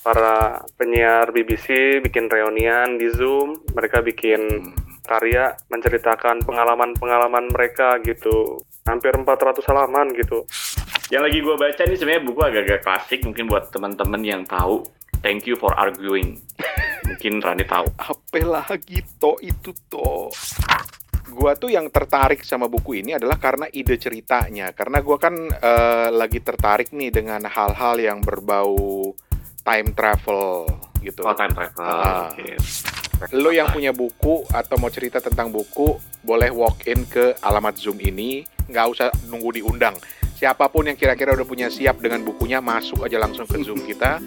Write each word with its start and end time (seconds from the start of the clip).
para 0.00 0.64
penyiar 0.80 1.28
BBC 1.30 2.00
bikin 2.00 2.32
reunian 2.32 2.96
di 2.96 3.08
Zoom, 3.12 3.60
mereka 3.76 4.00
bikin 4.00 4.72
karya 5.04 5.52
menceritakan 5.68 6.44
pengalaman-pengalaman 6.44 7.52
mereka 7.52 8.00
gitu. 8.04 8.60
Hampir 8.88 9.12
400 9.12 9.60
halaman 9.70 10.12
gitu. 10.16 10.44
Yang 11.12 11.22
lagi 11.26 11.38
gue 11.42 11.56
baca 11.58 11.82
ini 11.84 11.96
sebenarnya 11.98 12.22
buku 12.24 12.40
agak-agak 12.40 12.80
klasik 12.80 13.20
mungkin 13.26 13.44
buat 13.50 13.68
teman-teman 13.68 14.22
yang 14.24 14.42
tahu. 14.48 14.86
Thank 15.20 15.44
you 15.44 15.60
for 15.60 15.76
arguing. 15.76 16.40
mungkin 17.10 17.42
Rani 17.42 17.64
tahu. 17.66 17.86
Apa 17.98 18.38
lagi 18.46 19.02
to 19.18 19.34
itu 19.42 19.74
to? 19.90 20.30
Gua 21.30 21.54
tuh 21.54 21.70
yang 21.70 21.90
tertarik 21.90 22.42
sama 22.42 22.66
buku 22.66 23.02
ini 23.02 23.18
adalah 23.18 23.38
karena 23.42 23.66
ide 23.70 23.98
ceritanya. 23.98 24.70
Karena 24.70 25.02
gua 25.02 25.18
kan 25.18 25.34
eh, 25.50 26.08
lagi 26.14 26.38
tertarik 26.38 26.94
nih 26.94 27.10
dengan 27.10 27.42
hal-hal 27.50 27.98
yang 27.98 28.18
berbau 28.22 29.10
time 29.64 29.92
travel 29.92 30.66
gitu. 31.00 31.24
Oh, 31.24 31.36
time 31.36 31.52
travel. 31.52 31.84
Ah. 31.84 32.28
Oke. 32.32 32.56
Lo 33.36 33.52
yang 33.52 33.68
punya 33.68 33.92
buku 33.92 34.48
atau 34.48 34.80
mau 34.80 34.88
cerita 34.88 35.20
tentang 35.20 35.52
buku, 35.52 36.00
boleh 36.24 36.48
walk 36.48 36.88
in 36.88 37.04
ke 37.04 37.36
alamat 37.44 37.76
Zoom 37.76 38.00
ini, 38.00 38.48
nggak 38.64 38.86
usah 38.88 39.06
nunggu 39.28 39.60
diundang. 39.60 39.92
Siapa 40.40 40.72
pun 40.72 40.88
yang 40.88 40.96
kira-kira 40.96 41.36
udah 41.36 41.44
punya 41.44 41.68
siap 41.68 42.00
dengan 42.00 42.24
bukunya, 42.24 42.64
masuk 42.64 43.04
aja 43.04 43.20
langsung 43.20 43.44
ke 43.44 43.60
Zoom 43.60 43.84
kita. 43.84 44.24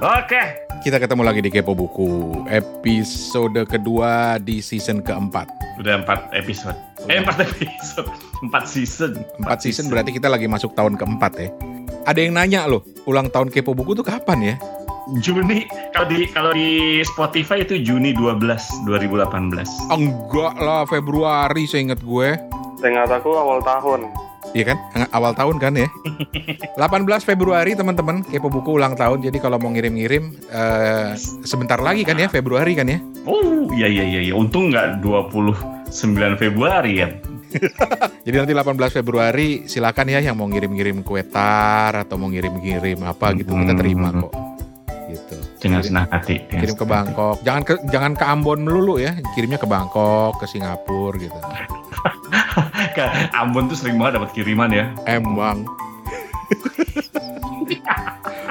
Oke. 0.00 0.67
Kita 0.78 1.02
ketemu 1.02 1.26
lagi 1.26 1.42
di 1.42 1.50
Kepo 1.50 1.74
Buku, 1.74 2.46
episode 2.46 3.66
kedua 3.66 4.38
di 4.38 4.62
season 4.62 5.02
keempat. 5.02 5.50
Udah 5.82 6.06
empat 6.06 6.30
episode. 6.30 6.78
Eh 7.10 7.18
empat 7.18 7.42
episode. 7.42 8.06
Empat 8.46 8.70
season. 8.70 9.18
Empat 9.42 9.58
season 9.58 9.90
berarti 9.90 10.14
kita 10.14 10.30
lagi 10.30 10.46
masuk 10.46 10.78
tahun 10.78 10.94
keempat 10.94 11.32
ya. 11.34 11.50
Ada 12.06 12.22
yang 12.22 12.38
nanya 12.38 12.70
loh, 12.70 12.86
ulang 13.10 13.26
tahun 13.26 13.50
Kepo 13.50 13.74
Buku 13.74 13.98
tuh 13.98 14.06
kapan 14.06 14.54
ya? 14.54 14.56
Juni 15.18 15.66
kalau 15.90 16.06
di 16.06 16.30
kalau 16.30 16.54
di 16.54 17.02
Spotify 17.02 17.66
itu 17.66 17.82
Juni 17.82 18.14
12 18.14 18.38
2018. 18.86 19.90
Enggak 19.90 20.54
lah, 20.62 20.86
Februari 20.86 21.66
seingat 21.66 21.98
gue. 22.06 22.38
Seingat 22.78 23.10
aku 23.10 23.34
awal 23.34 23.58
tahun. 23.66 24.27
Iya 24.56 24.64
kan? 24.74 24.78
Awal 25.12 25.32
tahun 25.36 25.56
kan 25.60 25.72
ya? 25.76 25.88
18 26.80 27.04
Februari 27.20 27.76
teman-teman, 27.76 28.24
Kepo 28.24 28.48
Buku 28.48 28.80
ulang 28.80 28.96
tahun. 28.96 29.20
Jadi 29.20 29.38
kalau 29.42 29.60
mau 29.60 29.68
ngirim-ngirim, 29.68 30.32
eh, 30.48 31.12
sebentar 31.44 31.76
lagi 31.76 32.06
kan 32.06 32.16
ya, 32.16 32.32
Februari 32.32 32.72
kan 32.72 32.88
ya? 32.88 32.98
Oh, 33.28 33.68
iya 33.76 33.86
iya 33.90 34.04
iya 34.08 34.20
iya. 34.30 34.34
Untung 34.34 34.72
nggak 34.72 35.04
29 35.04 36.40
Februari 36.40 37.04
ya. 37.04 37.08
Jadi 38.28 38.36
nanti 38.36 38.52
18 38.52 38.96
Februari 39.00 39.64
silakan 39.64 40.12
ya 40.12 40.20
yang 40.20 40.36
mau 40.36 40.48
ngirim-ngirim 40.48 41.00
kue 41.00 41.24
tar 41.24 41.96
atau 41.96 42.20
mau 42.20 42.28
ngirim-ngirim 42.28 43.00
apa 43.08 43.32
gitu 43.36 43.56
kita 43.56 43.72
terima 43.72 44.12
kok. 44.12 44.32
Gitu. 45.08 45.36
Dengan 45.58 45.80
senang 45.80 46.06
hati. 46.12 46.44
Kirim 46.44 46.76
ke. 46.76 46.84
Bangkok. 46.84 47.40
Jangan 47.40 47.62
ke 47.64 47.74
jangan 47.88 48.12
ke 48.12 48.24
Ambon 48.28 48.68
melulu 48.68 49.00
ya. 49.00 49.16
Kirimnya 49.32 49.56
ke 49.56 49.64
Bangkok, 49.64 50.36
ke 50.36 50.44
Singapura 50.44 51.16
gitu. 51.16 51.38
Ambon 53.36 53.70
tuh 53.70 53.78
sering 53.78 54.00
banget 54.00 54.18
dapat 54.18 54.30
kiriman 54.34 54.70
ya. 54.74 54.90
Emang. 55.06 55.62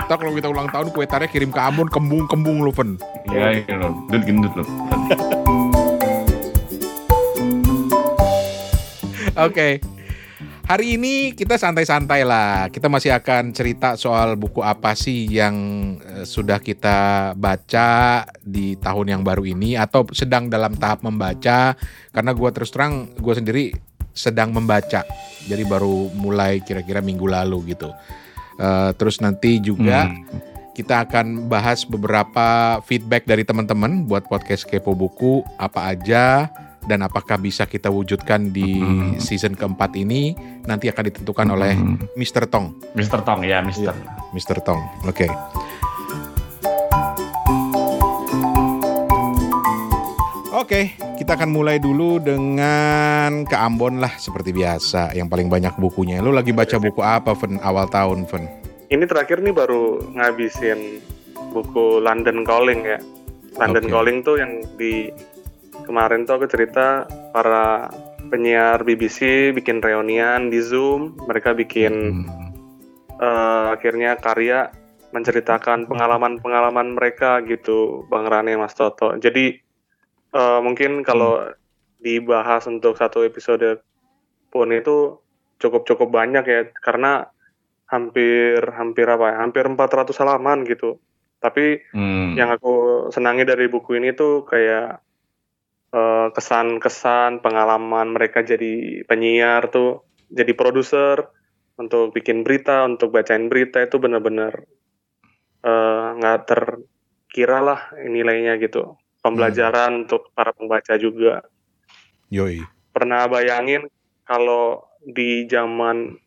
Ntar 0.08 0.16
kalau 0.24 0.32
kita 0.32 0.48
ulang 0.48 0.72
tahun 0.72 0.88
kue 0.96 1.04
tarnya 1.04 1.28
kirim 1.28 1.52
ke 1.52 1.60
Ambon 1.60 1.92
kembung-kembung 1.92 2.64
lu, 2.64 2.72
Fen. 2.72 2.96
Iya, 3.28 3.66
iya 3.68 3.76
loh. 3.76 3.92
Gendut 4.08 4.24
gendut 4.24 4.54
loh. 4.56 4.68
Oke. 9.38 9.84
Hari 10.68 11.00
ini 11.00 11.32
kita 11.32 11.56
santai-santai 11.56 12.28
lah. 12.28 12.68
Kita 12.68 12.92
masih 12.92 13.16
akan 13.16 13.56
cerita 13.56 13.96
soal 13.96 14.36
buku 14.36 14.60
apa 14.60 15.00
sih 15.00 15.24
yang 15.24 15.56
eh, 16.04 16.28
sudah 16.28 16.60
kita 16.60 17.32
baca 17.40 18.24
di 18.44 18.76
tahun 18.76 19.16
yang 19.16 19.22
baru 19.24 19.48
ini 19.48 19.80
atau 19.80 20.04
sedang 20.12 20.52
dalam 20.52 20.76
tahap 20.76 21.08
membaca. 21.08 21.80
Karena 22.12 22.32
gua 22.36 22.52
terus 22.52 22.72
terang 22.76 23.16
gue 23.16 23.32
sendiri 23.32 23.87
sedang 24.18 24.50
membaca. 24.50 25.06
Jadi 25.46 25.64
baru 25.64 26.10
mulai 26.12 26.60
kira-kira 26.60 27.00
minggu 27.00 27.24
lalu 27.24 27.72
gitu. 27.72 27.94
Eh, 28.58 28.92
terus 28.98 29.22
nanti 29.22 29.62
juga 29.62 30.10
Hmm. 30.10 30.26
kita 30.74 31.06
akan 31.06 31.46
bahas 31.46 31.86
beberapa 31.86 32.78
feedback 32.84 33.24
dari 33.24 33.46
teman-teman 33.46 34.04
buat 34.04 34.26
podcast 34.26 34.66
Kepo 34.66 34.94
Buku 34.94 35.46
apa 35.56 35.90
aja 35.90 36.50
dan 36.84 37.02
apakah 37.02 37.38
bisa 37.38 37.66
kita 37.66 37.90
wujudkan 37.90 38.50
di 38.50 38.78
Hmm. 38.78 39.18
season 39.18 39.54
keempat 39.54 39.94
ini 39.94 40.34
nanti 40.66 40.90
akan 40.90 41.04
ditentukan 41.06 41.48
oleh 41.50 41.78
Hmm. 41.78 42.02
Mr. 42.18 42.50
Tong. 42.50 42.74
Mr. 42.98 43.22
Tong 43.22 43.46
ya, 43.46 43.62
Mr. 43.62 43.94
Mr. 44.34 44.58
Tong. 44.60 44.82
Oke. 45.06 45.30
Oke, 50.68 50.92
kita 51.16 51.40
akan 51.40 51.56
mulai 51.56 51.80
dulu 51.80 52.20
dengan 52.20 53.48
ke 53.48 53.56
Ambon 53.56 54.04
lah 54.04 54.12
seperti 54.20 54.52
biasa 54.52 55.16
yang 55.16 55.32
paling 55.32 55.48
banyak 55.48 55.72
bukunya. 55.80 56.20
Lu 56.20 56.36
lagi 56.36 56.52
baca 56.52 56.76
buku 56.76 57.00
apa, 57.00 57.32
Fen? 57.40 57.56
Awal 57.64 57.88
tahun, 57.88 58.28
Fen? 58.28 58.52
Ini 58.92 59.08
terakhir 59.08 59.40
nih 59.40 59.56
baru 59.56 60.12
ngabisin 60.12 61.00
buku 61.56 62.04
London 62.04 62.44
Calling 62.44 62.84
ya. 62.84 63.00
London 63.56 63.88
Oke. 63.88 63.92
Calling 63.96 64.18
tuh 64.28 64.44
yang 64.44 64.60
di 64.76 65.08
kemarin 65.88 66.28
tuh 66.28 66.36
aku 66.36 66.52
cerita 66.52 67.08
para 67.32 67.88
penyiar 68.28 68.84
BBC 68.84 69.56
bikin 69.56 69.80
reunian 69.80 70.52
di 70.52 70.60
Zoom, 70.60 71.16
mereka 71.32 71.56
bikin 71.56 72.28
Hmm. 72.28 72.52
eh, 73.24 73.66
akhirnya 73.72 74.20
karya 74.20 74.68
menceritakan 75.16 75.88
pengalaman-pengalaman 75.88 76.92
mereka 76.92 77.40
gitu, 77.48 78.04
Bang 78.12 78.28
Rane, 78.28 78.60
Mas 78.60 78.76
Toto. 78.76 79.16
Jadi 79.16 79.64
eh, 80.38 80.60
mungkin 80.62 81.02
kalau 81.02 81.50
dibahas 81.98 82.70
untuk 82.70 82.94
satu 82.94 83.26
episode 83.26 83.82
pun 84.54 84.70
itu 84.70 85.18
cukup-cukup 85.58 86.14
banyak 86.14 86.46
ya, 86.46 86.62
karena 86.78 87.26
hampir 87.90 88.62
hampir 88.78 89.08
apa 89.10 89.26
ya, 89.34 89.36
hampir 89.42 89.66
400 89.66 90.14
halaman 90.22 90.62
gitu. 90.70 91.02
Tapi 91.42 91.82
Hmm. 91.94 92.34
yang 92.38 92.50
aku 92.54 93.08
senangi 93.14 93.46
dari 93.46 93.66
buku 93.70 93.98
ini 93.98 94.14
tuh 94.14 94.46
kayak 94.46 95.02
eh, 95.96 96.28
kesan-kesan 96.36 97.40
pengalaman 97.40 98.12
mereka 98.14 98.44
jadi 98.44 99.02
penyiar 99.08 99.72
tuh 99.72 100.04
jadi 100.28 100.52
produser 100.54 101.24
untuk 101.80 102.12
bikin 102.12 102.44
berita 102.44 102.84
untuk 102.84 103.16
bacain 103.16 103.48
berita 103.48 103.80
itu 103.80 103.96
benar-benar 103.96 104.68
eh, 105.64 106.08
nggak 106.20 106.40
terkira 106.50 107.60
lah 107.64 107.80
nilainya 107.96 108.60
gitu 108.60 109.00
pembelajaran 109.28 110.08
untuk 110.08 110.32
para 110.32 110.56
pembaca 110.56 110.96
juga. 110.96 111.44
Yoi. 112.28 112.60
pernah 112.92 113.30
bayangin 113.30 113.88
kalau 114.26 114.84
di 115.06 115.46
zaman 115.46 116.18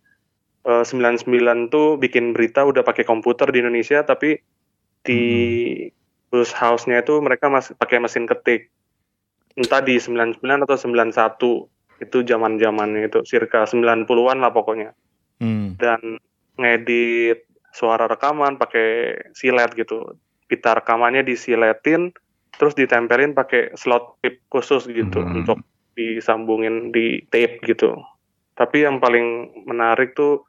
eh, 0.64 0.84
99 0.86 1.26
tuh 1.68 1.98
bikin 1.98 2.30
berita 2.30 2.62
udah 2.62 2.86
pakai 2.86 3.02
komputer 3.02 3.50
di 3.50 3.58
Indonesia 3.58 4.06
tapi 4.06 4.38
di 5.02 5.22
bus 6.30 6.54
house-nya 6.54 7.02
itu 7.02 7.18
mereka 7.18 7.50
masih 7.50 7.74
pakai 7.74 7.98
mesin 7.98 8.24
ketik. 8.24 8.70
Entah 9.58 9.82
di 9.82 9.98
99 9.98 10.40
atau 10.40 10.78
91 10.78 12.06
itu 12.06 12.18
zaman-zamannya 12.24 13.10
itu 13.10 13.18
circa 13.26 13.66
90-an 13.66 14.38
lah 14.40 14.54
pokoknya. 14.54 14.94
Hmm. 15.40 15.72
dan 15.80 16.20
ngedit 16.60 17.48
suara 17.72 18.04
rekaman 18.04 18.60
pakai 18.60 19.16
silet 19.32 19.72
gitu. 19.72 20.20
Pita 20.44 20.76
rekamannya 20.76 21.24
disiletin 21.24 22.12
terus 22.60 22.76
ditempelin 22.76 23.32
pakai 23.32 23.72
slot 23.72 24.20
tape 24.20 24.44
khusus 24.52 24.84
gitu 24.84 25.24
Hmm. 25.24 25.40
untuk 25.40 25.64
disambungin 25.96 26.92
di 26.92 27.24
tape 27.32 27.64
gitu 27.64 27.96
tapi 28.60 28.84
yang 28.84 29.00
paling 29.00 29.48
menarik 29.64 30.12
tuh 30.12 30.44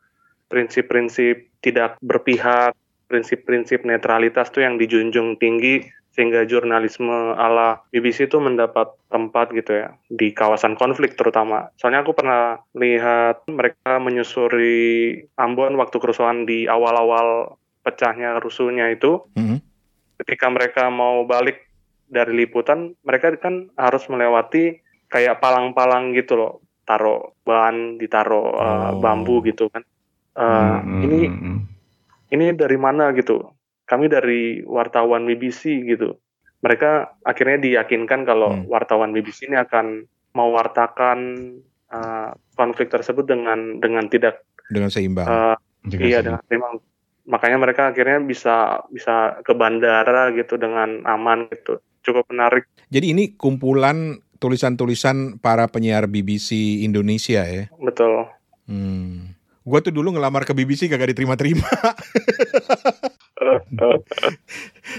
prinsip-prinsip 0.51 1.47
tidak 1.63 1.95
berpihak 2.03 2.75
prinsip-prinsip 3.07 3.87
netralitas 3.87 4.51
tuh 4.51 4.67
yang 4.67 4.75
dijunjung 4.75 5.39
tinggi 5.39 5.87
sehingga 6.11 6.43
jurnalisme 6.43 7.35
ala 7.39 7.87
BBC 7.91 8.27
itu 8.27 8.39
mendapat 8.43 8.91
tempat 9.07 9.55
gitu 9.55 9.79
ya 9.79 9.95
di 10.11 10.35
kawasan 10.35 10.75
konflik 10.75 11.15
terutama. 11.15 11.71
Soalnya 11.79 12.03
aku 12.03 12.11
pernah 12.11 12.59
lihat 12.75 13.47
mereka 13.47 13.95
menyusuri 13.99 15.15
Ambon 15.39 15.79
waktu 15.79 15.97
kerusuhan 16.03 16.43
di 16.43 16.67
awal-awal 16.67 17.55
pecahnya 17.87 18.43
rusuhnya 18.43 18.91
itu. 18.91 19.23
Hmm. 19.39 19.63
Ketika 20.19 20.51
mereka 20.51 20.91
mau 20.91 21.23
balik 21.23 21.70
dari 22.11 22.43
liputan, 22.43 22.91
mereka 23.01 23.31
kan 23.39 23.71
harus 23.79 24.03
melewati 24.11 24.83
kayak 25.07 25.39
palang-palang 25.39 26.11
gitu 26.11 26.35
loh, 26.35 26.53
taruh 26.83 27.31
ban, 27.47 27.95
ditaruh 27.95 28.47
uh, 28.53 28.91
Oh. 28.91 28.99
bambu 28.99 29.39
gitu 29.41 29.71
kan. 29.71 29.81
Uh, 30.35 30.79
Hmm, 30.79 31.03
Ini 31.07 31.19
hmm, 31.27 31.59
ini 32.31 32.45
dari 32.55 32.75
mana 32.75 33.15
gitu? 33.15 33.39
Kami 33.87 34.07
dari 34.07 34.63
wartawan 34.63 35.23
BBC 35.23 35.83
gitu. 35.83 36.15
Mereka 36.61 37.23
akhirnya 37.23 37.57
diyakinkan 37.59 38.23
kalau 38.23 38.51
Hmm. 38.53 38.67
wartawan 38.67 39.11
BBC 39.11 39.47
ini 39.47 39.55
akan 39.57 40.03
mewartakan 40.31 41.19
uh, 41.91 42.31
konflik 42.55 42.87
tersebut 42.87 43.27
dengan 43.27 43.79
dengan 43.79 44.07
tidak 44.07 44.43
dengan 44.67 44.87
seimbang. 44.87 45.27
uh, 45.27 45.55
Juga 45.83 46.03
iya 46.07 46.19
sih. 46.19 46.31
dengan 46.31 46.41
seimbang. 46.47 46.75
Makanya 47.27 47.57
mereka 47.59 47.81
akhirnya 47.91 48.19
bisa 48.23 48.79
bisa 48.87 49.39
ke 49.43 49.51
bandara 49.51 50.31
gitu 50.31 50.55
dengan 50.55 51.03
aman 51.03 51.51
gitu. 51.51 51.83
Cukup 52.01 52.25
menarik. 52.33 52.65
Jadi 52.89 53.13
ini 53.13 53.23
kumpulan 53.37 54.19
tulisan-tulisan 54.41 55.37
para 55.37 55.69
penyiar 55.69 56.09
BBC 56.09 56.81
Indonesia 56.81 57.45
ya. 57.45 57.69
Betul. 57.77 58.25
Hmm. 58.65 59.37
Gua 59.61 59.77
tuh 59.85 59.93
dulu 59.93 60.09
ngelamar 60.09 60.41
ke 60.41 60.57
BBC 60.57 60.89
kagak 60.89 61.13
diterima-terima. 61.13 61.69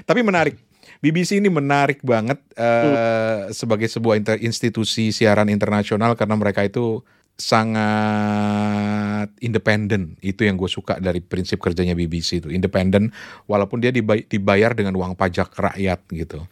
Tapi 0.08 0.20
menarik. 0.22 0.54
BBC 1.02 1.43
ini 1.43 1.50
menarik 1.50 1.99
banget 2.06 2.38
eh, 2.54 3.50
sebagai 3.50 3.90
sebuah 3.90 4.14
inter- 4.14 4.38
institusi 4.38 5.10
siaran 5.10 5.50
internasional 5.50 6.14
karena 6.14 6.38
mereka 6.38 6.62
itu 6.62 7.02
sangat 7.34 9.26
independen. 9.43 10.14
Itu 10.22 10.46
yang 10.46 10.55
gue 10.55 10.70
suka 10.70 11.02
dari 11.02 11.19
prinsip 11.19 11.58
kerjanya 11.58 11.98
BBC 11.98 12.46
itu. 12.46 12.55
Independen 12.55 13.10
walaupun 13.50 13.82
dia 13.82 13.90
dibay- 13.90 14.31
dibayar 14.31 14.78
dengan 14.78 14.94
uang 14.94 15.19
pajak 15.19 15.50
rakyat 15.50 16.06
gitu. 16.14 16.46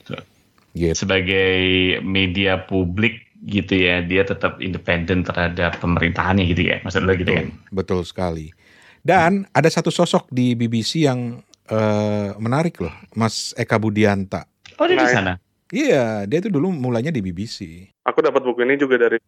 Gitu. 0.74 0.94
Sebagai 0.94 1.58
media 2.06 2.62
publik 2.66 3.30
gitu 3.46 3.72
ya, 3.74 4.04
dia 4.04 4.22
tetap 4.22 4.60
independen 4.60 5.24
terhadap 5.24 5.80
pemerintahannya 5.80 6.44
gitu 6.50 6.70
ya. 6.70 6.76
Maksud 6.84 7.02
lo 7.04 7.12
gitu 7.16 7.32
kan? 7.32 7.46
Betul 7.72 8.04
sekali. 8.04 8.52
Dan 9.00 9.48
ada 9.56 9.66
satu 9.72 9.88
sosok 9.88 10.28
di 10.28 10.52
BBC 10.52 11.08
yang 11.08 11.40
eh, 11.70 12.30
menarik 12.36 12.78
loh, 12.84 12.92
Mas 13.16 13.56
Eka 13.56 13.80
Budianta. 13.80 14.44
Oh, 14.76 14.84
dia 14.84 15.00
di 15.00 15.08
sana. 15.08 15.40
Iya, 15.70 16.26
dia 16.26 16.42
itu 16.42 16.50
dulu 16.50 16.74
mulainya 16.74 17.14
di 17.14 17.22
BBC. 17.22 17.86
Aku 18.02 18.18
dapat 18.18 18.42
buku 18.42 18.66
ini 18.66 18.74
juga 18.74 18.98
dari 18.98 19.22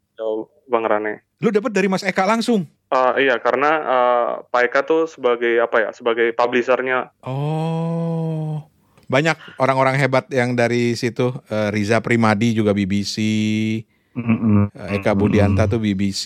Bang 0.67 0.83
Rane. 0.83 1.39
Lu 1.39 1.55
dapat 1.55 1.71
dari 1.71 1.87
Mas 1.87 2.03
Eka 2.03 2.27
langsung? 2.27 2.67
Uh, 2.91 3.15
iya 3.17 3.39
karena 3.39 3.71
uh, 3.85 4.31
Pak 4.51 4.63
Eka 4.69 4.81
tuh 4.85 5.07
sebagai 5.09 5.63
apa 5.63 5.81
ya 5.81 5.89
sebagai 5.97 6.35
publishernya 6.37 7.15
Oh, 7.25 8.69
banyak 9.05 9.35
orang-orang 9.57 9.97
hebat 9.97 10.29
yang 10.29 10.53
dari 10.53 10.93
situ. 10.93 11.33
Eh, 11.47 11.69
Riza 11.71 11.99
Primadi 11.99 12.53
juga 12.53 12.71
BBC, 12.71 13.17
eh, 14.13 14.95
Eka 14.95 15.13
Budianta 15.13 15.65
tuh 15.65 15.79
BBC 15.79 16.25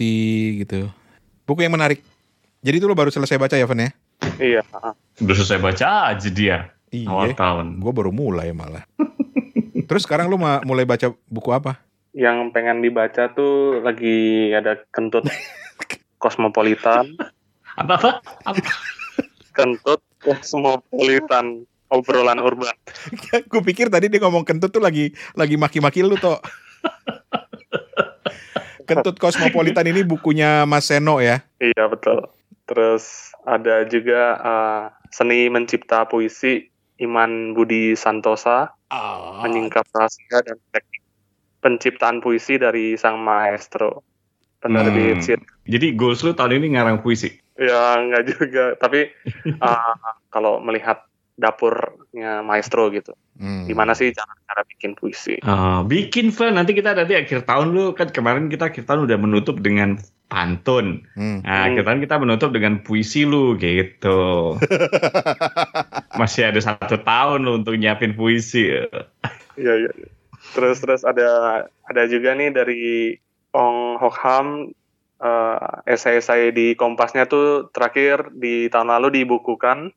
gitu. 0.59 0.91
Buku 1.43 1.63
yang 1.63 1.73
menarik. 1.73 2.03
Jadi 2.61 2.77
itu 2.77 2.87
lo 2.87 2.95
baru 2.95 3.09
selesai 3.09 3.37
baca 3.37 3.55
ya, 3.55 3.65
Van 3.65 3.79
ya? 3.79 3.91
iya 4.37 4.65
uh, 4.73 4.97
Udah 5.21 5.35
selesai 5.35 5.61
baca 5.61 5.87
aja 6.11 6.29
dia 6.29 6.73
awal 7.05 7.31
Iya. 7.31 7.37
tahun. 7.37 7.79
Gue 7.79 7.93
baru 7.93 8.11
mulai 8.11 8.51
malah. 8.51 8.83
Terus 9.87 10.03
sekarang 10.03 10.27
lu 10.27 10.35
ma- 10.35 10.65
mulai 10.65 10.83
baca 10.83 11.13
buku 11.27 11.51
apa? 11.51 11.79
yang 12.11 12.49
pengen 12.49 12.81
dibaca 12.81 13.29
tuh 13.29 13.85
lagi 13.85 14.49
ada 14.51 14.81
kentut 14.89 15.29
kosmopolitan 16.17 17.13
Apa 17.77 17.93
apa? 17.95 18.11
apa? 18.43 18.61
kentut 19.53 20.01
kosmopolitan 20.19 21.69
obrolan 21.93 22.39
urban 22.43 22.75
Gue 23.51 23.63
pikir 23.63 23.91
tadi 23.93 24.11
dia 24.11 24.21
ngomong 24.23 24.43
kentut 24.43 24.73
tuh 24.73 24.83
lagi 24.83 25.13
lagi 25.35 25.55
maki-maki 25.59 26.03
lu 26.03 26.19
toh. 26.19 26.39
Kentut 28.87 29.19
Kosmopolitan 29.19 29.87
ini 29.91 30.07
bukunya 30.07 30.63
Mas 30.63 30.87
Seno 30.87 31.19
ya. 31.19 31.43
iya 31.59 31.91
betul 31.91 32.23
terus 32.67 33.31
ada 33.47 33.87
juga 33.87 34.23
uh, 34.43 34.83
seni 35.15 35.47
mencipta 35.47 36.05
puisi 36.07 36.67
Iman 36.99 37.55
Budi 37.55 37.95
Santosa 37.95 38.75
menyingkap 39.43 39.87
rahasia 39.95 40.39
dan 40.43 40.59
teknik 40.75 41.03
penciptaan 41.63 42.19
puisi 42.23 42.59
dari 42.59 42.95
sang 42.99 43.23
maestro 43.23 44.03
penerbit 44.63 45.23
Hmm. 45.27 45.43
Jadi 45.67 45.99
goals 45.99 46.23
lu 46.23 46.35
tahun 46.35 46.63
ini 46.63 46.79
ngarang 46.79 47.03
puisi. 47.03 47.31
ya 47.57 47.97
enggak 47.97 48.37
juga 48.37 48.65
tapi 48.77 49.09
uh, 49.65 49.95
kalau 50.35 50.61
melihat 50.61 51.06
dapurnya 51.37 52.41
maestro 52.43 52.89
gitu 52.93 53.13
Hmm. 53.37 53.69
gimana 53.69 53.93
sih 53.93 54.17
cara 54.17 54.33
cara 54.49 54.65
bikin 54.65 54.97
puisi 54.97 55.37
Oh, 55.45 55.85
bikin 55.85 56.33
Van 56.33 56.57
nanti 56.57 56.73
kita 56.73 56.97
nanti 56.97 57.21
akhir 57.21 57.45
tahun 57.45 57.77
lu 57.77 57.93
kan 57.93 58.09
kemarin 58.09 58.49
kita 58.49 58.73
akhir 58.73 58.89
tahun 58.89 59.05
udah 59.05 59.21
menutup 59.21 59.61
dengan 59.61 60.01
pantun. 60.33 61.05
Hmm. 61.13 61.45
Nah, 61.45 61.69
Hmm. 61.69 61.77
akhir 61.77 61.83
tahun 61.85 62.01
kita 62.01 62.17
menutup 62.17 62.51
dengan 62.57 62.81
puisi 62.81 63.29
lu 63.29 63.61
gitu. 63.61 64.57
Masih 66.21 66.49
ada 66.49 66.61
satu 66.65 66.97
tahun 66.97 67.45
lu 67.45 67.61
untuk 67.61 67.77
nyiapin 67.77 68.17
puisi. 68.17 68.73
Iya 68.73 69.75
iya. 69.85 69.91
iya. 69.93 70.09
Terus 70.57 70.81
terus 70.81 71.03
ada 71.05 71.29
ada 71.69 72.03
juga 72.09 72.33
nih 72.33 72.57
dari 72.57 72.85
Ong 73.53 74.01
Hokham 74.01 74.73
eh 75.17 75.59
esai-esai 75.93 76.53
di 76.53 76.77
Kompasnya 76.77 77.25
tuh 77.25 77.73
terakhir 77.73 78.33
di 78.37 78.69
tahun 78.69 78.93
lalu 78.93 79.25
dibukukan 79.25 79.93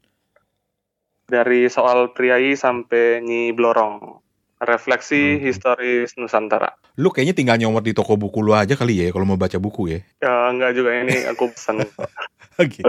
dari 1.30 1.70
soal 1.70 2.12
priai 2.12 2.58
sampai 2.58 3.22
Nyi 3.22 3.54
Blorong. 3.54 4.20
Refleksi 4.60 5.40
Hmm. 5.40 5.42
historis 5.46 6.12
Nusantara. 6.20 6.76
Lu 7.00 7.16
kayaknya 7.16 7.31
tinggal 7.31 7.56
nyomot 7.56 7.80
di 7.80 7.96
toko 7.96 8.20
buku 8.20 8.44
lu 8.44 8.52
aja 8.52 8.76
kali 8.76 9.00
ya 9.00 9.16
kalau 9.16 9.24
mau 9.24 9.40
baca 9.40 9.56
buku 9.56 9.88
ya. 9.88 10.00
Ya 10.20 10.52
enggak 10.52 10.76
juga 10.76 10.92
ini 11.00 11.24
aku 11.30 11.56
pesan. 11.56 11.80
Gitu. 12.60 12.84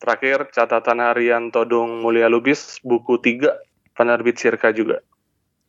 Terakhir 0.00 0.48
catatan 0.56 1.04
harian 1.04 1.52
Todung 1.52 2.00
Mulia 2.00 2.32
Lubis 2.32 2.80
buku 2.80 3.20
3 3.20 3.52
penerbit 3.92 4.40
Sirka 4.40 4.72
juga. 4.72 5.04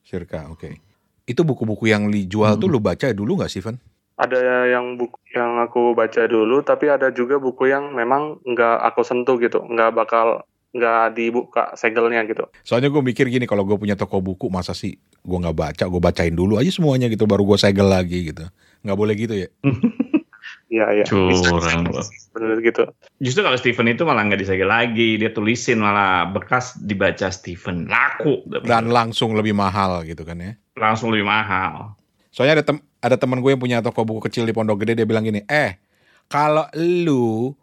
Sirka, 0.07 0.47
oke. 0.47 0.79
Itu 1.27 1.43
buku-buku 1.43 1.91
yang 1.91 2.07
dijual 2.07 2.55
tuh 2.55 2.71
lu 2.71 2.79
baca 2.79 3.11
dulu 3.11 3.35
nggak 3.35 3.51
sih, 3.51 3.59
Van? 3.59 3.75
ada 4.17 4.65
yang 4.65 4.97
buku 4.97 5.21
yang 5.37 5.61
aku 5.61 5.93
baca 5.93 6.25
dulu 6.25 6.65
tapi 6.65 6.89
ada 6.89 7.13
juga 7.13 7.37
buku 7.37 7.69
yang 7.69 7.93
memang 7.93 8.41
nggak 8.41 8.77
aku 8.89 9.05
sentuh 9.05 9.37
gitu 9.37 9.61
nggak 9.61 9.93
bakal 9.93 10.41
nggak 10.75 11.15
dibuka 11.15 11.71
segelnya 11.79 12.27
gitu 12.27 12.43
Soalnya 12.61 12.91
gue 12.91 12.99
mikir 12.99 13.31
gini, 13.31 13.47
kalau 13.47 13.63
gue 13.63 13.79
punya 13.79 13.95
toko 13.95 14.19
buku, 14.19 14.51
masa 14.51 14.75
sih 14.75 14.99
gue 14.99 15.37
nggak 15.37 15.57
baca, 15.57 15.83
gue 15.87 16.01
bacain 16.03 16.35
dulu 16.35 16.59
aja 16.59 16.69
semuanya 16.69 17.07
gitu, 17.07 17.23
baru 17.23 17.47
gue 17.47 17.57
segel 17.59 17.87
lagi 17.87 18.31
gitu. 18.31 18.43
Nggak 18.83 18.97
boleh 18.97 19.13
gitu 19.15 19.33
ya? 19.35 19.47
iya 20.67 20.85
iya 20.99 21.05
Curang 21.07 21.91
bener 22.35 22.59
gitu 22.59 22.83
Justru 23.23 23.41
kalau 23.43 23.55
Steven 23.55 23.87
itu 23.87 24.03
malah 24.03 24.27
nggak 24.27 24.43
disegel 24.43 24.67
lagi, 24.67 25.15
dia 25.15 25.31
tulisin 25.31 25.79
malah 25.79 26.27
bekas 26.27 26.75
dibaca 26.77 27.31
Steven 27.31 27.87
laku 27.87 28.43
Dan 28.63 28.91
langsung 28.91 29.33
lebih 29.33 29.55
mahal 29.55 30.03
gitu 30.03 30.27
kan 30.27 30.37
ya. 30.39 30.53
langsung 30.77 31.09
lebih 31.09 31.25
mahal. 31.25 31.97
Soalnya 32.29 32.61
ada 32.61 32.65
tem 32.69 32.77
ada 33.01 33.15
teman 33.17 33.41
gue 33.41 33.49
yang 33.49 33.61
punya 33.61 33.77
toko 33.81 34.05
buku 34.05 34.29
kecil 34.29 34.45
di 34.45 34.53
Pondok 34.53 34.85
Gede, 34.85 35.01
dia 35.01 35.07
bilang 35.09 35.25
gini, 35.25 35.41
eh 35.49 35.81
kalau 36.27 36.67
lu 36.77 37.55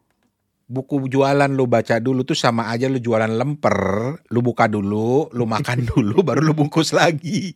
buku 0.75 1.07
jualan 1.07 1.47
lu 1.47 1.71
baca 1.71 2.03
dulu 2.03 2.27
tuh 2.27 2.35
sama 2.35 2.75
aja 2.75 2.91
lu 2.91 2.99
jualan 2.99 3.31
lemper, 3.31 4.19
lu 4.35 4.43
buka 4.43 4.67
dulu, 4.67 5.31
lu 5.31 5.47
makan 5.47 5.87
dulu, 5.95 6.27
baru 6.27 6.43
lu 6.43 6.53
bungkus 6.53 6.91
lagi. 6.91 7.55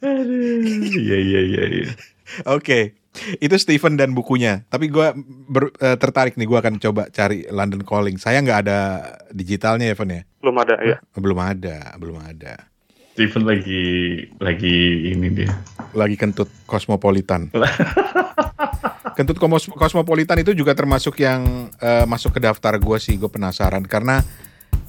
Iya 0.00 1.16
iya 1.18 1.40
iya. 1.42 1.62
iya. 1.66 1.90
Oke, 2.46 2.94
itu 3.42 3.52
Steven 3.58 3.98
dan 3.98 4.14
bukunya. 4.14 4.62
Tapi 4.70 4.86
gue 4.86 5.12
ber- 5.50 5.74
eh, 5.82 5.98
tertarik 5.98 6.38
nih, 6.38 6.46
gue 6.46 6.58
akan 6.62 6.78
coba 6.78 7.10
cari 7.10 7.44
London 7.50 7.82
Calling. 7.82 8.16
Saya 8.16 8.38
nggak 8.40 8.60
ada 8.70 8.78
digitalnya 9.34 9.90
ya, 9.90 9.98
Van 9.98 10.14
ya? 10.14 10.22
belum 10.40 10.56
ada 10.56 10.74
ya 10.80 10.96
Belum 11.18 11.36
ada, 11.36 11.78
belum 12.00 12.16
ada. 12.16 12.69
Steven 13.10 13.42
lagi 13.42 13.82
lagi 14.38 14.76
ini 15.10 15.28
dia. 15.34 15.50
Lagi 15.98 16.14
kentut 16.14 16.46
Cosmopolitan. 16.62 17.50
kentut 19.18 19.36
Cosmopolitan 19.74 20.38
itu 20.38 20.54
juga 20.54 20.78
termasuk 20.78 21.18
yang 21.18 21.68
eh, 21.82 22.06
masuk 22.06 22.38
ke 22.38 22.40
daftar 22.40 22.78
gue 22.78 22.98
sih. 23.02 23.18
Gue 23.18 23.26
penasaran 23.26 23.82
karena 23.82 24.22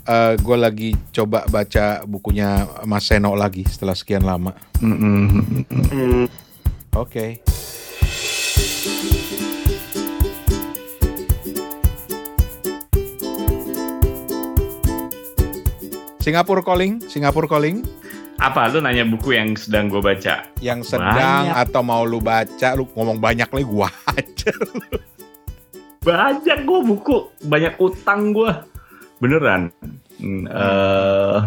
eh, 0.06 0.38
gue 0.38 0.58
lagi 0.58 0.94
coba 1.10 1.50
baca 1.50 2.06
bukunya 2.06 2.70
Mas 2.86 3.10
Seno 3.10 3.34
lagi 3.34 3.66
setelah 3.66 3.98
sekian 3.98 4.22
lama. 4.22 4.54
Mm-mm. 4.78 5.66
Hmm, 5.90 6.25
Oke. 6.94 7.42
Singapura 16.22 16.62
Calling, 16.62 17.01
Singapura 17.10 17.50
Calling 17.50 17.82
Apa 18.41 18.74
lu 18.74 18.81
nanya 18.81 19.05
buku 19.05 19.38
yang 19.38 19.53
sedang 19.53 19.86
gue 19.86 20.01
baca? 20.01 20.50
yang 20.65 20.81
sedang 20.81 21.13
Banyak. 21.13 21.62
atau 21.62 21.86
mau 21.86 22.01
lu 22.01 22.17
baca, 22.17 22.74
lu 22.74 22.89
ngomong 22.98 23.21
banyak 23.21 23.45
lagi 23.45 23.67
gua 23.69 23.86
aja. 24.17 24.50
Banyak 26.01 26.65
gue 26.65 26.79
buku, 26.81 27.29
banyak 27.45 27.77
utang 27.77 28.33
gue. 28.33 28.50
Beneran. 29.21 29.69
Hmm, 30.17 30.50
eh, 30.50 31.39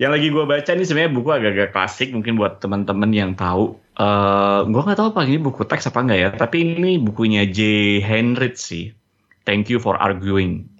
yang 0.00 0.16
lagi 0.16 0.32
gue 0.32 0.44
baca 0.48 0.70
nih 0.72 0.88
sebenarnya 0.88 1.12
buku 1.12 1.28
agak-agak 1.28 1.76
klasik 1.76 2.08
mungkin 2.16 2.40
buat 2.40 2.64
teman-teman 2.64 3.12
yang 3.12 3.36
tahu. 3.36 3.76
Eh, 4.00 4.60
gue 4.64 4.80
nggak 4.80 4.96
tahu 4.96 5.12
apa 5.12 5.28
ini 5.28 5.36
buku 5.44 5.68
teks 5.68 5.92
apa 5.92 6.08
enggak 6.08 6.18
ya, 6.24 6.28
tapi 6.32 6.64
ini 6.64 6.96
bukunya 6.96 7.44
J. 7.44 8.00
Henrich 8.00 8.56
sih. 8.56 8.96
Thank 9.44 9.68
you 9.68 9.76
for 9.76 10.00
arguing. 10.00 10.72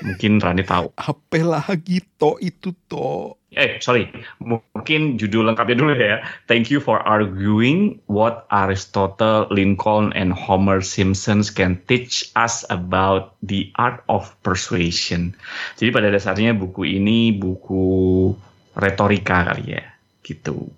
Mungkin 0.00 0.40
Rani 0.40 0.64
tahu. 0.64 0.92
Apa 1.12 1.40
lagi 1.40 2.00
to 2.16 2.40
itu 2.40 2.72
to? 2.88 3.36
Eh, 3.50 3.82
sorry. 3.82 4.06
Mungkin 4.38 5.18
judul 5.18 5.50
lengkapnya 5.50 5.76
dulu 5.76 5.92
ya. 5.98 6.22
Thank 6.46 6.70
you 6.70 6.78
for 6.78 7.02
arguing 7.02 7.98
what 8.06 8.46
Aristotle, 8.54 9.50
Lincoln, 9.50 10.14
and 10.14 10.30
Homer 10.30 10.80
Simpson 10.80 11.42
can 11.42 11.82
teach 11.90 12.30
us 12.38 12.62
about 12.70 13.34
the 13.42 13.74
art 13.74 14.06
of 14.06 14.30
persuasion. 14.46 15.34
Jadi 15.76 15.90
pada 15.90 16.08
dasarnya 16.14 16.54
buku 16.54 16.86
ini 16.86 17.34
buku 17.34 18.30
retorika 18.78 19.50
kali 19.50 19.74
ya, 19.74 19.84
gitu. 20.22 20.70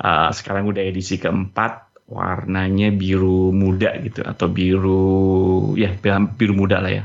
Uh, 0.00 0.32
sekarang 0.32 0.64
udah 0.64 0.80
edisi 0.80 1.20
keempat, 1.20 1.89
warnanya 2.10 2.90
biru 2.90 3.54
muda 3.54 3.94
gitu 4.02 4.20
atau 4.20 4.50
biru 4.50 5.06
ya 5.78 5.94
biru 6.34 6.52
muda 6.52 6.82
lah 6.82 6.92
ya, 6.92 7.04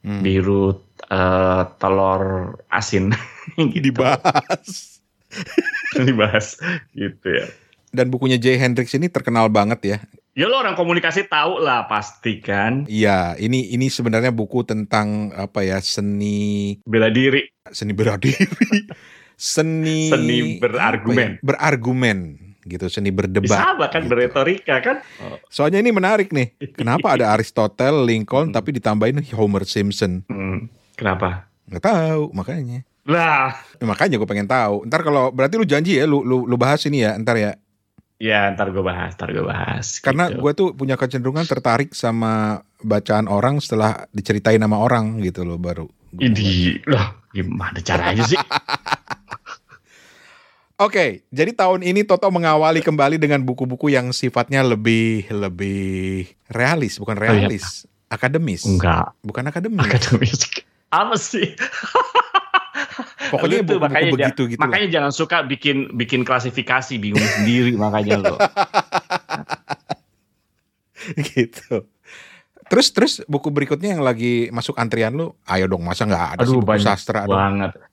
Hmm. 0.00 0.20
biru 0.20 0.80
uh, 1.08 1.62
telur 1.76 2.56
asin. 2.68 3.12
gitu. 3.72 3.90
Dibahas. 3.92 5.00
dibahas 6.08 6.56
gitu 6.92 7.26
ya. 7.28 7.46
Dan 7.90 8.08
bukunya 8.08 8.38
Jay 8.38 8.54
Hendricks 8.54 8.94
ini 8.94 9.10
terkenal 9.10 9.50
banget 9.50 9.80
ya. 9.82 9.98
Ya 10.32 10.46
lo 10.46 10.56
orang 10.56 10.78
komunikasi 10.78 11.26
tahu 11.26 11.58
lah 11.58 11.84
pasti 11.84 12.38
kan. 12.38 12.86
Iya, 12.86 13.34
ini 13.36 13.74
ini 13.74 13.90
sebenarnya 13.90 14.30
buku 14.30 14.62
tentang 14.62 15.34
apa 15.34 15.66
ya 15.66 15.82
seni 15.82 16.78
Bela 16.86 17.10
diri. 17.10 17.50
seni 17.68 17.92
bela 17.92 18.14
diri, 18.16 18.38
seni 19.36 20.06
Seni 20.08 20.56
berargumen. 20.58 21.30
ya, 21.36 21.42
berargumen 21.42 22.18
gitu, 22.64 22.86
seni 22.92 23.08
berdebat. 23.14 23.56
Sama 23.56 23.86
kan 23.88 24.04
gitu. 24.04 24.12
beretorika 24.12 24.80
kan. 24.84 24.96
Soalnya 25.48 25.80
ini 25.80 25.90
menarik 25.92 26.32
nih. 26.32 26.56
Kenapa 26.78 27.16
ada 27.16 27.32
Aristotle, 27.32 28.04
Lincoln, 28.04 28.52
tapi 28.52 28.76
ditambahin 28.76 29.20
Homer 29.36 29.64
Simpson? 29.64 30.24
Hmm, 30.28 30.68
kenapa? 30.96 31.48
Nggak 31.70 31.84
tahu, 31.84 32.22
makanya. 32.34 32.82
Lah, 33.08 33.56
Ya, 33.80 33.84
makanya 33.88 34.20
gue 34.20 34.28
pengen 34.28 34.44
tahu. 34.44 34.84
Ntar 34.84 35.00
kalau 35.00 35.32
berarti 35.32 35.56
lu 35.56 35.64
janji 35.64 35.96
ya, 35.96 36.04
lu 36.04 36.20
lu, 36.20 36.44
lu 36.44 36.56
bahas 36.60 36.84
ini 36.84 37.00
ya, 37.00 37.16
ntar 37.16 37.40
ya. 37.40 37.56
ya 38.20 38.52
ntar 38.52 38.68
gue 38.68 38.84
bahas, 38.84 39.16
ntar 39.16 39.32
gue 39.32 39.40
bahas. 39.40 39.96
Karena 40.04 40.28
gitu. 40.28 40.44
gue 40.44 40.52
tuh 40.52 40.68
punya 40.76 41.00
kecenderungan 41.00 41.48
tertarik 41.48 41.96
sama 41.96 42.60
bacaan 42.84 43.24
orang 43.24 43.56
setelah 43.64 44.04
diceritain 44.12 44.60
sama 44.60 44.76
orang 44.76 45.16
gitu 45.24 45.48
loh 45.48 45.56
baru. 45.56 45.88
Ini, 46.20 46.84
loh 46.84 47.24
gimana 47.32 47.80
caranya 47.80 48.20
sih? 48.28 48.36
Oke, 50.80 51.28
jadi 51.28 51.52
tahun 51.52 51.84
ini 51.84 52.08
Toto 52.08 52.24
mengawali 52.32 52.80
kembali 52.80 53.20
dengan 53.20 53.44
buku-buku 53.44 53.92
yang 53.92 54.16
sifatnya 54.16 54.64
lebih 54.64 55.28
lebih 55.28 56.24
realis, 56.48 56.96
bukan 56.96 57.20
realis, 57.20 57.84
akademis. 58.08 58.64
Oh, 58.64 58.80
Enggak, 58.80 59.12
Bukan 59.20 59.44
akademis. 59.44 59.84
akademis. 59.84 60.40
Apa 60.88 61.20
sih? 61.20 61.52
Pokoknya 63.28 63.60
Lu 63.60 63.68
tuh 63.68 63.76
buku-buku 63.76 63.92
makanya 63.92 64.12
begitu 64.16 64.42
gitu. 64.48 64.56
lah. 64.56 64.72
Makanya 64.72 64.88
jangan 64.88 65.12
suka 65.12 65.36
bikin 65.44 65.76
bikin 66.00 66.24
klasifikasi 66.24 66.96
bingung 66.96 67.28
sendiri 67.28 67.76
makanya 67.76 68.16
lo. 68.16 68.36
gitu. 71.36 71.84
Terus 72.70 72.86
terus 72.94 73.12
buku 73.28 73.52
berikutnya 73.52 73.98
yang 73.98 74.00
lagi 74.00 74.48
masuk 74.48 74.80
antrian 74.80 75.12
lu, 75.12 75.36
ayo 75.44 75.68
dong 75.68 75.84
masa 75.84 76.08
nggak 76.08 76.40
ada 76.40 76.42
sih 76.46 76.56
Aduh 76.56 76.64
buku 76.64 76.72
banyak 76.72 76.88
sastra 76.88 77.28
dong. 77.28 77.36
banget. 77.36 77.89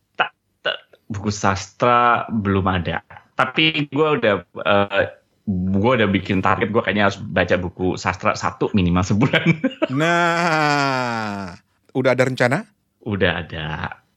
Buku 1.08 1.32
sastra 1.32 2.28
belum 2.30 2.68
ada. 2.68 3.04
Tapi 3.36 3.88
gue 3.90 4.08
udah 4.20 4.36
eh, 4.44 5.06
gue 5.48 5.92
udah 5.98 6.10
bikin 6.12 6.44
target 6.44 6.76
gue 6.76 6.82
kayaknya 6.84 7.08
harus 7.08 7.20
baca 7.20 7.56
buku 7.56 7.96
sastra 7.96 8.36
satu 8.36 8.72
minimal 8.76 9.04
sebulan. 9.04 9.46
Nah, 9.98 11.56
udah 11.96 12.12
ada 12.12 12.24
rencana? 12.28 12.68
udah 13.08 13.32
ada. 13.48 13.66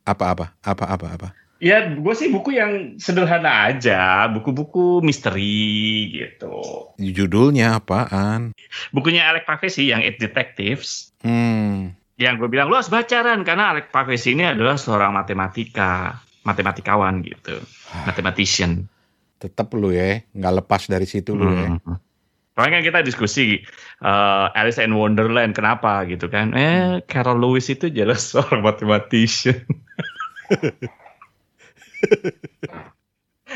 Apa-apa? 0.03 0.59
Apa-apa? 0.67 1.07
Apa? 1.15 1.29
Ya 1.61 1.93
gue 1.93 2.15
sih 2.17 2.33
buku 2.33 2.57
yang 2.57 2.97
sederhana 2.97 3.69
aja, 3.69 4.27
buku-buku 4.33 5.05
misteri 5.05 6.09
gitu. 6.11 6.89
Judulnya 6.97 7.79
apaan? 7.79 8.57
Bukunya 8.91 9.29
Alec 9.29 9.45
Pavesi 9.45 9.93
yang 9.93 10.01
It 10.01 10.17
Detectives. 10.17 11.13
Hmm. 11.21 11.93
Yang 12.17 12.35
gue 12.45 12.49
bilang 12.49 12.73
lu 12.73 12.81
harus 12.81 12.89
bacaran 12.89 13.45
karena 13.45 13.77
Alec 13.77 13.93
Pavesi 13.93 14.33
ini 14.33 14.49
adalah 14.49 14.81
seorang 14.81 15.13
matematika, 15.13 16.17
matematikawan 16.47 17.23
gitu, 17.25 17.61
mathematician. 18.09 18.89
Tetap 19.41 19.73
lu 19.77 19.93
ya, 19.93 20.21
nggak 20.37 20.55
lepas 20.65 20.89
dari 20.89 21.09
situ 21.09 21.33
lu 21.37 21.49
ya. 21.49 21.77
Hmm. 21.81 21.97
Soalnya 22.61 22.77
kan 22.77 22.85
kita 22.93 23.01
diskusi 23.07 23.65
uh, 24.05 24.53
Alice 24.53 24.77
in 24.83 24.93
Wonderland 24.93 25.57
kenapa 25.57 26.05
gitu 26.05 26.29
kan? 26.29 26.53
Eh 26.53 27.01
Carol 27.09 27.41
Lewis 27.41 27.73
itu 27.73 27.89
jelas 27.89 28.21
seorang 28.35 28.61
mathematician. 28.61 29.65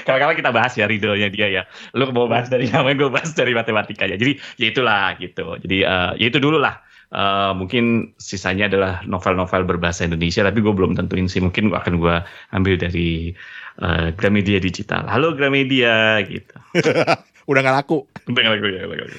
Kadang-kadang 0.05 0.39
kita 0.41 0.51
bahas 0.51 0.73
ya 0.75 0.91
riddle-nya 0.91 1.29
dia 1.31 1.47
ya. 1.53 1.63
Lu 1.95 2.11
mau 2.11 2.27
bahas 2.27 2.51
dari 2.51 2.67
namanya, 2.67 3.07
gue 3.07 3.11
bahas 3.15 3.31
dari 3.37 3.55
matematikanya. 3.55 4.19
Jadi 4.19 4.41
ya 4.59 4.67
itulah 4.75 5.15
gitu. 5.23 5.55
Jadi 5.63 5.87
eh, 5.87 6.13
ya 6.19 6.27
itu 6.29 6.43
dulu 6.43 6.59
lah. 6.59 6.83
Eh, 7.15 7.53
mungkin 7.55 8.11
sisanya 8.19 8.67
adalah 8.67 9.07
novel-novel 9.07 9.63
berbahasa 9.63 10.03
Indonesia, 10.03 10.43
tapi 10.43 10.59
gue 10.59 10.75
belum 10.75 10.99
tentuin 10.99 11.31
sih. 11.31 11.39
Mungkin 11.39 11.71
gua 11.71 11.79
akan 11.79 12.03
gue 12.03 12.15
ambil 12.51 12.75
dari 12.75 13.31
eh, 13.79 14.09
Gramedia 14.19 14.59
Digital. 14.59 15.07
Halo 15.07 15.39
Gramedia 15.39 16.19
gitu. 16.27 16.55
Udah 17.51 17.61
nggak 17.63 17.77
laku. 17.87 18.03
Udah 18.27 18.41
nggak 18.43 18.53
laku, 18.59 18.67
udah 18.67 18.81
nggak 18.83 19.09
laku. 19.15 19.19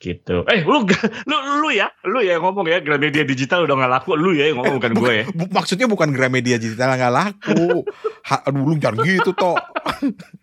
gitu. 0.00 0.36
Eh, 0.48 0.64
lu, 0.64 0.80
lu, 1.28 1.36
lu 1.60 1.68
ya, 1.70 1.92
lu 2.08 2.18
ya 2.18 2.34
yang 2.34 2.42
ngomong 2.42 2.66
ya, 2.66 2.80
Gramedia 2.80 3.20
Digital 3.22 3.68
udah 3.68 3.76
nggak 3.78 3.92
laku, 4.00 4.16
lu 4.16 4.32
ya 4.32 4.48
yang 4.48 4.58
ngomong 4.58 4.80
bukan 4.80 4.92
gue 4.96 5.12
ya. 5.12 5.24
Bu- 5.30 5.52
maksudnya 5.52 5.86
bukan 5.86 6.10
Gramedia 6.10 6.56
digital 6.56 6.96
nggak 6.96 7.12
laku. 7.14 7.84
Ha, 8.26 8.48
aduh 8.48 8.64
lu 8.64 8.74
jangan 8.80 9.04
gitu 9.04 9.36
toh. 9.36 9.54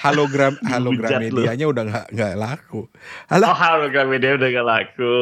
Halogram 0.00 0.56
halogram 0.64 1.20
Dihujat 1.20 1.28
lu. 1.28 1.44
medianya 1.44 1.66
udah 1.68 1.82
nggak 1.84 2.06
nggak 2.10 2.32
laku. 2.34 2.80
Oh, 2.80 3.32
Alah, 3.36 3.52
halo 3.52 3.92
Gramedia 3.92 4.32
udah 4.32 4.48
nggak 4.48 4.66
laku. 4.66 5.16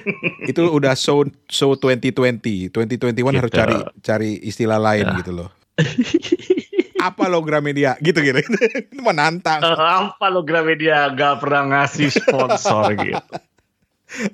itu 0.50 0.62
udah 0.66 0.98
so 0.98 1.22
so 1.46 1.78
2020. 1.78 2.74
2021 2.74 3.14
harus 3.32 3.46
Gitu. 3.46 3.54
cari 3.54 3.76
cari 4.02 4.30
istilah 4.42 4.82
lain 4.82 5.06
Ya. 5.06 5.14
gitu 5.22 5.30
loh. 5.32 5.48
Apa 6.98 7.30
lo 7.30 7.38
Gramedia? 7.40 7.94
Gitu 7.98 8.18
gitu. 8.18 8.42
Itu 8.42 8.98
menantang. 8.98 9.62
Apa 9.62 10.26
lo 10.26 10.42
Gramedia 10.42 11.06
nggak 11.06 11.38
pernah 11.38 11.62
ngasih 11.78 12.10
sponsor 12.10 12.98
gitu. 12.98 13.22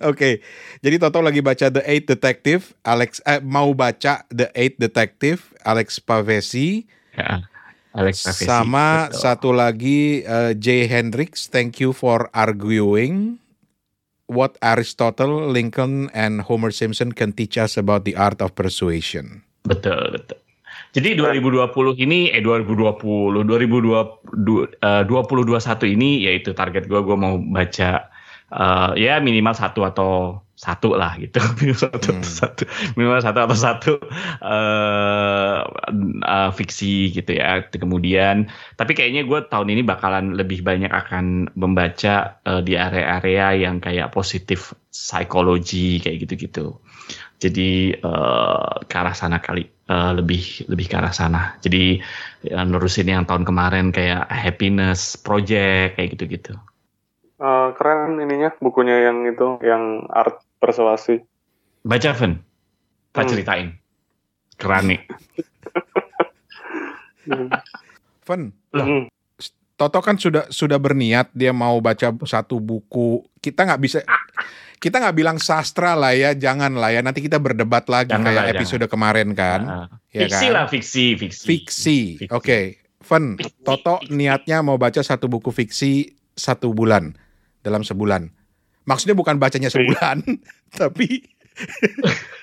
Oke. 0.01 0.41
Jadi 0.81 0.97
Toto 0.97 1.21
lagi 1.21 1.41
baca 1.41 1.69
The 1.69 1.85
Eight 1.85 2.05
Detective, 2.07 2.73
Alex 2.81 3.21
eh, 3.25 3.41
mau 3.41 3.73
baca 3.73 4.25
The 4.29 4.49
Eight 4.53 4.77
Detective, 4.77 5.53
Alex 5.63 6.01
Pavesi. 6.01 6.89
Ya, 7.13 7.45
Alex 7.93 8.25
Pavesi. 8.25 8.45
Sama 8.49 9.09
Betul. 9.09 9.21
satu 9.21 9.51
lagi 9.53 10.25
uh, 10.25 10.57
Jay 10.57 10.89
Hendricks, 10.89 11.49
thank 11.49 11.79
you 11.79 11.93
for 11.93 12.33
arguing 12.33 13.43
what 14.33 14.57
Aristotle, 14.65 15.53
Lincoln, 15.53 16.09
and 16.17 16.41
Homer 16.49 16.73
Simpson 16.73 17.13
can 17.13 17.37
teach 17.37 17.61
us 17.61 17.77
about 17.77 18.09
the 18.09 18.17
art 18.17 18.41
of 18.41 18.57
persuasion. 18.57 19.45
Betul, 19.69 20.17
betul. 20.17 20.41
Jadi 20.93 21.17
2020 21.17 22.05
ini 22.05 22.29
eh 22.29 22.45
2020 22.45 23.49
2020 23.49 23.49
eh, 24.77 25.03
2021 25.09 25.97
ini 25.97 26.29
yaitu 26.29 26.53
target 26.53 26.85
gue 26.85 27.01
gue 27.01 27.17
mau 27.17 27.41
baca 27.41 28.12
eh, 28.53 28.91
ya 29.01 29.19
minimal 29.19 29.55
satu 29.57 29.81
atau 29.89 30.43
satu 30.53 30.95
lah 30.95 31.19
gitu. 31.19 31.43
Minimal 31.59 31.81
satu 31.91 32.09
Hmm. 32.13 32.23
atau 32.23 32.33
satu. 32.33 32.63
Minimal 32.95 33.21
satu 33.25 33.39
atau 33.43 33.57
satu 33.59 33.93
eh, 34.45 35.59
eh, 36.23 36.51
fiksi 36.55 37.11
gitu 37.17 37.33
ya. 37.35 37.67
Kemudian 37.67 38.47
tapi 38.79 38.93
kayaknya 38.95 39.27
gue 39.27 39.41
tahun 39.51 39.69
ini 39.75 39.83
bakalan 39.83 40.39
lebih 40.39 40.63
banyak 40.63 40.93
akan 40.93 41.51
membaca 41.59 42.39
eh, 42.47 42.61
di 42.63 42.79
area-area 42.79 43.59
yang 43.69 43.83
kayak 43.83 44.15
positif 44.15 44.77
psikologi 44.93 45.99
kayak 45.99 46.29
gitu-gitu. 46.29 46.79
Jadi 47.43 47.99
eh, 47.99 48.73
ke 48.87 48.95
arah 48.95 49.17
sana 49.17 49.43
kali 49.43 49.67
Eh, 49.93 50.13
lebih 50.17 50.65
lebih 50.73 50.87
ke 50.89 50.95
arah 50.97 51.13
sana. 51.13 51.59
Jadi 51.61 52.01
ya, 52.47 52.65
nerusin 52.65 53.13
yang 53.13 53.29
tahun 53.29 53.45
kemarin 53.45 53.93
kayak 53.93 54.25
happiness 54.31 55.21
project 55.21 56.01
kayak 56.01 56.17
gitu-gitu 56.17 56.55
Eh, 57.43 57.69
keren 57.75 58.23
ininya 58.23 58.55
bukunya 58.63 59.11
yang 59.11 59.27
itu 59.27 59.59
yang 59.67 60.07
art 60.09 60.39
persuasi. 60.63 61.19
baca 61.83 62.15
Ven 62.15 62.39
tak 63.11 63.27
Hmm. 63.27 63.31
ceritain 63.35 63.69
keren 64.55 64.87
nih 64.87 65.01
Fun, 68.23 68.55
Lah. 68.71 68.87
Hmm. 68.87 69.05
Toto 69.75 69.99
kan 69.99 70.15
sudah 70.15 70.47
sudah 70.47 70.79
berniat 70.79 71.35
dia 71.35 71.51
mau 71.51 71.75
baca 71.83 72.15
satu 72.23 72.63
buku. 72.63 73.27
Kita 73.43 73.67
nggak 73.67 73.81
bisa 73.83 73.99
kita 74.79 75.03
nggak 75.03 75.17
bilang 75.19 75.43
sastra 75.43 75.99
lah 75.99 76.15
ya, 76.15 76.39
jangan 76.39 76.79
lah 76.79 76.95
ya. 76.95 77.03
Nanti 77.03 77.19
kita 77.19 77.43
berdebat 77.43 77.91
lagi 77.91 78.15
Jangan 78.15 78.31
kayak 78.31 78.39
lah, 78.47 78.53
episode 78.55 78.87
kemarin 78.87 79.35
kan. 79.35 79.61
Nah, 79.67 79.87
ya 80.15 80.31
fiksi 80.31 80.47
kan? 80.47 80.55
lah 80.55 80.65
fiksi 80.71 81.05
fiksi 81.19 81.43
Fiksi. 81.43 81.99
Fiksi. 82.23 82.31
Oke. 82.31 82.79
Fun. 83.03 83.35
Fiksi. 83.35 83.67
Toto 83.67 83.99
niatnya 84.07 84.63
mau 84.63 84.79
baca 84.79 85.03
satu 85.03 85.27
buku 85.27 85.51
fiksi 85.51 86.15
satu 86.39 86.71
bulan 86.71 87.19
dalam 87.62 87.83
sebulan. 87.83 88.28
Maksudnya 88.83 89.14
bukan 89.14 89.38
bacanya 89.38 89.71
sebulan, 89.71 90.23
tapi 90.81 91.23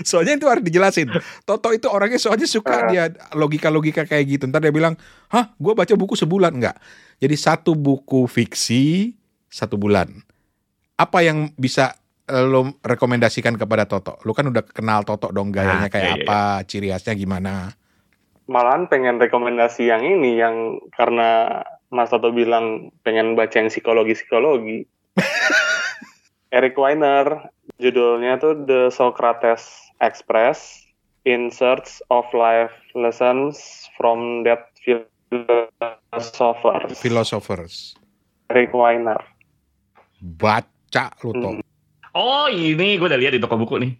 Soalnya 0.00 0.40
itu 0.40 0.48
harus 0.48 0.64
dijelasin. 0.64 1.12
Toto 1.44 1.68
itu 1.76 1.84
orangnya 1.84 2.16
soalnya 2.16 2.48
suka 2.48 2.72
Ah. 2.72 2.88
dia 2.88 3.04
logika-logika 3.36 4.08
kayak 4.08 4.24
gitu. 4.32 4.48
Ntar 4.48 4.64
dia 4.64 4.72
bilang, 4.72 4.96
hah 5.28 5.52
gue 5.60 5.72
baca 5.76 5.92
buku 5.92 6.16
sebulan. 6.16 6.56
Enggak. 6.56 6.80
Jadi 7.20 7.36
satu 7.36 7.76
buku 7.76 8.24
fiksi 8.24 9.12
satu 9.44 9.76
bulan. 9.76 10.08
Apa 10.96 11.20
yang 11.20 11.52
bisa 11.52 12.00
eh, 12.24 12.44
lo 12.48 12.80
rekomendasikan 12.80 13.60
kepada 13.60 13.84
Toto? 13.84 14.16
Lo 14.24 14.32
kan 14.32 14.48
udah 14.48 14.64
kenal 14.64 15.04
Toto 15.04 15.28
dong 15.36 15.52
gayanya 15.52 15.90
Ah, 15.90 15.92
kayak 15.92 16.06
iya, 16.06 16.16
iya, 16.16 16.24
apa, 16.24 16.40
ciri 16.64 16.88
khasnya 16.88 17.12
gimana. 17.12 17.76
Malahan 18.48 18.88
pengen 18.88 19.20
rekomendasi 19.20 19.84
yang 19.84 20.00
ini 20.00 20.40
yang 20.40 20.80
karena 20.96 21.60
Mas 21.90 22.08
Toto 22.08 22.30
bilang 22.30 22.94
pengen 23.02 23.34
baca 23.34 23.52
yang 23.52 23.66
psikologi-psikologi. 23.66 24.86
Eric 26.56 26.74
Weiner, 26.74 27.50
judulnya 27.78 28.38
tuh 28.38 28.66
The 28.66 28.90
Socrates 28.90 29.66
Express 29.98 30.86
in 31.22 31.50
Search 31.50 32.02
of 32.10 32.26
Life 32.30 32.74
Lessons 32.94 33.58
from 33.98 34.46
That 34.46 34.70
Philosophers. 34.82 36.98
Philosophers. 36.98 37.74
Eric 38.50 38.74
Weiner. 38.74 39.18
Baca 40.18 41.14
lo 41.22 41.30
Toto. 41.34 41.50
Hmm. 41.58 41.62
Oh 42.10 42.50
ini 42.50 42.98
gue 42.98 43.06
udah 43.06 43.18
lihat 43.18 43.34
di 43.34 43.42
toko 43.42 43.54
buku 43.54 43.78
nih. 43.78 43.92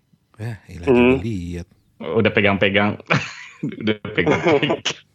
Eh, 0.43 0.57
ilah 0.75 0.87
Hmm. 0.91 1.23
lihat. 1.23 1.67
Udah 2.03 2.33
pegang-pegang. 2.35 2.99
udah 3.83 3.95
pegang-pegang. 4.15 4.83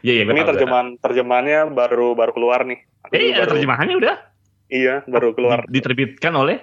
Iya 0.00 0.12
iya. 0.12 0.24
Ini 0.24 0.42
terjemahan 0.44 0.88
terjemahannya 0.98 1.60
baru 1.70 2.12
baru 2.12 2.32
keluar 2.32 2.62
nih. 2.62 2.78
Eh 3.10 3.32
ada 3.32 3.44
Baru- 3.44 3.52
terjemahannya 3.56 3.96
udah. 3.96 4.16
Iya, 4.68 4.94
baru 5.04 5.32
keluar. 5.32 5.64
Di- 5.64 5.80
Diterbitkan 5.80 6.32
oleh. 6.34 6.60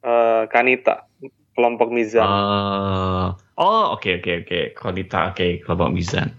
Eh, 0.00 0.42
Kanita, 0.48 1.04
kelompok 1.52 1.92
Mizan. 1.92 2.24
Eh, 2.24 3.28
oh 3.56 3.84
oke 3.92 4.18
oke 4.18 4.32
oke. 4.42 4.60
Kodita 4.72 5.28
oke 5.28 5.60
kelompok 5.60 5.92
Mizan. 5.92 6.32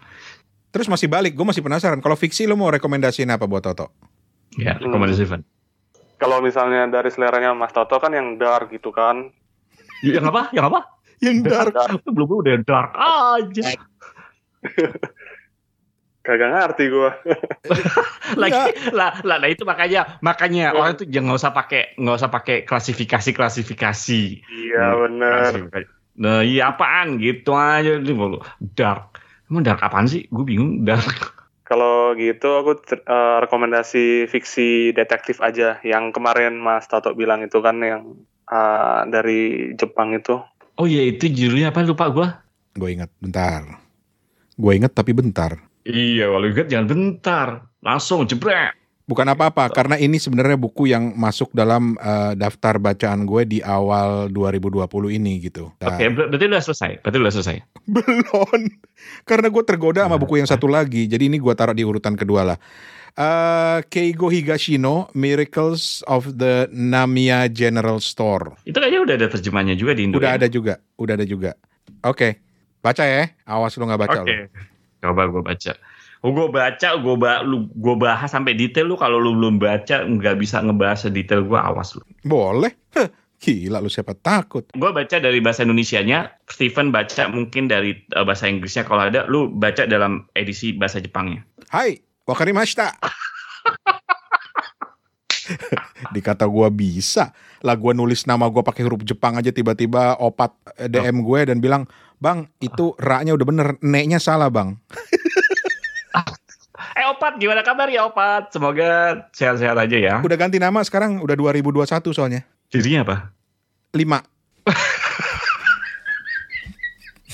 Terus 0.68 0.88
masih 0.88 1.06
balik, 1.06 1.36
gue 1.36 1.44
masih 1.44 1.62
penasaran. 1.62 2.00
Kalau 2.00 2.16
fiksi 2.16 2.48
lo 2.48 2.56
mau 2.56 2.72
rekomendasiin 2.72 3.28
apa 3.28 3.44
buat 3.44 3.62
Toto? 3.62 3.92
Ya 4.56 4.74
Hmm. 4.74 4.88
rekomendasi 4.88 5.24
Van. 5.26 5.44
Kalau 6.16 6.40
misalnya 6.40 6.88
dari 6.88 7.08
seleranya 7.08 7.52
Mas 7.52 7.72
Toto 7.72 7.98
kan 7.98 8.12
yang 8.12 8.36
dark 8.36 8.72
gitu 8.72 8.90
kan. 8.90 9.30
Yang 10.02 10.26
apa? 10.28 10.50
Yang 10.52 10.66
apa? 10.68 10.80
Yang 11.20 11.38
dark. 11.46 11.74
Belum 12.08 12.30
udah 12.42 12.58
dark 12.64 12.92
aja. 12.94 13.78
Kagak 16.22 16.50
ngerti 16.50 16.84
gua. 16.88 17.12
lagi 18.42 18.62
lah, 18.90 19.18
lah, 19.20 19.38
nah 19.38 19.50
itu 19.50 19.64
makanya 19.64 20.22
makanya 20.22 20.70
Hmm. 20.70 20.80
orang 20.80 20.94
tuh 20.96 21.06
jangan 21.06 21.26
nggak 21.28 21.40
usah 21.40 21.52
pakai 21.52 21.82
nggak 21.96 22.16
usah 22.16 22.30
pakai 22.30 22.58
klasifikasi 22.62 23.30
klasifikasi 23.32 24.22
Iya 24.46 24.86
Hmm. 24.88 25.00
bener. 25.02 25.32
Klasifikasi. 25.42 25.86
nah 26.14 26.40
iya 26.40 26.70
apaan 26.70 27.18
gitu 27.18 27.52
aja 27.52 27.96
nih 27.96 28.12
mulu. 28.12 28.38
dark 28.70 29.18
emang 29.48 29.64
dark 29.64 29.80
apaan 29.80 30.06
sih 30.06 30.28
gue 30.28 30.44
bingung 30.44 30.84
dark 30.84 31.40
Kalau 31.64 32.12
gitu 32.14 32.52
aku 32.54 32.76
eh, 32.92 33.38
rekomendasi 33.40 34.04
fiksi 34.28 34.68
detektif 34.92 35.40
aja. 35.40 35.80
Yang 35.82 36.12
kemarin 36.12 36.54
Mas 36.56 36.84
Toto 36.86 37.16
bilang 37.16 37.40
itu 37.40 37.58
kan 37.58 37.80
yang 37.80 38.20
eh, 38.46 39.00
dari 39.08 39.42
Jepang 39.74 40.12
itu. 40.12 40.36
oh 40.74 40.86
iya 40.86 41.08
itu 41.08 41.26
judulnya 41.26 41.72
apa 41.72 41.82
lupa 41.82 42.06
gue 42.08 42.28
Gue 42.74 42.90
inget, 42.94 43.08
bentar. 43.18 43.64
Gue 44.54 44.72
inget 44.74 44.92
tapi 44.92 45.12
bentar. 45.12 45.71
Iya 45.84 46.26
kalau 46.28 46.46
ingat 46.46 46.68
jangan 46.68 46.88
bentar 46.88 47.48
langsung 47.80 48.26
jebret 48.26 48.78
Bukan 49.02 49.28
apa-apa, 49.28 49.68
karena 49.76 50.00
ini 50.00 50.16
sebenarnya 50.16 50.56
buku 50.56 50.88
yang 50.88 51.12
masuk 51.20 51.52
dalam 51.52 52.00
eh, 52.00 52.32
daftar 52.32 52.80
bacaan 52.80 53.28
gue 53.28 53.44
di 53.44 53.60
awal 53.60 54.32
2020 54.32 54.88
ini 55.12 55.36
gitu. 55.44 55.68
Nah, 55.84 56.00
oke 56.00 56.06
ber- 56.16 56.28
berarti 56.32 56.46
udah 56.48 56.64
selesai 56.64 56.92
berarti 57.04 57.18
udah 57.20 57.34
selesai 57.36 57.56
Belum. 57.98 58.60
Karena 59.28 59.52
gue 59.52 59.64
tergoda 59.68 60.08
sama 60.08 60.16
buku 60.16 60.40
yang 60.40 60.48
satu 60.48 60.72
lagi. 60.72 61.12
Jadi 61.12 61.28
ini 61.28 61.44
gue 61.44 61.52
taruh 61.52 61.76
di 61.76 61.84
urutan 61.84 62.16
kedua 62.16 62.56
lah. 62.56 62.58
Eh, 63.12 63.84
Keigo 63.92 64.32
Higashino, 64.32 65.12
Miracles 65.12 66.08
of 66.08 66.32
the 66.32 66.72
Namiya 66.72 67.52
General 67.52 68.00
Store. 68.00 68.56
itu 68.64 68.80
kayaknya 68.80 69.02
udah 69.04 69.16
ada 69.20 69.28
terjemahnya 69.28 69.76
juga 69.76 69.92
di 69.92 70.08
Indo 70.08 70.24
Udah 70.24 70.40
ya? 70.40 70.40
ada 70.40 70.48
juga, 70.48 70.80
udah 70.96 71.14
ada 71.20 71.28
juga. 71.28 71.60
Oke, 72.08 72.40
baca 72.80 73.04
ya. 73.04 73.28
Awas 73.44 73.76
lu 73.76 73.84
nggak 73.84 74.02
baca 74.08 74.20
Oke. 74.24 74.32
lu. 74.32 74.48
Coba 75.02 75.26
gue 75.28 75.42
baca. 75.42 75.74
Oh, 76.22 76.30
gue 76.30 76.54
baca, 76.54 76.90
gue 77.02 77.16
ba 77.18 77.42
lu, 77.42 77.66
gue 77.74 77.96
bahas 77.98 78.30
sampai 78.30 78.54
detail 78.54 78.86
lu. 78.86 78.94
Kalau 78.94 79.18
lu 79.18 79.34
belum 79.34 79.58
baca, 79.58 80.06
nggak 80.06 80.38
bisa 80.38 80.62
ngebahas 80.62 81.10
sedetail 81.10 81.50
gue. 81.50 81.58
Awas 81.58 81.98
lu. 81.98 82.06
Boleh. 82.22 82.78
Heh, 82.94 83.10
gila 83.42 83.82
lu 83.82 83.90
siapa 83.90 84.14
takut. 84.14 84.70
Gue 84.78 84.92
baca 84.94 85.18
dari 85.18 85.42
bahasa 85.42 85.66
Indonesianya. 85.66 86.38
Steven 86.46 86.94
baca 86.94 87.26
mungkin 87.26 87.66
dari 87.66 87.98
uh, 88.14 88.22
bahasa 88.22 88.46
Inggrisnya. 88.46 88.86
Kalau 88.86 89.10
ada, 89.10 89.26
lu 89.26 89.50
baca 89.50 89.90
dalam 89.90 90.30
edisi 90.38 90.78
bahasa 90.78 91.02
Jepangnya. 91.02 91.42
Hai, 91.74 91.98
wakarimashita. 92.30 92.94
Dikata 96.14 96.46
gua 96.46 96.70
bisa. 96.70 97.34
Lah 97.66 97.74
gua 97.78 97.98
nulis 97.98 98.30
nama 98.30 98.46
gua 98.50 98.62
pakai 98.62 98.86
huruf 98.86 99.02
Jepang 99.02 99.38
aja 99.38 99.50
tiba-tiba 99.50 100.18
opat 100.22 100.54
eh, 100.78 100.90
DM 100.90 101.26
gue 101.26 101.40
dan 101.50 101.58
bilang, 101.58 101.90
"Bang, 102.22 102.54
itu 102.62 102.94
ra-nya 103.02 103.34
udah 103.34 103.48
bener, 103.50 103.68
ne-nya 103.82 104.22
salah, 104.22 104.54
Bang." 104.54 104.78
Eh 106.92 107.08
Opat, 107.08 107.40
gimana 107.40 107.64
kabar 107.64 107.88
ya 107.88 108.04
Opat? 108.04 108.52
Semoga 108.52 109.24
sehat-sehat 109.32 109.80
aja 109.80 109.98
ya. 109.98 110.16
Udah 110.20 110.36
ganti 110.36 110.60
nama 110.60 110.84
sekarang, 110.84 111.24
udah 111.24 111.40
2021 111.40 111.88
soalnya. 112.12 112.44
Jadinya 112.68 113.08
apa? 113.08 113.32
5. 113.96 114.22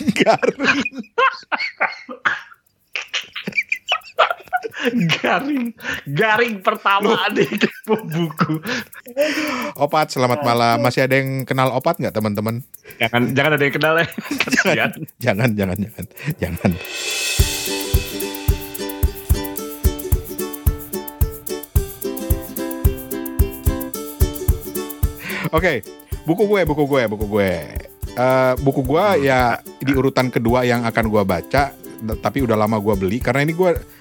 Garing. 0.22 0.94
Garing. 4.86 5.74
Garing 6.06 6.62
pertama 6.62 7.26
di 7.34 7.46
buku. 7.86 8.62
Opat, 9.74 10.14
selamat 10.14 10.46
malam. 10.46 10.78
Masih 10.86 11.10
ada 11.10 11.18
yang 11.18 11.44
kenal 11.50 11.74
Opat 11.74 11.98
nggak 11.98 12.14
teman-teman? 12.14 12.62
Jangan 13.02 13.34
jangan 13.34 13.52
ada 13.58 13.64
yang 13.66 13.76
kenal 13.76 13.94
ya. 13.98 14.08
Kasihan. 14.46 14.92
Jangan, 15.18 15.50
jangan, 15.58 15.78
jangan, 15.82 16.06
jangan. 16.38 16.72
Oke, 25.56 25.80
buku 26.28 26.44
gue, 26.44 26.62
buku 26.68 26.84
gue, 26.86 27.04
buku 27.08 27.26
gue. 27.26 27.52
Eh, 28.18 28.54
buku 28.62 28.82
gue 28.84 29.06
ya 29.26 29.58
di 29.82 29.94
urutan 29.96 30.28
kedua 30.28 30.68
yang 30.68 30.84
akan 30.86 31.06
gue 31.08 31.24
baca, 31.24 31.72
tapi 32.22 32.38
udah 32.44 32.58
lama 32.60 32.78
gue 32.78 32.94
beli 33.00 33.18
karena 33.24 33.48
ini 33.48 33.54
gue 33.56 33.97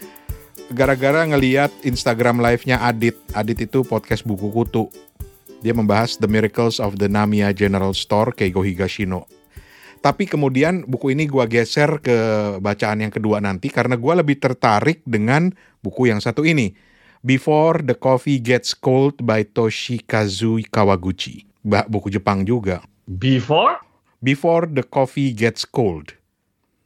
gara-gara 0.74 1.22
ngeliat 1.22 1.70
Instagram 1.87 2.42
live-nya 2.42 2.83
Adit. 2.83 3.14
Adit 3.37 3.70
itu 3.70 3.87
podcast 3.87 4.26
buku 4.26 4.50
kutu. 4.50 4.90
Dia 5.62 5.72
membahas 5.72 6.18
The 6.18 6.26
Miracles 6.26 6.83
of 6.83 6.98
the 6.98 7.07
Namiya 7.07 7.55
General 7.55 7.94
Store 7.94 8.35
Keigo 8.35 8.62
Higashino. 8.62 9.26
Tapi 10.02 10.29
kemudian 10.29 10.87
buku 10.87 11.16
ini 11.16 11.26
gua 11.26 11.50
geser 11.50 11.98
ke 11.98 12.14
bacaan 12.62 13.02
yang 13.02 13.11
kedua 13.11 13.42
nanti 13.42 13.72
karena 13.72 13.98
gua 13.98 14.18
lebih 14.20 14.38
tertarik 14.38 15.02
dengan 15.02 15.50
buku 15.83 16.11
yang 16.11 16.22
satu 16.22 16.46
ini. 16.46 16.74
Before 17.26 17.83
the 17.83 17.98
Coffee 17.98 18.38
Gets 18.38 18.76
Cold 18.79 19.18
by 19.26 19.42
Toshikazu 19.50 20.62
Kawaguchi. 20.70 21.42
Buku 21.66 22.07
Jepang 22.14 22.46
juga. 22.46 22.87
Before? 23.11 23.83
Before 24.22 24.70
the 24.70 24.87
Coffee 24.87 25.35
Gets 25.35 25.66
Cold. 25.66 26.14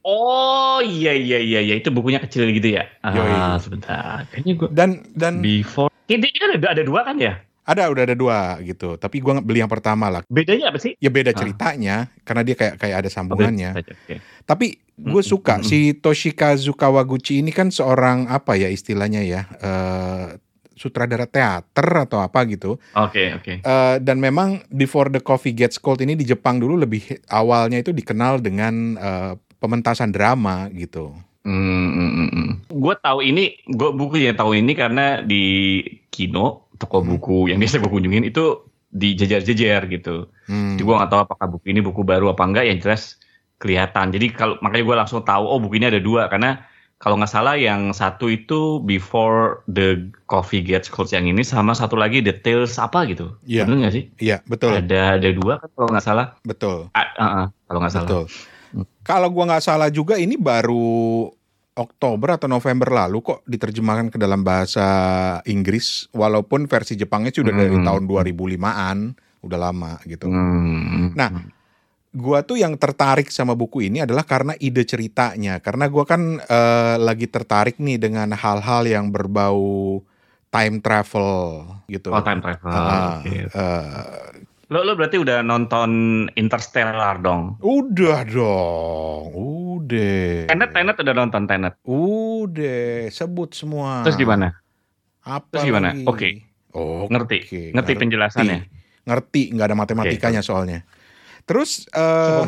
Oh 0.01 0.81
iya 0.81 1.13
iya 1.13 1.37
iya 1.37 1.59
iya 1.61 1.75
itu 1.77 1.93
bukunya 1.93 2.17
kecil 2.17 2.49
gitu 2.49 2.73
ya. 2.73 2.89
Yoi. 3.05 3.31
Ah 3.31 3.57
sebentar. 3.57 4.25
Kayaknya 4.29 4.53
gue 4.57 4.67
Dan 4.73 4.89
dan 5.13 5.33
before. 5.39 5.93
Ini 6.05 6.27
kan 6.33 6.49
ada, 6.57 6.67
ada 6.73 6.83
dua 6.83 7.05
kan 7.05 7.17
ya? 7.17 7.39
ada 7.61 7.87
udah 7.87 8.03
ada 8.03 8.17
dua 8.17 8.57
gitu. 8.65 8.97
Tapi 8.97 9.21
gua 9.21 9.37
beli 9.39 9.61
yang 9.61 9.69
pertama 9.71 10.09
lah. 10.09 10.25
Bedanya 10.27 10.73
apa 10.73 10.81
sih? 10.81 10.97
Ya 10.97 11.07
beda 11.07 11.31
Ah. 11.31 11.37
ceritanya 11.37 11.95
karena 12.25 12.41
dia 12.41 12.55
kayak 12.57 12.75
kayak 12.75 12.95
ada 13.05 13.09
sambungannya. 13.09 13.77
Oke. 13.77 14.17
Tapi 14.43 14.81
gue 14.97 15.23
Mm, 15.23 15.29
suka 15.29 15.61
si 15.63 15.93
Toshikazu 15.95 16.73
Kawaguchi 16.73 17.39
ini 17.39 17.53
kan 17.53 17.69
seorang 17.69 18.27
apa 18.27 18.57
ya 18.57 18.67
istilahnya 18.67 19.21
ya 19.23 19.41
eh, 19.61 20.25
sutradara 20.73 21.29
teater 21.29 21.87
atau 22.01 22.19
apa 22.19 22.43
gitu. 22.49 22.81
Oke 22.97 23.37
oke. 23.37 23.53
Eh, 23.61 23.95
dan 24.01 24.17
memang 24.17 24.65
Before 24.67 25.07
the 25.07 25.21
Coffee 25.21 25.53
Gets 25.53 25.77
Cold 25.77 26.01
ini 26.01 26.17
di 26.17 26.25
Jepang 26.25 26.57
dulu 26.57 26.75
lebih 26.75 27.23
awalnya 27.29 27.77
itu 27.77 27.93
dikenal 27.93 28.41
dengan 28.41 28.73
eh, 28.97 29.33
pementasan 29.61 30.09
drama 30.09 30.67
gitu. 30.73 31.13
Hmm, 31.41 32.61
gue 32.69 32.95
tahu 33.01 33.25
ini, 33.25 33.57
gue 33.65 33.89
buku 33.93 34.21
yang 34.21 34.37
tahu 34.37 34.57
ini 34.57 34.73
karena 34.77 35.21
di 35.25 35.77
Kino 36.09 36.69
toko 36.77 37.01
Hmm. 37.01 37.17
buku 37.17 37.49
yang 37.49 37.61
biasa 37.61 37.77
gue 37.77 37.89
kunjungin 37.89 38.25
itu 38.25 38.65
dijejer-jejer 38.91 39.87
gitu. 39.89 40.29
Hmm. 40.49 40.75
Jadi 40.75 40.81
gue 40.81 40.95
nggak 40.97 41.09
tahu 41.09 41.21
apakah 41.25 41.47
buku 41.47 41.65
ini 41.71 41.79
buku 41.81 42.01
baru 42.01 42.33
apa 42.33 42.43
enggak. 42.45 42.65
Yang 42.69 42.79
jelas 42.85 43.01
kelihatan. 43.61 44.09
Jadi 44.09 44.33
kalau 44.33 44.57
makanya 44.65 44.83
gue 44.85 44.95
langsung 45.05 45.21
tahu 45.21 45.45
oh 45.45 45.57
buku 45.61 45.77
ini 45.77 45.89
ada 45.93 46.01
dua 46.01 46.27
karena 46.29 46.65
kalau 47.01 47.17
nggak 47.17 47.33
salah 47.33 47.57
yang 47.57 47.97
satu 47.97 48.29
itu 48.29 48.77
before 48.85 49.65
the 49.65 50.13
coffee 50.29 50.61
gets 50.61 50.85
cold 50.85 51.09
yang 51.09 51.25
ini 51.25 51.41
sama 51.41 51.73
satu 51.73 51.97
lagi 51.97 52.21
details 52.21 52.77
apa 52.77 53.09
gitu. 53.09 53.33
Iya. 53.49 53.65
Bener 53.65 53.77
nggak 53.81 53.93
sih? 53.97 54.03
Iya, 54.21 54.45
betul. 54.45 54.77
Ada 54.77 55.17
ada 55.17 55.29
dua 55.33 55.57
kan 55.57 55.69
kalau 55.73 55.89
nggak 55.89 56.05
salah. 56.05 56.27
Betul. 56.45 56.93
Ah, 56.93 57.09
ah, 57.17 57.25
ah, 57.25 57.45
kalau 57.65 57.79
nggak 57.81 57.93
salah. 57.93 58.09
Betul. 58.09 58.25
Kalau 59.01 59.27
gua 59.33 59.49
nggak 59.49 59.63
salah 59.63 59.89
juga 59.89 60.15
ini 60.15 60.37
baru 60.37 61.27
Oktober 61.71 62.35
atau 62.35 62.51
November 62.51 62.91
lalu 62.91 63.23
kok 63.23 63.47
diterjemahkan 63.47 64.11
ke 64.11 64.17
dalam 64.19 64.43
bahasa 64.43 64.85
Inggris 65.47 66.11
walaupun 66.11 66.67
versi 66.67 66.99
Jepangnya 66.99 67.31
sudah 67.31 67.55
dari 67.55 67.79
Hmm. 67.79 67.87
tahun 67.87 68.03
2005-an, 68.05 68.97
udah 69.41 69.57
lama 69.57 69.97
gitu. 70.05 70.27
Hmm. 70.27 71.15
Nah, 71.15 71.31
Gua 72.11 72.43
tuh 72.43 72.59
yang 72.59 72.75
tertarik 72.75 73.31
sama 73.31 73.55
buku 73.55 73.87
ini 73.87 74.03
adalah 74.03 74.27
karena 74.27 74.51
ide 74.59 74.83
ceritanya. 74.83 75.63
Karena 75.63 75.87
gua 75.87 76.03
kan 76.03 76.43
eh, 76.43 76.95
lagi 76.99 77.23
tertarik 77.31 77.79
nih 77.79 78.03
dengan 78.03 78.35
hal-hal 78.35 78.83
yang 78.83 79.15
berbau 79.15 80.03
time 80.51 80.83
travel 80.83 81.63
gitu. 81.87 82.11
Oh 82.11 82.19
time 82.19 82.43
travel. 82.43 82.67
Oke. 83.23 83.47
eh, 83.47 84.43
Lo 84.71 84.87
lo 84.87 84.95
berarti 84.95 85.19
udah 85.19 85.43
nonton 85.43 85.91
Interstellar 86.39 87.19
dong? 87.19 87.59
udah 87.59 88.23
dong, 88.23 89.35
udah. 89.35 90.47
Tenet 90.47 90.71
Tenet 90.71 90.95
udah 90.95 91.11
nonton 91.11 91.43
Tenet. 91.43 91.75
Udah, 91.83 93.11
sebut 93.11 93.51
semua. 93.51 94.07
Terus 94.07 94.15
gimana? 94.15 94.63
Apa 95.27 95.59
Terus 95.59 95.67
gimana? 95.67 95.91
Oke. 96.07 96.47
Oh, 96.71 97.03
Ngerti? 97.11 97.43
oke. 97.43 97.61
Ngerti 97.75 97.93
penjelasannya? 97.99 98.71
Ngerti, 99.03 99.51
nggak 99.51 99.67
ada 99.67 99.75
matematikanya 99.75 100.39
soalnya. 100.39 100.87
Terus 101.43 101.83
eh 101.91 102.47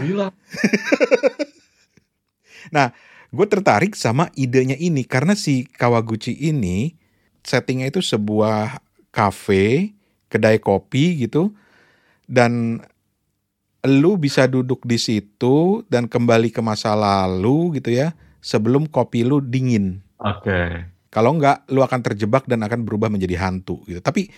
gue 3.36 3.48
tertarik 3.52 4.00
sama 4.00 4.32
idenya 4.40 4.80
ini 4.80 5.04
karena 5.04 5.36
si 5.36 5.68
Kawaguchi 5.68 6.40
ini 6.40 6.96
settingnya 7.44 7.92
itu 7.92 8.00
sebuah 8.00 8.80
kafe, 9.12 9.92
kedai 10.32 10.64
kopi 10.64 11.28
gitu, 11.28 11.52
dan 12.26 12.82
lu 13.84 14.16
bisa 14.16 14.48
duduk 14.48 14.88
di 14.88 14.96
situ 14.96 15.84
dan 15.92 16.08
kembali 16.08 16.56
ke 16.56 16.64
masa 16.64 16.96
lalu 16.96 17.80
gitu 17.84 17.92
ya 17.92 18.16
sebelum 18.40 18.88
kopi 18.88 19.28
lu 19.28 19.44
dingin. 19.44 20.00
Oke. 20.24 20.88
Kalau 21.12 21.36
enggak, 21.36 21.68
lu 21.70 21.84
akan 21.84 22.00
terjebak 22.02 22.48
dan 22.48 22.64
akan 22.64 22.88
berubah 22.88 23.12
menjadi 23.12 23.38
hantu 23.44 23.84
gitu. 23.86 24.00
Tapi 24.00 24.32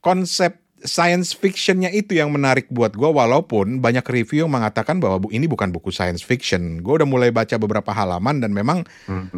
konsep 0.00 0.62
science 0.84 1.32
fictionnya 1.32 1.88
itu 1.88 2.12
yang 2.14 2.28
menarik 2.28 2.68
buat 2.68 2.92
gue, 2.92 3.08
walaupun 3.08 3.80
banyak 3.80 4.04
review 4.04 4.44
yang 4.44 4.52
mengatakan 4.52 5.00
bahwa 5.00 5.24
bu- 5.24 5.32
ini 5.32 5.48
bukan 5.48 5.72
buku 5.72 5.88
science 5.88 6.20
fiction. 6.20 6.84
Gue 6.84 7.00
udah 7.00 7.08
mulai 7.08 7.32
baca 7.32 7.56
beberapa 7.56 7.90
halaman 7.90 8.38
dan 8.44 8.52
memang 8.52 8.84
Hmm. 9.08 9.28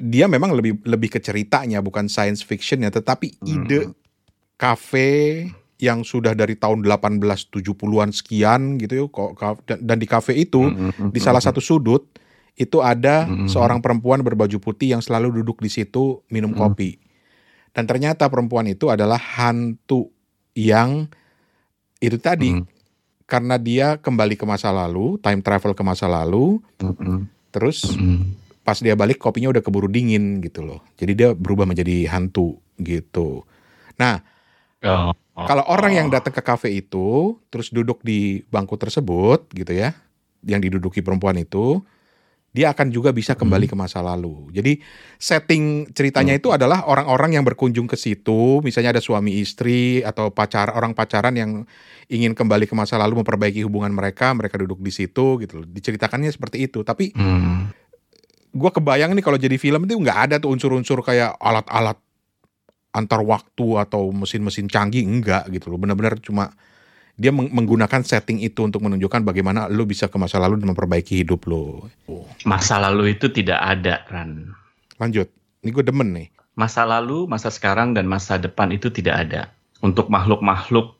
dia 0.00 0.24
memang 0.24 0.56
lebih 0.56 0.80
lebih 0.88 1.12
ke 1.12 1.20
ceritanya 1.20 1.84
bukan 1.84 2.08
science 2.08 2.40
fictionnya, 2.40 2.88
tetapi 2.88 3.40
ide 3.44 3.92
kafe 4.56 5.48
yang 5.80 6.04
sudah 6.04 6.36
dari 6.36 6.54
tahun 6.54 6.84
1870-an 6.84 8.12
sekian 8.12 8.76
gitu 8.76 8.92
ya, 8.94 9.04
kok 9.08 9.40
dan, 9.64 9.96
di 9.96 10.04
kafe 10.04 10.36
itu 10.36 10.60
Hmm. 10.60 11.08
di 11.08 11.18
salah 11.18 11.40
satu 11.40 11.58
sudut 11.58 12.04
itu 12.54 12.84
ada 12.84 13.24
Mm-mm. 13.24 13.48
seorang 13.48 13.80
perempuan 13.80 14.20
berbaju 14.20 14.60
putih 14.60 14.92
yang 14.92 15.00
selalu 15.00 15.40
duduk 15.40 15.64
di 15.64 15.72
situ 15.72 16.20
minum 16.28 16.52
Mm. 16.52 16.58
kopi. 16.60 17.00
Dan 17.72 17.88
ternyata 17.88 18.28
perempuan 18.28 18.68
itu 18.68 18.92
adalah 18.92 19.16
hantu 19.16 20.12
yang 20.52 21.08
itu 21.96 22.20
tadi 22.20 22.52
Mm. 22.52 22.64
karena 23.24 23.56
dia 23.56 23.96
kembali 23.96 24.36
ke 24.36 24.44
masa 24.44 24.68
lalu, 24.68 25.16
time 25.24 25.40
travel 25.40 25.72
ke 25.72 25.80
masa 25.80 26.04
lalu, 26.04 26.60
Hmm. 26.76 27.30
terus 27.48 27.96
Hmm. 27.96 28.36
pas 28.60 28.76
dia 28.76 28.92
balik 28.92 29.16
kopinya 29.16 29.48
udah 29.48 29.64
keburu 29.64 29.88
dingin 29.88 30.44
gitu 30.44 30.60
loh. 30.60 30.84
Jadi 31.00 31.12
dia 31.16 31.28
berubah 31.32 31.64
menjadi 31.64 32.12
hantu 32.12 32.60
gitu. 32.76 33.48
Nah, 33.96 34.20
Oh. 34.80 35.12
Kalau 35.46 35.64
orang 35.70 35.92
yang 35.96 36.08
datang 36.10 36.34
ke 36.34 36.42
kafe 36.42 36.68
itu 36.74 37.38
terus 37.52 37.70
duduk 37.70 38.02
di 38.02 38.42
bangku 38.48 38.76
tersebut 38.76 39.48
gitu 39.54 39.72
ya, 39.72 39.94
yang 40.44 40.60
diduduki 40.60 41.04
perempuan 41.04 41.36
itu, 41.36 41.84
dia 42.50 42.74
akan 42.74 42.90
juga 42.90 43.14
bisa 43.14 43.38
kembali 43.38 43.70
ke 43.70 43.78
masa 43.78 44.02
lalu. 44.02 44.50
Jadi 44.50 44.82
setting 45.22 45.86
ceritanya 45.94 46.34
itu 46.34 46.50
adalah 46.50 46.82
orang-orang 46.82 47.38
yang 47.38 47.44
berkunjung 47.46 47.86
ke 47.86 47.94
situ, 47.94 48.58
misalnya 48.66 48.98
ada 48.98 49.02
suami 49.02 49.38
istri 49.38 50.02
atau 50.02 50.34
pacar 50.34 50.74
orang 50.74 50.90
pacaran 50.90 51.38
yang 51.38 51.62
ingin 52.10 52.34
kembali 52.34 52.66
ke 52.66 52.74
masa 52.74 52.98
lalu 52.98 53.22
memperbaiki 53.22 53.62
hubungan 53.62 53.94
mereka, 53.94 54.34
mereka 54.34 54.58
duduk 54.58 54.82
di 54.82 54.90
situ 54.90 55.38
gitu 55.38 55.62
loh. 55.62 55.66
Diceritakannya 55.70 56.34
seperti 56.34 56.66
itu. 56.66 56.82
Tapi 56.82 57.14
Hmm. 57.14 57.70
gua 58.50 58.74
kebayang 58.74 59.14
nih 59.14 59.22
kalau 59.22 59.38
jadi 59.38 59.54
film 59.54 59.86
itu 59.86 59.94
nggak 59.94 60.18
ada 60.26 60.34
tuh 60.42 60.50
unsur-unsur 60.50 61.06
kayak 61.06 61.38
alat-alat 61.38 62.02
antar 62.90 63.22
waktu 63.22 63.66
atau 63.78 64.10
mesin-mesin 64.10 64.66
canggih 64.66 65.06
enggak 65.06 65.46
gitu 65.50 65.70
loh 65.70 65.78
benar-benar 65.78 66.18
cuma 66.18 66.50
dia 67.20 67.30
meng- 67.30 67.52
menggunakan 67.52 68.00
setting 68.02 68.40
itu 68.40 68.64
untuk 68.64 68.80
menunjukkan 68.82 69.22
bagaimana 69.22 69.68
lo 69.68 69.84
bisa 69.84 70.08
ke 70.08 70.16
masa 70.16 70.40
lalu 70.40 70.58
dan 70.58 70.72
memperbaiki 70.72 71.22
hidup 71.22 71.46
lo 71.46 71.86
Masa 72.48 72.80
lalu 72.80 73.14
itu 73.14 73.28
tidak 73.30 73.60
ada, 73.60 74.02
Ran. 74.08 74.50
lanjut 74.98 75.28
ini 75.62 75.70
gue 75.70 75.84
demen 75.84 76.10
nih 76.16 76.28
Masa 76.60 76.84
lalu, 76.84 77.24
masa 77.24 77.48
sekarang, 77.48 77.96
dan 77.96 78.04
masa 78.04 78.36
depan 78.36 78.68
itu 78.68 78.92
tidak 78.92 79.16
ada. 79.24 79.48
Untuk 79.80 80.12
makhluk-makhluk 80.12 80.92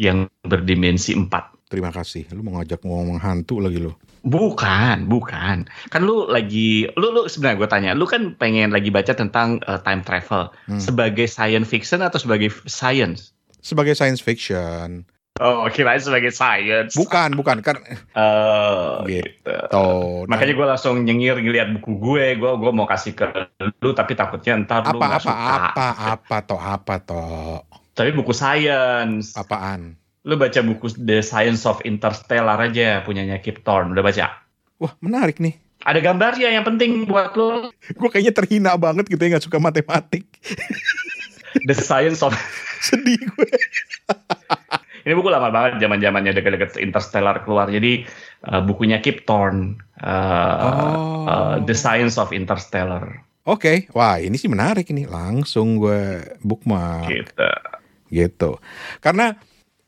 yang 0.00 0.24
berdimensi 0.40 1.12
empat. 1.12 1.51
Terima 1.72 1.88
kasih 1.88 2.28
lu 2.30 2.44
mau 2.44 2.60
ngajak 2.60 2.84
ngomong 2.84 3.16
hantu 3.16 3.58
lagi 3.58 3.80
lo 3.80 3.96
Bukan, 4.22 5.10
bukan. 5.10 5.66
Kan 5.90 6.00
lu 6.00 6.30
lagi, 6.30 6.86
lu 6.94 7.10
lu 7.10 7.26
sebenarnya 7.26 7.58
gue 7.58 7.68
tanya, 7.68 7.90
lu 7.90 8.06
kan 8.06 8.38
pengen 8.38 8.70
lagi 8.70 8.86
baca 8.86 9.10
tentang 9.12 9.58
uh, 9.64 9.82
time 9.82 9.98
travel 10.00 10.46
Hmm. 10.62 10.78
sebagai 10.78 11.26
science 11.26 11.66
fiction 11.66 11.98
atau 11.98 12.20
sebagai 12.20 12.46
science? 12.64 13.34
sebagai 13.58 13.94
science 13.94 14.18
fiction 14.18 15.02
Oh, 15.38 15.66
kirain 15.66 15.98
sebagai 15.98 16.30
science. 16.30 16.92
bukan 16.92 17.34
bukan 17.34 17.58
kan 17.60 17.82
Eh, 17.82 18.94
Gitu. 19.08 19.54
toh 19.68 20.22
Makanya 20.26 20.52
gue 20.52 20.66
langsung 20.68 20.94
nyengir 21.00 21.34
ngeliat 21.36 21.72
buku 21.72 21.92
gue, 21.96 22.36
gue 22.36 22.50
gue 22.52 22.70
mau 22.70 22.86
kasih 22.86 23.12
ke 23.12 23.26
lu, 23.80 23.90
tapi 23.90 24.14
takutnya 24.14 24.54
ntar 24.60 24.86
lu 24.86 24.98
apa 24.98 25.04
nggak 25.08 25.18
apa 25.18 25.32
suka. 25.34 25.56
apa 25.66 25.86
apa 26.12 26.36
toh 26.44 26.60
apa 26.60 26.94
toh 27.00 27.58
Tapi 27.92 28.10
buku 28.12 28.30
science. 28.30 29.34
apaan 29.34 29.98
Lu 30.22 30.34
baca 30.34 30.60
buku 30.60 30.86
The 30.96 31.18
Science 31.20 31.64
of 31.64 31.82
Interstellar 31.82 32.54
aja, 32.56 33.02
punyanya 33.02 33.38
Kip 33.38 33.62
Thorne. 33.62 33.90
Udah 33.90 34.02
baca? 34.02 34.26
wah 34.76 34.98
menarik 34.98 35.38
nih 35.38 35.54
Ada 35.82 35.98
gambarnya 36.00 36.50
yang 36.50 36.62
penting 36.62 37.06
buat 37.06 37.34
lu. 37.34 37.70
gue 37.70 38.08
kayaknya 38.08 38.30
terhina 38.32 38.74
banget 38.74 39.06
gitu 39.06 39.18
ya 39.18 39.34
nggak 39.34 39.46
suka 39.46 39.58
matematik 39.58 40.26
The 41.68 41.74
Science 41.74 42.18
of 42.20 42.34
sedih 42.86 43.18
gue 43.20 43.46
Ini 45.02 45.14
buku 45.14 45.26
lama 45.28 45.50
banget, 45.50 45.82
zaman 45.82 45.98
zamannya 45.98 46.30
deket-deket 46.32 46.78
Interstellar 46.78 47.42
keluar. 47.42 47.66
Jadi 47.66 48.06
uh, 48.44 48.62
bukunya 48.62 48.98
Kip 48.98 49.26
Thorne, 49.26 49.74
uh, 49.98 50.58
Oh. 50.62 51.26
uh, 51.26 51.56
The 51.58 51.74
Science 51.74 52.14
of 52.16 52.30
Interstellar. 52.30 53.18
Oke, 53.42 53.90
wah 53.90 54.22
ini 54.22 54.34
sih 54.34 54.46
menarik 54.46 54.86
ini. 54.88 55.02
Langsung 55.02 55.74
gue 55.74 56.22
bookmark 56.38 57.10
Gitu. 57.10 57.50
gitu. 58.08 58.50
Karena 58.98 59.34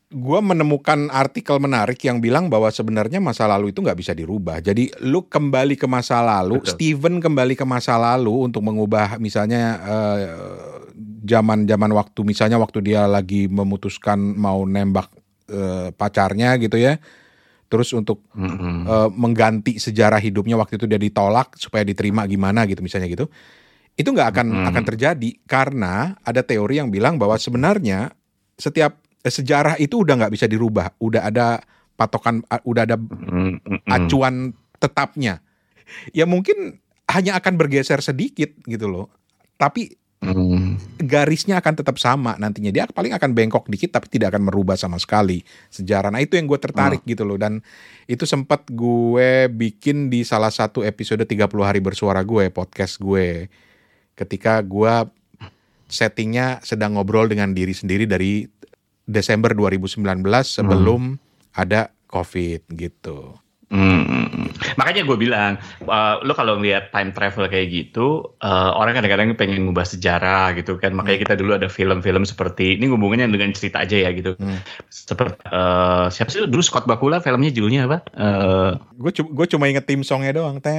gue 0.05 0.39
menemukan 0.39 1.09
artikel 1.09 1.57
menarik 1.57 1.97
yang 2.05 2.21
bilang 2.21 2.45
bahwa 2.47 2.69
sebenarnya 2.69 3.17
masa 3.17 3.49
lalu 3.49 3.73
itu 3.73 3.81
nggak 3.81 3.97
bisa 3.97 4.13
dirubah. 4.13 4.61
Jadi 4.61 4.93
lu 5.01 5.25
kembali 5.25 5.75
ke 5.75 5.89
masa 5.89 6.21
lalu, 6.21 6.61
Betul. 6.61 6.77
Steven 6.77 7.15
kembali 7.19 7.57
ke 7.57 7.65
masa 7.65 7.97
lalu 7.97 8.45
untuk 8.45 8.61
mengubah 8.61 9.17
misalnya 9.17 9.81
eh, 9.81 10.23
zaman-zaman 11.25 11.91
waktu 11.97 12.21
misalnya 12.21 12.61
waktu 12.61 12.85
dia 12.85 13.09
lagi 13.09 13.49
memutuskan 13.49 14.17
mau 14.37 14.63
nembak 14.63 15.09
eh, 15.49 15.89
pacarnya 15.91 16.55
gitu 16.61 16.77
ya. 16.77 17.01
Terus 17.65 17.89
untuk 17.97 18.21
Mm-mm. 18.37 18.85
eh, 18.85 19.09
mengganti 19.09 19.81
sejarah 19.81 20.21
hidupnya 20.21 20.53
waktu 20.55 20.77
itu 20.77 20.85
dia 20.85 21.01
ditolak 21.01 21.57
supaya 21.57 21.81
diterima 21.81 22.29
gimana 22.29 22.69
gitu 22.69 22.85
misalnya 22.85 23.09
gitu 23.09 23.25
itu 23.95 24.11
nggak 24.11 24.27
akan 24.35 24.47
Hmm. 24.51 24.67
akan 24.69 24.83
terjadi 24.91 25.29
karena 25.47 26.19
ada 26.19 26.43
teori 26.43 26.83
yang 26.83 26.91
bilang 26.91 27.15
bahwa 27.15 27.39
sebenarnya 27.39 28.11
setiap 28.59 28.99
sejarah 29.29 29.75
itu 29.81 30.05
udah 30.05 30.15
nggak 30.25 30.33
bisa 30.33 30.45
dirubah. 30.45 30.93
Udah 31.01 31.27
ada 31.27 31.61
patokan 31.95 32.43
udah 32.67 32.83
ada 32.83 32.97
Mm, 32.99 33.59
mm, 33.59 33.59
mm. 33.65 33.79
acuan 33.89 34.53
tetapnya. 34.77 35.41
Ya 36.11 36.25
mungkin 36.29 36.81
hanya 37.09 37.37
akan 37.37 37.55
bergeser 37.55 38.01
sedikit 38.01 38.51
gitu 38.65 38.89
loh. 38.89 39.07
Tapi 39.55 39.95
Mm. 40.25 40.81
garisnya 41.05 41.61
akan 41.61 41.73
tetap 41.85 42.01
sama 42.01 42.33
nantinya. 42.41 42.73
Dia 42.73 42.89
paling 42.89 43.13
akan 43.13 43.37
bengkok 43.37 43.69
dikit 43.69 43.93
tapi 43.93 44.09
tidak 44.09 44.33
akan 44.33 44.49
merubah 44.49 44.73
sama 44.73 44.97
sekali 44.97 45.45
sejarah. 45.69 46.09
Nah 46.09 46.17
itu 46.17 46.33
yang 46.33 46.49
gue 46.49 46.57
tertarik 46.57 47.05
gitu 47.05 47.21
loh. 47.21 47.37
Dan 47.37 47.61
itu 48.09 48.25
sempat 48.25 48.65
gue 48.73 49.45
bikin 49.53 50.09
di 50.09 50.25
salah 50.25 50.49
satu 50.49 50.81
episode 50.81 51.21
30 51.21 51.45
hari 51.61 51.77
bersuara 51.77 52.25
gue 52.25 52.49
podcast 52.49 52.97
gue. 52.97 53.53
Ketika 54.17 54.65
gue 54.65 55.05
settingnya 55.85 56.65
sedang 56.65 56.97
ngobrol 56.97 57.29
dengan 57.29 57.53
diri 57.53 57.75
sendiri 57.75 58.09
dari 58.09 58.49
Desember 59.05 59.53
2019 59.53 60.01
sebelum 60.43 61.21
ada 61.55 61.93
COVID 62.09 62.67
gitu 62.75 63.37
Mm, 63.73 63.81
mm. 63.81 64.05
Mm-mm. 64.05 64.45
Makanya 64.77 65.01
gue 65.09 65.17
bilang, 65.17 65.57
uh, 65.89 66.21
lo 66.21 66.37
kalau 66.37 66.61
ngeliat 66.61 66.93
time 66.93 67.09
travel 67.15 67.49
kayak 67.49 67.73
gitu, 67.73 68.21
uh, 68.45 68.77
orang 68.77 68.93
kadang-kadang 68.93 69.33
pengen 69.33 69.65
ngubah 69.65 69.89
sejarah 69.89 70.53
gitu 70.53 70.77
kan. 70.77 70.93
Makanya 70.93 71.25
kita 71.25 71.33
dulu 71.33 71.57
ada 71.57 71.65
film-film 71.65 72.29
seperti 72.29 72.77
ini 72.77 72.85
hubungannya 72.85 73.25
dengan 73.31 73.49
cerita 73.57 73.81
aja 73.81 74.05
ya 74.05 74.13
gitu. 74.13 74.37
Hmm. 74.37 74.61
Seperti 74.93 75.41
uh, 75.49 76.13
siapa 76.13 76.29
sih 76.29 76.45
dulu 76.45 76.61
Scott 76.61 76.85
Bakula 76.85 77.17
filmnya 77.19 77.49
judulnya 77.49 77.89
apa? 77.89 77.97
Uh, 78.13 78.77
gue 79.01 79.47
cuma 79.49 79.65
inget 79.65 79.89
tim 79.89 80.05
songnya 80.05 80.29
doang. 80.35 80.61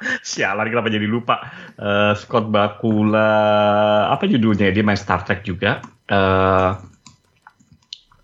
Sialan 0.28 0.68
kenapa 0.68 0.88
jadi 0.92 1.06
lupa? 1.08 1.40
Uh, 1.80 2.12
Scott 2.16 2.48
Bakula 2.52 3.32
apa 4.12 4.28
judulnya? 4.28 4.72
Dia 4.72 4.84
main 4.84 4.98
Star 4.98 5.24
Trek 5.24 5.42
juga. 5.42 5.80
Uh, 6.10 6.76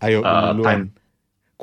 Ayo 0.03 0.19
Uh, 0.19 0.51
duluan. 0.53 0.91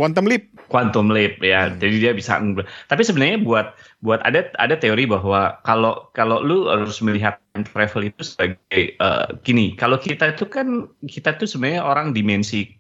Quantum 0.01 0.25
Leap. 0.25 0.49
Quantum 0.73 1.13
Leap 1.13 1.43
ya. 1.45 1.69
Hmm. 1.69 1.77
Jadi 1.77 1.97
dia 2.01 2.13
bisa. 2.17 2.41
Tapi 2.89 3.03
sebenarnya 3.05 3.43
buat 3.45 3.77
buat 4.01 4.25
ada 4.25 4.49
ada 4.57 4.79
teori 4.79 5.05
bahwa 5.05 5.61
kalau 5.67 6.09
kalau 6.17 6.41
lu 6.41 6.73
harus 6.73 7.05
melihat 7.05 7.37
time 7.53 7.69
travel 7.69 8.09
itu 8.09 8.23
sebagai 8.25 8.97
eh, 8.97 9.27
gini, 9.45 9.77
kalau 9.77 10.01
kita 10.01 10.33
itu 10.33 10.49
kan 10.49 10.89
kita 11.05 11.37
tuh 11.37 11.45
sebenarnya 11.45 11.85
orang 11.85 12.17
dimensi 12.17 12.71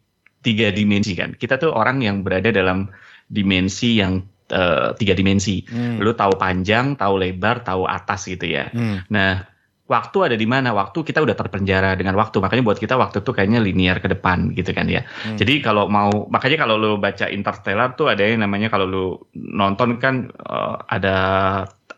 tiga 0.40 0.72
dimensi 0.72 1.12
kan. 1.12 1.36
Kita 1.36 1.60
tuh 1.60 1.76
orang 1.76 2.00
yang 2.00 2.24
berada 2.24 2.48
dalam 2.48 2.88
dimensi 3.28 4.00
yang 4.00 4.24
eh, 4.50 4.88
tiga 4.98 5.14
dimensi. 5.14 5.62
Hmm. 5.64 6.02
Lu 6.02 6.12
tahu 6.12 6.36
panjang, 6.36 6.98
tahu 6.98 7.14
lebar, 7.16 7.62
tahu 7.64 7.86
atas 7.86 8.26
gitu 8.26 8.46
ya. 8.50 8.68
Hmm. 8.70 9.06
Nah, 9.08 9.46
waktu 9.90 10.18
ada 10.30 10.36
di 10.38 10.46
mana? 10.46 10.70
Waktu 10.70 11.02
kita 11.02 11.18
udah 11.18 11.34
terpenjara 11.34 11.98
dengan 11.98 12.14
waktu. 12.14 12.38
Makanya 12.38 12.62
buat 12.62 12.78
kita 12.78 12.94
waktu 12.94 13.26
tuh 13.26 13.34
kayaknya 13.34 13.58
linear 13.58 13.98
ke 13.98 14.06
depan 14.06 14.54
gitu 14.54 14.70
kan 14.70 14.86
ya. 14.86 15.02
Hmm. 15.26 15.34
Jadi 15.34 15.58
kalau 15.58 15.90
mau 15.90 16.30
makanya 16.30 16.62
kalau 16.62 16.78
lu 16.78 16.90
baca 17.02 17.26
Interstellar 17.26 17.98
tuh 17.98 18.14
ada 18.14 18.22
yang 18.22 18.46
namanya 18.46 18.70
kalau 18.70 18.86
lu 18.86 19.06
nonton 19.34 19.98
kan 19.98 20.30
eh, 20.30 20.76
ada 20.86 21.16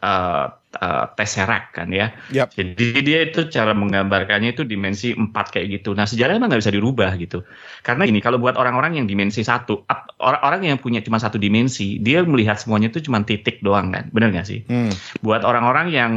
eh, 0.01 0.47
eh, 0.77 1.05
Tesseract 1.19 1.77
kan 1.77 1.89
ya. 1.93 2.13
Yap. 2.33 2.53
Jadi 2.57 3.05
dia 3.05 3.29
itu 3.29 3.49
cara 3.53 3.77
menggambarkannya 3.77 4.57
itu 4.57 4.65
dimensi 4.65 5.13
4 5.13 5.33
kayak 5.33 5.67
gitu. 5.81 5.93
Nah 5.93 6.09
sejarah 6.09 6.37
emang 6.37 6.49
nggak 6.49 6.63
bisa 6.65 6.73
dirubah 6.73 7.13
gitu. 7.21 7.45
Karena 7.85 8.09
ini 8.09 8.23
kalau 8.25 8.41
buat 8.41 8.57
orang-orang 8.57 8.97
yang 8.97 9.07
dimensi 9.11 9.45
satu, 9.45 9.85
orang-orang 10.21 10.73
yang 10.73 10.79
punya 10.81 11.05
cuma 11.05 11.21
satu 11.21 11.37
dimensi, 11.37 12.01
dia 12.01 12.25
melihat 12.25 12.57
semuanya 12.57 12.89
itu 12.89 13.05
cuma 13.05 13.21
titik 13.23 13.61
doang 13.61 13.93
kan. 13.93 14.09
Bener 14.15 14.33
nggak 14.33 14.47
sih? 14.49 14.61
Hmm. 14.69 14.93
buat 15.21 15.43
orang-orang 15.45 15.93
yang 15.93 16.13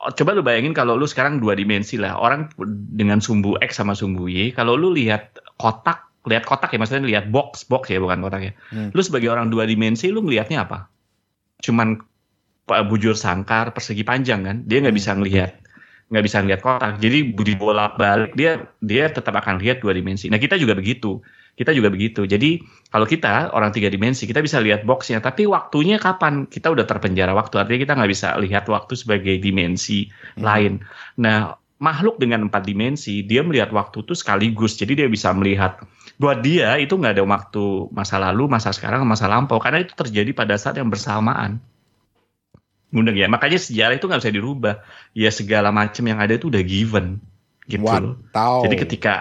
oh, 0.00 0.10
coba 0.12 0.32
lu 0.32 0.42
bayangin 0.42 0.72
kalau 0.72 0.96
lu 0.96 1.04
sekarang 1.04 1.38
dua 1.42 1.52
dimensi 1.54 2.00
lah 2.00 2.16
orang 2.16 2.48
dengan 2.96 3.20
sumbu 3.20 3.60
X 3.60 3.76
sama 3.78 3.92
sumbu 3.92 4.26
Y 4.30 4.52
kalau 4.56 4.74
lu 4.74 4.94
lihat 4.96 5.36
kotak 5.60 6.08
lihat 6.28 6.44
kotak 6.44 6.72
ya 6.72 6.78
maksudnya 6.80 7.04
lihat 7.08 7.32
box 7.32 7.64
box 7.68 7.88
ya 7.92 8.00
bukan 8.00 8.20
kotak 8.24 8.42
ya 8.44 8.52
Hmm. 8.72 8.92
lu 8.92 9.00
sebagai 9.00 9.32
orang 9.32 9.48
dua 9.48 9.64
dimensi 9.64 10.08
lu 10.12 10.20
ngelihatnya 10.24 10.64
apa 10.68 10.88
cuman 11.64 12.00
bujur 12.86 13.18
sangkar 13.18 13.74
persegi 13.74 14.06
panjang 14.06 14.46
kan? 14.46 14.56
Dia 14.66 14.78
nggak 14.82 14.94
Hmm. 14.94 15.00
bisa 15.02 15.12
ngelihat 15.18 15.52
nggak 16.10 16.24
bisa 16.26 16.42
ngelihat 16.42 16.60
kotak. 16.60 16.98
Jadi 16.98 17.18
budi 17.30 17.54
bolak 17.54 17.94
balik 17.94 18.34
dia 18.34 18.66
dia 18.82 19.06
tetap 19.06 19.30
akan 19.30 19.62
lihat 19.62 19.78
dua 19.78 19.94
dimensi. 19.94 20.26
Nah 20.26 20.42
kita 20.42 20.58
juga 20.58 20.74
begitu. 20.74 21.22
Kita 21.54 21.70
juga 21.70 21.86
begitu. 21.86 22.26
Jadi 22.26 22.58
kalau 22.90 23.06
kita 23.06 23.54
orang 23.54 23.70
tiga 23.70 23.86
dimensi 23.86 24.26
kita 24.26 24.42
bisa 24.42 24.58
lihat 24.58 24.82
boxnya. 24.82 25.22
Tapi 25.22 25.46
waktunya 25.46 26.02
kapan? 26.02 26.50
Kita 26.50 26.74
udah 26.74 26.82
terpenjara 26.82 27.30
waktu. 27.30 27.62
Artinya 27.62 27.80
kita 27.86 27.92
nggak 27.94 28.10
bisa 28.10 28.28
lihat 28.42 28.66
waktu 28.66 28.92
sebagai 28.98 29.38
dimensi 29.38 30.10
Hmm. 30.34 30.42
lain. 30.42 30.72
Nah 31.22 31.54
makhluk 31.78 32.18
dengan 32.18 32.50
empat 32.50 32.66
dimensi 32.66 33.22
dia 33.22 33.46
melihat 33.46 33.70
waktu 33.70 34.02
itu 34.02 34.18
sekaligus. 34.18 34.74
Jadi 34.82 34.98
dia 34.98 35.06
bisa 35.06 35.30
melihat. 35.30 35.78
Buat 36.18 36.42
dia 36.42 36.74
itu 36.82 36.98
nggak 36.98 37.22
ada 37.22 37.24
waktu 37.24 37.86
masa 37.94 38.18
lalu 38.18 38.50
masa 38.50 38.74
sekarang 38.74 39.06
masa 39.06 39.30
lampau. 39.30 39.62
Karena 39.62 39.78
itu 39.78 39.94
terjadi 39.94 40.34
pada 40.34 40.58
saat 40.58 40.74
yang 40.74 40.90
bersamaan 40.90 41.62
Mundeng 42.90 43.14
ya 43.14 43.30
makanya 43.30 43.58
sejarah 43.58 43.94
itu 43.94 44.06
nggak 44.10 44.20
bisa 44.22 44.34
dirubah 44.34 44.74
ya 45.14 45.30
segala 45.30 45.70
macam 45.70 46.02
yang 46.10 46.18
ada 46.18 46.34
itu 46.34 46.50
udah 46.50 46.62
given 46.66 47.22
gitu 47.70 47.86
loh. 47.86 48.18
Wantau. 48.18 48.66
Jadi 48.66 48.74
ketika 48.74 49.14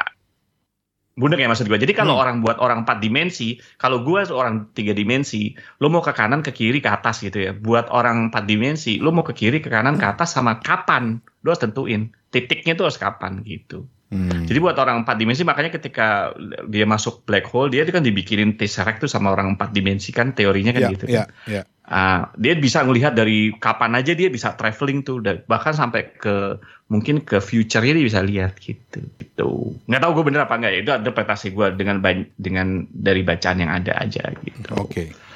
Bundeng 1.20 1.44
ya 1.44 1.52
maksud 1.52 1.68
gue. 1.68 1.76
Jadi 1.76 1.92
kalau 1.92 2.16
Hmm. 2.16 2.24
orang 2.24 2.36
buat 2.40 2.64
orang 2.64 2.88
empat 2.88 3.04
dimensi, 3.04 3.60
kalau 3.76 4.08
gue 4.08 4.24
seorang 4.24 4.72
tiga 4.72 4.96
dimensi, 4.96 5.52
lo 5.84 5.92
mau 5.92 6.00
ke 6.00 6.16
kanan, 6.16 6.40
ke 6.40 6.56
kiri, 6.56 6.80
ke 6.80 6.88
atas 6.88 7.20
gitu 7.20 7.44
ya. 7.44 7.52
Buat 7.52 7.92
orang 7.92 8.32
empat 8.32 8.48
dimensi, 8.48 9.04
lo 9.04 9.12
mau 9.12 9.28
ke 9.28 9.36
kiri, 9.36 9.60
ke 9.60 9.68
kanan, 9.68 10.00
ke 10.00 10.06
atas 10.08 10.32
sama 10.32 10.64
kapan, 10.64 11.20
lo 11.44 11.52
harus 11.52 11.60
tentuin 11.60 12.08
titiknya 12.32 12.72
itu 12.72 12.84
harus 12.88 12.96
kapan 12.96 13.44
gitu. 13.44 13.84
Hmm. 14.10 14.50
Jadi 14.50 14.58
buat 14.58 14.74
orang 14.74 15.06
empat 15.06 15.22
dimensi 15.22 15.46
makanya 15.46 15.70
ketika 15.70 16.34
dia 16.66 16.86
masuk 16.90 17.30
black 17.30 17.46
hole, 17.46 17.70
dia 17.70 17.86
itu 17.86 17.94
kan 17.94 18.02
dibikinin 18.02 18.58
tesseract 18.58 19.06
tuh 19.06 19.10
sama 19.10 19.30
orang 19.30 19.54
empat 19.54 19.70
dimensi 19.70 20.10
kan 20.10 20.34
teorinya 20.34 20.74
kan 20.74 20.82
ya, 20.82 20.90
gitu. 20.98 21.06
ya, 21.06 21.24
kan. 21.30 21.30
ya. 21.46 21.62
Ah, 21.90 22.34
dia 22.38 22.58
bisa 22.58 22.82
melihat 22.86 23.14
dari 23.14 23.54
kapan 23.58 23.98
aja 23.98 24.18
dia 24.18 24.30
bisa 24.30 24.58
traveling 24.58 25.06
tuh, 25.06 25.22
bahkan 25.46 25.78
sampai 25.78 26.10
ke 26.18 26.58
mungkin 26.90 27.22
ke 27.22 27.38
future-nya 27.38 27.94
dia 27.98 28.06
bisa 28.06 28.22
lihat 28.26 28.58
gitu. 28.58 29.02
Gitu. 29.22 29.50
Nggak 29.86 30.02
tahu 30.02 30.12
gue 30.18 30.26
bener 30.34 30.42
apa 30.46 30.58
enggak 30.58 30.74
ya, 30.74 30.80
itu 30.82 30.92
interpretasi 31.06 31.48
gue 31.54 31.68
dengan 31.78 32.02
dengan 32.34 32.90
dari 32.90 33.22
bacaan 33.22 33.62
yang 33.62 33.70
ada 33.70 33.94
aja 33.94 34.26
gitu. 34.42 34.74
Oke. 34.74 35.29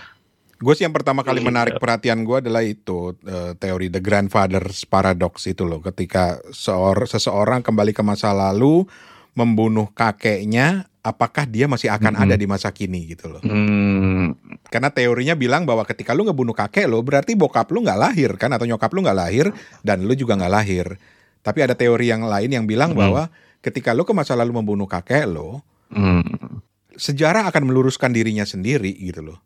Gue 0.63 0.73
sih 0.73 0.88
yang 0.88 0.95
pertama 0.95 1.21
kali 1.21 1.43
Gitu. 1.43 1.49
menarik 1.52 1.76
perhatian 1.76 2.23
gue 2.23 2.39
adalah 2.39 2.63
itu 2.63 3.19
eh, 3.21 3.52
teori 3.54 3.91
the 3.91 3.99
grandfather's 3.99 4.88
paradox 4.88 5.43
itu 5.45 5.67
loh. 5.67 5.84
Ketika 5.84 6.39
seor 6.49 7.04
seseorang 7.04 7.60
kembali 7.60 7.91
ke 7.91 7.99
masa 7.99 8.32
lalu 8.32 8.88
membunuh 9.36 9.91
kakeknya, 9.91 10.88
apakah 11.02 11.43
dia 11.43 11.67
masih 11.67 11.91
akan 11.91 12.15
Mhm. 12.15 12.23
ada 12.23 12.36
di 12.38 12.47
masa 12.47 12.71
kini 12.71 13.12
gitu 13.12 13.28
loh? 13.28 13.43
Hmm, 13.43 14.39
Karena 14.71 14.89
teorinya 14.89 15.36
bilang 15.36 15.67
bahwa 15.67 15.84
ketika 15.84 16.15
lu 16.15 16.23
ngebunuh 16.23 16.56
kakek 16.56 16.88
lo, 16.88 17.04
berarti 17.04 17.36
bokap 17.36 17.67
lu 17.69 17.84
nggak 17.84 17.99
lahir 17.99 18.32
kan 18.39 18.49
atau 18.49 18.63
nyokap 18.63 18.89
lu 18.89 19.04
nggak 19.04 19.19
lahir 19.19 19.52
dan 19.84 20.02
lu 20.02 20.15
juga 20.15 20.34
nggak 20.34 20.54
lahir. 20.54 20.97
Tapi 21.43 21.60
ada 21.60 21.76
teori 21.76 22.08
yang 22.08 22.23
lain 22.23 22.49
yang 22.49 22.65
bilang 22.65 22.95
Hmm. 22.95 23.04
bahwa 23.04 23.23
ketika 23.60 23.91
lu 23.91 24.08
ke 24.08 24.15
masa 24.15 24.34
lalu 24.34 24.56
membunuh 24.56 24.88
kakek 24.88 25.28
lo, 25.28 25.62
hmm, 25.91 26.62
sejarah 26.95 27.52
akan 27.52 27.67
meluruskan 27.67 28.13
dirinya 28.13 28.47
sendiri 28.47 28.93
gitu 28.95 29.21
loh. 29.21 29.38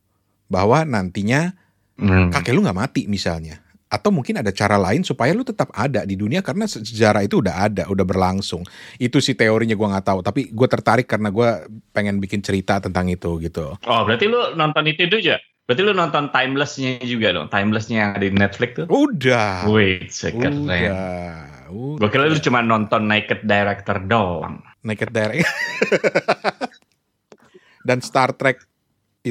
Bahwa 0.47 0.88
nantinya 0.88 1.51
hmm. 1.99 2.33
kakek 2.33 2.55
lu 2.55 2.63
nggak 2.63 2.79
mati 2.79 3.03
misalnya. 3.05 3.62
Atau 3.88 4.12
mungkin 4.12 4.43
ada 4.43 4.51
cara 4.51 4.75
lain 4.75 5.07
supaya 5.07 5.31
lu 5.31 5.47
tetap 5.47 5.71
ada 5.71 6.03
di 6.03 6.19
dunia 6.19 6.43
karena 6.43 6.67
se- 6.67 6.83
sejarah 6.83 7.23
itu 7.23 7.39
udah 7.39 7.71
ada, 7.71 7.83
udah 7.88 8.03
berlangsung. 8.03 8.67
Itu 8.99 9.23
sih 9.23 9.31
teorinya 9.31 9.79
gua 9.79 9.95
nggak 9.95 10.07
tahu. 10.12 10.19
Tapi 10.19 10.51
gue 10.51 10.67
tertarik 10.67 11.07
karena 11.07 11.31
gua 11.31 11.63
pengen 11.95 12.19
bikin 12.19 12.43
cerita 12.43 12.83
tentang 12.83 13.07
itu 13.07 13.39
gitu. 13.39 13.79
Oh, 13.88 14.01
berarti 14.03 14.27
lu 14.27 14.60
nonton 14.60 14.91
itu 14.91 15.07
juga? 15.07 15.39
Berarti 15.67 15.83
lu 15.83 15.91
nonton 15.91 16.31
timeless-nya 16.31 17.03
juga 17.03 17.36
dong, 17.36 17.51
timeless-nya 17.51 17.95
yang 17.99 18.12
ada 18.15 18.23
di 18.23 18.31
Netflix 18.31 18.71
tuh? 18.79 18.88
Udah. 18.88 19.67
Wait, 19.67 20.07
keren. 20.15 20.63
Udah. 20.63 21.67
Udah. 21.67 21.99
Gue 21.99 22.07
kira 22.07 22.31
lu 22.31 22.39
cuma 22.39 22.63
nonton 22.63 23.03
Naked 23.03 23.43
Director 23.43 23.99
doang. 24.07 24.63
Naked 24.88 25.12
Direct. 25.12 25.43
Dan 27.88 27.99
Star 27.99 28.31
Trek 28.36 28.63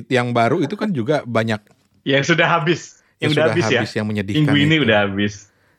yang 0.06 0.30
baru 0.30 0.60
itu 0.60 0.74
kan 0.74 0.90
juga 0.90 1.24
banyak 1.24 1.60
Yang 2.02 2.34
sudah 2.34 2.46
habis. 2.46 3.00
Yang, 3.18 3.30
udah 3.32 3.44
habis, 3.48 3.64
ya. 3.66 3.80
yang 3.96 4.06
menyedihkan. 4.06 4.44
Minggu 4.44 4.56
ini 4.60 4.74
itu. 4.76 4.84
udah 4.86 4.96
habis. 5.08 5.34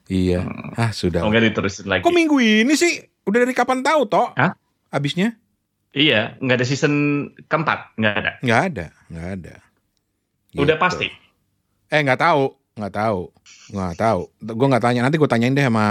Iya. 0.08 0.40
Hmm. 0.44 0.74
Ah 0.76 0.92
sudah. 0.92 1.22
Oh, 1.22 1.30
nggak 1.30 1.54
diterusin 1.54 1.86
lagi. 1.86 2.02
Kok 2.02 2.12
minggu 2.12 2.38
ini 2.42 2.74
sih? 2.74 3.00
Udah 3.24 3.44
dari 3.44 3.54
kapan 3.54 3.84
tahu 3.84 4.08
toh? 4.08 4.32
Hah? 4.34 4.56
Habisnya? 4.90 5.36
Iya, 5.92 6.36
nggak 6.40 6.58
ada 6.58 6.66
season 6.68 6.94
keempat, 7.48 7.96
nggak 7.96 8.14
ada. 8.16 8.32
Nggak 8.40 8.62
ada, 8.72 8.86
nggak 9.08 9.28
ada. 9.40 9.56
Udah 10.56 10.76
Gitu. 10.76 10.84
pasti. 10.84 11.08
Eh 11.88 12.02
nggak 12.04 12.20
tahu, 12.20 12.44
nggak 12.76 12.94
tahu, 12.94 13.20
nggak 13.72 13.96
tahu. 13.96 14.22
Gue 14.42 14.68
nggak 14.68 14.84
tanya. 14.84 15.02
Nanti 15.04 15.16
gue 15.16 15.30
tanyain 15.30 15.52
deh 15.52 15.66
sama 15.66 15.86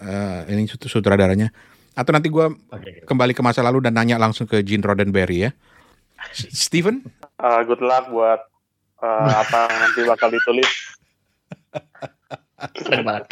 eh, 0.00 0.52
ini 0.52 0.64
sut- 0.64 0.86
sutradaranya. 0.86 1.48
Atau 1.94 2.10
nanti 2.10 2.26
gue 2.28 2.46
Oke. 2.50 3.06
kembali 3.06 3.32
ke 3.32 3.42
masa 3.44 3.62
lalu 3.62 3.84
dan 3.84 3.94
nanya 3.94 4.18
langsung 4.18 4.44
ke 4.44 4.60
Gene 4.60 4.82
Roddenberry 4.82 5.48
ya. 5.48 5.50
Steven? 6.32 7.00
Uh, 7.44 7.60
good 7.68 7.84
luck 7.84 8.08
buat 8.08 8.40
uh, 9.04 9.32
apa 9.44 9.68
yang 9.68 9.76
nanti 9.84 10.00
bakal 10.08 10.32
ditulis. 10.32 10.70
Seneng 12.80 13.04
banget. 13.04 13.24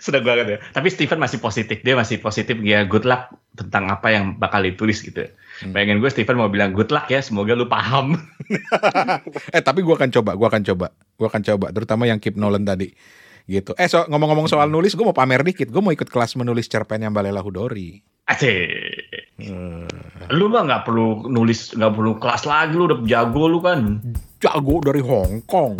Seneng 0.00 0.24
banget 0.24 0.46
ya. 0.46 0.58
Tapi 0.72 0.88
Steven 0.88 1.20
masih 1.20 1.36
positif. 1.42 1.84
Dia 1.84 1.98
masih 1.98 2.16
positif. 2.24 2.56
Ya 2.64 2.86
good 2.88 3.04
luck 3.04 3.28
tentang 3.52 3.92
apa 3.92 4.08
yang 4.08 4.40
bakal 4.40 4.64
ditulis 4.64 5.04
gitu. 5.04 5.28
Hmm. 5.60 5.76
Bayangin 5.76 6.00
gue 6.00 6.08
Steven 6.08 6.40
mau 6.40 6.48
bilang 6.48 6.72
good 6.72 6.88
luck 6.88 7.12
ya. 7.12 7.20
Semoga 7.20 7.52
lu 7.52 7.68
paham. 7.68 8.16
Eh 9.54 9.62
tapi 9.62 9.86
gue 9.86 9.94
akan 9.94 10.10
coba, 10.10 10.34
gue 10.34 10.46
akan 10.46 10.62
coba, 10.66 10.86
gue 10.90 11.26
akan 11.26 11.42
coba. 11.46 11.66
Terutama 11.70 12.02
yang 12.10 12.18
Keep 12.18 12.34
Nolan 12.34 12.66
tadi, 12.66 12.90
gitu. 13.46 13.78
Eh 13.78 13.86
so, 13.86 14.02
ngomong-ngomong 14.10 14.50
soal 14.50 14.66
nulis, 14.66 14.98
gue 14.98 15.06
mau 15.06 15.14
pamer 15.14 15.46
dikit. 15.46 15.70
Gue 15.70 15.78
mau 15.78 15.94
ikut 15.94 16.10
kelas 16.10 16.34
menulis 16.34 16.66
cerpen 16.66 17.06
yang 17.06 17.14
Balela 17.14 17.38
Hudori. 17.38 18.02
Aceh. 18.26 18.99
Eh, 19.40 19.88
Lu 20.30 20.46
mah 20.46 20.62
nggak 20.62 20.82
perlu 20.86 21.26
nulis, 21.26 21.72
nggak 21.74 21.92
perlu 21.96 22.12
kelas 22.20 22.44
lagi. 22.46 22.72
Lu 22.76 22.86
udah 22.86 23.00
jago 23.02 23.44
lu 23.48 23.58
kan. 23.58 23.98
jago 24.40 24.80
dari 24.80 25.00
Hong 25.04 25.44
Kong. 25.44 25.76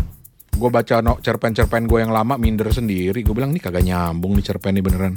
Gue 0.51 0.69
baca 0.69 1.01
no, 1.01 1.17
cerpen-cerpen 1.23 1.89
gue 1.89 2.05
yang 2.05 2.13
lama 2.13 2.37
minder 2.37 2.69
sendiri. 2.69 3.25
Gue 3.25 3.33
bilang 3.33 3.55
nih 3.55 3.63
kagak 3.65 3.85
nyambung 3.87 4.37
nih 4.37 4.45
cerpen 4.45 4.77
ini 4.77 4.83
beneran. 4.85 5.15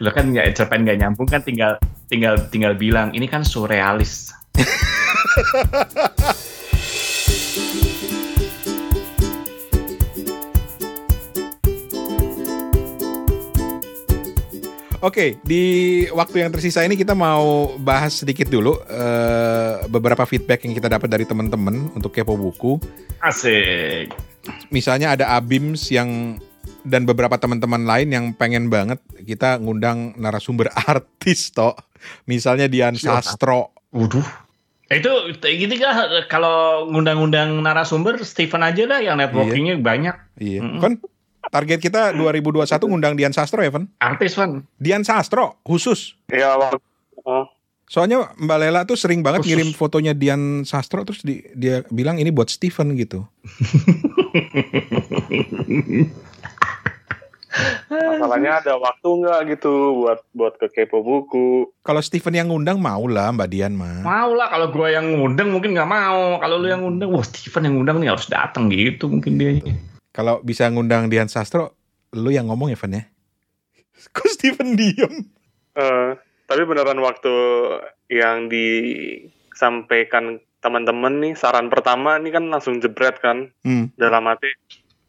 Lu 0.00 0.08
kan 0.10 0.32
nggak 0.32 0.56
cerpen 0.56 0.82
nggak 0.88 0.98
nyambung 0.98 1.28
kan 1.28 1.44
tinggal 1.44 1.76
tinggal 2.08 2.34
tinggal 2.48 2.72
bilang 2.74 3.12
ini 3.12 3.28
kan 3.28 3.44
surrealis. 3.44 4.32
Oke, 15.00 15.40
di 15.40 15.64
waktu 16.12 16.44
yang 16.44 16.52
tersisa 16.52 16.84
ini 16.84 16.92
kita 16.92 17.16
mau 17.16 17.72
bahas 17.80 18.20
sedikit 18.20 18.52
dulu 18.52 18.76
eh, 18.84 19.88
beberapa 19.88 20.28
feedback 20.28 20.68
yang 20.68 20.76
kita 20.76 20.92
dapat 20.92 21.08
dari 21.08 21.24
teman-teman 21.24 21.88
untuk 21.96 22.12
kepo 22.12 22.36
buku. 22.36 22.76
Asik. 23.24 24.12
Misalnya 24.68 25.16
ada 25.16 25.32
Abims 25.40 25.88
yang 25.88 26.36
dan 26.84 27.08
beberapa 27.08 27.40
teman-teman 27.40 27.88
lain 27.88 28.08
yang 28.12 28.24
pengen 28.36 28.68
banget 28.68 29.00
kita 29.24 29.56
ngundang 29.56 30.20
narasumber 30.20 30.68
artis 30.92 31.48
toh. 31.48 31.72
Misalnya 32.28 32.68
Dian? 32.68 32.92
Sastro. 32.92 33.72
Waduh. 33.96 34.28
Itu 34.92 35.32
gitu 35.32 35.74
kan 35.80 36.28
kalau 36.28 36.84
ngundang-ngundang 36.92 37.56
narasumber 37.64 38.20
Steven 38.20 38.60
aja 38.60 38.84
lah 38.84 39.00
yang 39.00 39.16
networkingnya 39.16 39.80
banyak. 39.80 40.16
Iya. 40.36 40.60
Mm-mm. 40.60 40.80
Kan 40.84 40.92
target 41.48 41.80
kita 41.80 42.12
2021 42.12 42.68
ngundang 42.84 43.14
Dian 43.14 43.32
Sastro 43.32 43.60
ya, 43.60 43.70
Van? 43.70 43.88
Artis 43.96 44.34
kan. 44.34 44.60
Dian 44.76 45.00
Sastro 45.00 45.56
khusus. 45.62 46.12
Ya, 46.26 46.52
wak- 46.54 46.76
oh, 47.24 47.48
Soalnya 47.86 48.30
Mbak 48.36 48.58
Lela 48.60 48.80
tuh 48.84 48.94
sering 48.94 49.18
banget 49.18 49.42
Khusus. 49.42 49.50
ngirim 49.50 49.68
fotonya 49.72 50.14
Dian 50.14 50.62
Sastro 50.62 51.02
terus 51.02 51.20
di- 51.20 51.42
dia 51.52 51.82
bilang 51.88 52.16
ini 52.16 52.30
buat 52.30 52.46
Steven 52.46 52.94
gitu. 52.94 53.26
masalahnya 57.90 58.62
ada 58.62 58.78
waktu 58.78 59.08
nggak 59.10 59.40
gitu 59.50 59.72
buat 59.98 60.22
buat 60.32 60.54
ke 60.56 60.70
kepo 60.70 61.02
buku. 61.02 61.66
Kalau 61.82 61.98
Steven 61.98 62.30
yang 62.32 62.48
ngundang 62.48 62.78
mau 62.78 63.02
lah 63.04 63.34
Mbak 63.34 63.48
Dian 63.50 63.74
mah. 63.74 64.00
Mau 64.00 64.30
lah 64.32 64.46
kalau 64.48 64.70
gue 64.70 64.88
yang 64.88 65.10
ngundang 65.10 65.50
mungkin 65.50 65.74
nggak 65.74 65.90
mau. 65.90 66.38
Kalau 66.38 66.56
lu 66.56 66.70
yang 66.70 66.86
ngundang, 66.86 67.10
wah 67.10 67.26
Steven 67.26 67.66
yang 67.66 67.74
ngundang 67.74 67.98
nih 67.98 68.08
harus 68.08 68.30
datang 68.30 68.70
gitu 68.70 69.10
mungkin 69.10 69.34
dia. 69.34 69.58
Kalau 70.10 70.42
bisa 70.42 70.66
ngundang 70.66 71.06
Dian 71.06 71.30
Sastro, 71.30 71.74
lu 72.10 72.30
yang 72.30 72.50
ngomong 72.50 72.70
ya 72.70 72.78
Van 72.78 72.92
ya? 72.92 73.02
Kok 74.14 74.26
Steven 74.26 74.74
diem? 74.74 75.30
Eh, 75.74 76.10
tapi 76.44 76.62
beneran 76.66 76.98
waktu 76.98 77.30
yang 78.10 78.50
disampaikan 78.50 80.38
teman-teman 80.60 81.22
nih 81.22 81.32
saran 81.32 81.70
pertama 81.70 82.18
nih 82.18 82.36
kan 82.36 82.44
langsung 82.50 82.82
jebret 82.82 83.16
kan 83.16 83.48
Hmm. 83.64 83.88
dalam 83.96 84.26
hati 84.26 84.50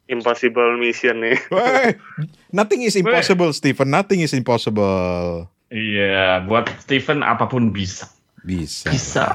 impossible 0.08 0.78
mission 0.78 1.20
nih. 1.20 1.36
Weh, 1.56 1.98
nothing 2.52 2.86
is 2.86 2.96
impossible 2.96 3.52
Steven, 3.52 3.90
nothing 3.90 4.22
is 4.22 4.32
impossible. 4.32 5.48
Iya, 5.72 6.44
buat 6.46 6.68
Steven 6.84 7.24
apa 7.24 7.48
pun 7.48 7.72
bisa. 7.72 8.06
Bisa. 8.44 8.92
Bisa. 8.92 9.26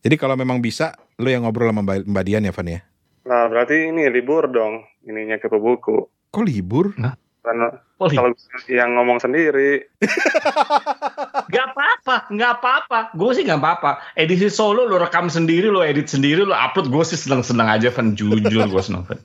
Jadi 0.00 0.16
kalau 0.16 0.36
memang 0.36 0.60
bisa, 0.60 0.92
lu 1.16 1.28
yang 1.28 1.44
ngobrol 1.44 1.72
sama 1.72 1.80
Mbak 1.84 2.08
Mbak 2.08 2.24
Dian 2.24 2.44
ya 2.44 2.52
Van 2.52 2.68
ya? 2.68 2.80
Nah 3.26 3.48
berarti 3.50 3.92
ini 3.92 4.08
libur 4.08 4.48
dong 4.48 4.84
ininya 5.04 5.36
kepo 5.36 5.60
buku. 5.60 6.08
Kok 6.32 6.44
libur? 6.46 6.94
Karena 7.40 7.68
Oh, 8.00 8.08
kalau 8.08 8.32
yang 8.64 8.96
ngomong 8.96 9.20
sendiri 9.20 9.84
Gak 11.52 11.66
apa-apa, 11.76 12.32
gak 12.32 12.52
apa-apa. 12.56 12.98
Gue 13.12 13.36
sih 13.36 13.44
gak 13.44 13.60
apa-apa. 13.60 14.00
Edisi 14.16 14.48
solo 14.48 14.88
lo 14.88 14.96
rekam 14.96 15.28
sendiri, 15.28 15.68
lo 15.68 15.84
edit 15.84 16.08
sendiri, 16.08 16.48
lo 16.48 16.56
upload. 16.56 16.88
Gue 16.88 17.04
sih 17.04 17.20
seneng-seneng 17.20 17.68
aja, 17.68 17.92
Van. 17.92 18.16
Jujur 18.16 18.40
gue 18.64 18.82
seneng, 18.82 19.04
Van. 19.04 19.20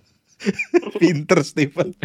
Pinter 1.00 1.40
Steven. 1.46 1.96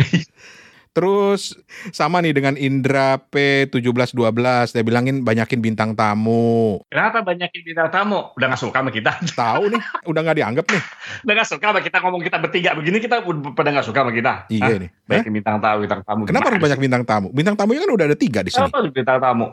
Terus 0.90 1.55
sama 1.94 2.18
nih 2.18 2.35
dengan 2.35 2.59
Indra 2.59 3.14
P1712 3.31 4.74
dia 4.74 4.83
bilangin 4.83 5.22
banyakin 5.22 5.62
bintang 5.62 5.94
tamu. 5.94 6.83
Kenapa 6.90 7.22
banyakin 7.22 7.62
bintang 7.62 7.94
tamu? 7.94 8.35
Udah 8.35 8.46
gak 8.50 8.59
suka 8.59 8.83
sama 8.83 8.90
kita. 8.90 9.14
Tahu 9.38 9.70
nih, 9.70 9.83
udah 10.11 10.20
nggak 10.26 10.37
dianggap 10.42 10.66
nih. 10.66 10.83
Udah 11.22 11.35
gak 11.38 11.48
suka 11.55 11.64
sama 11.70 11.81
kita 11.87 11.96
ngomong 12.03 12.22
kita 12.26 12.37
bertiga 12.42 12.74
begini, 12.74 12.98
kita 12.98 13.22
pada 13.55 13.70
gak 13.70 13.87
suka 13.87 14.03
sama 14.03 14.11
kita. 14.11 14.33
Iya 14.50 14.66
Hah? 14.66 14.79
nih. 14.83 14.90
Hah? 14.90 15.07
Banyakin 15.07 15.33
bintang 15.38 15.57
tamu, 15.62 15.76
bintang 15.87 16.03
tamu. 16.03 16.22
Kenapa 16.26 16.46
harus 16.50 16.62
banyak 16.66 16.81
bintang 16.83 17.05
tamu? 17.07 17.29
Bintang 17.31 17.55
tamunya 17.55 17.81
kan 17.87 17.90
udah 17.94 18.07
ada 18.11 18.18
tiga 18.18 18.40
di 18.42 18.50
sini. 18.50 18.59
Kenapa 18.59 18.76
harus 18.83 18.90
bintang 18.90 19.18
tamu? 19.22 19.46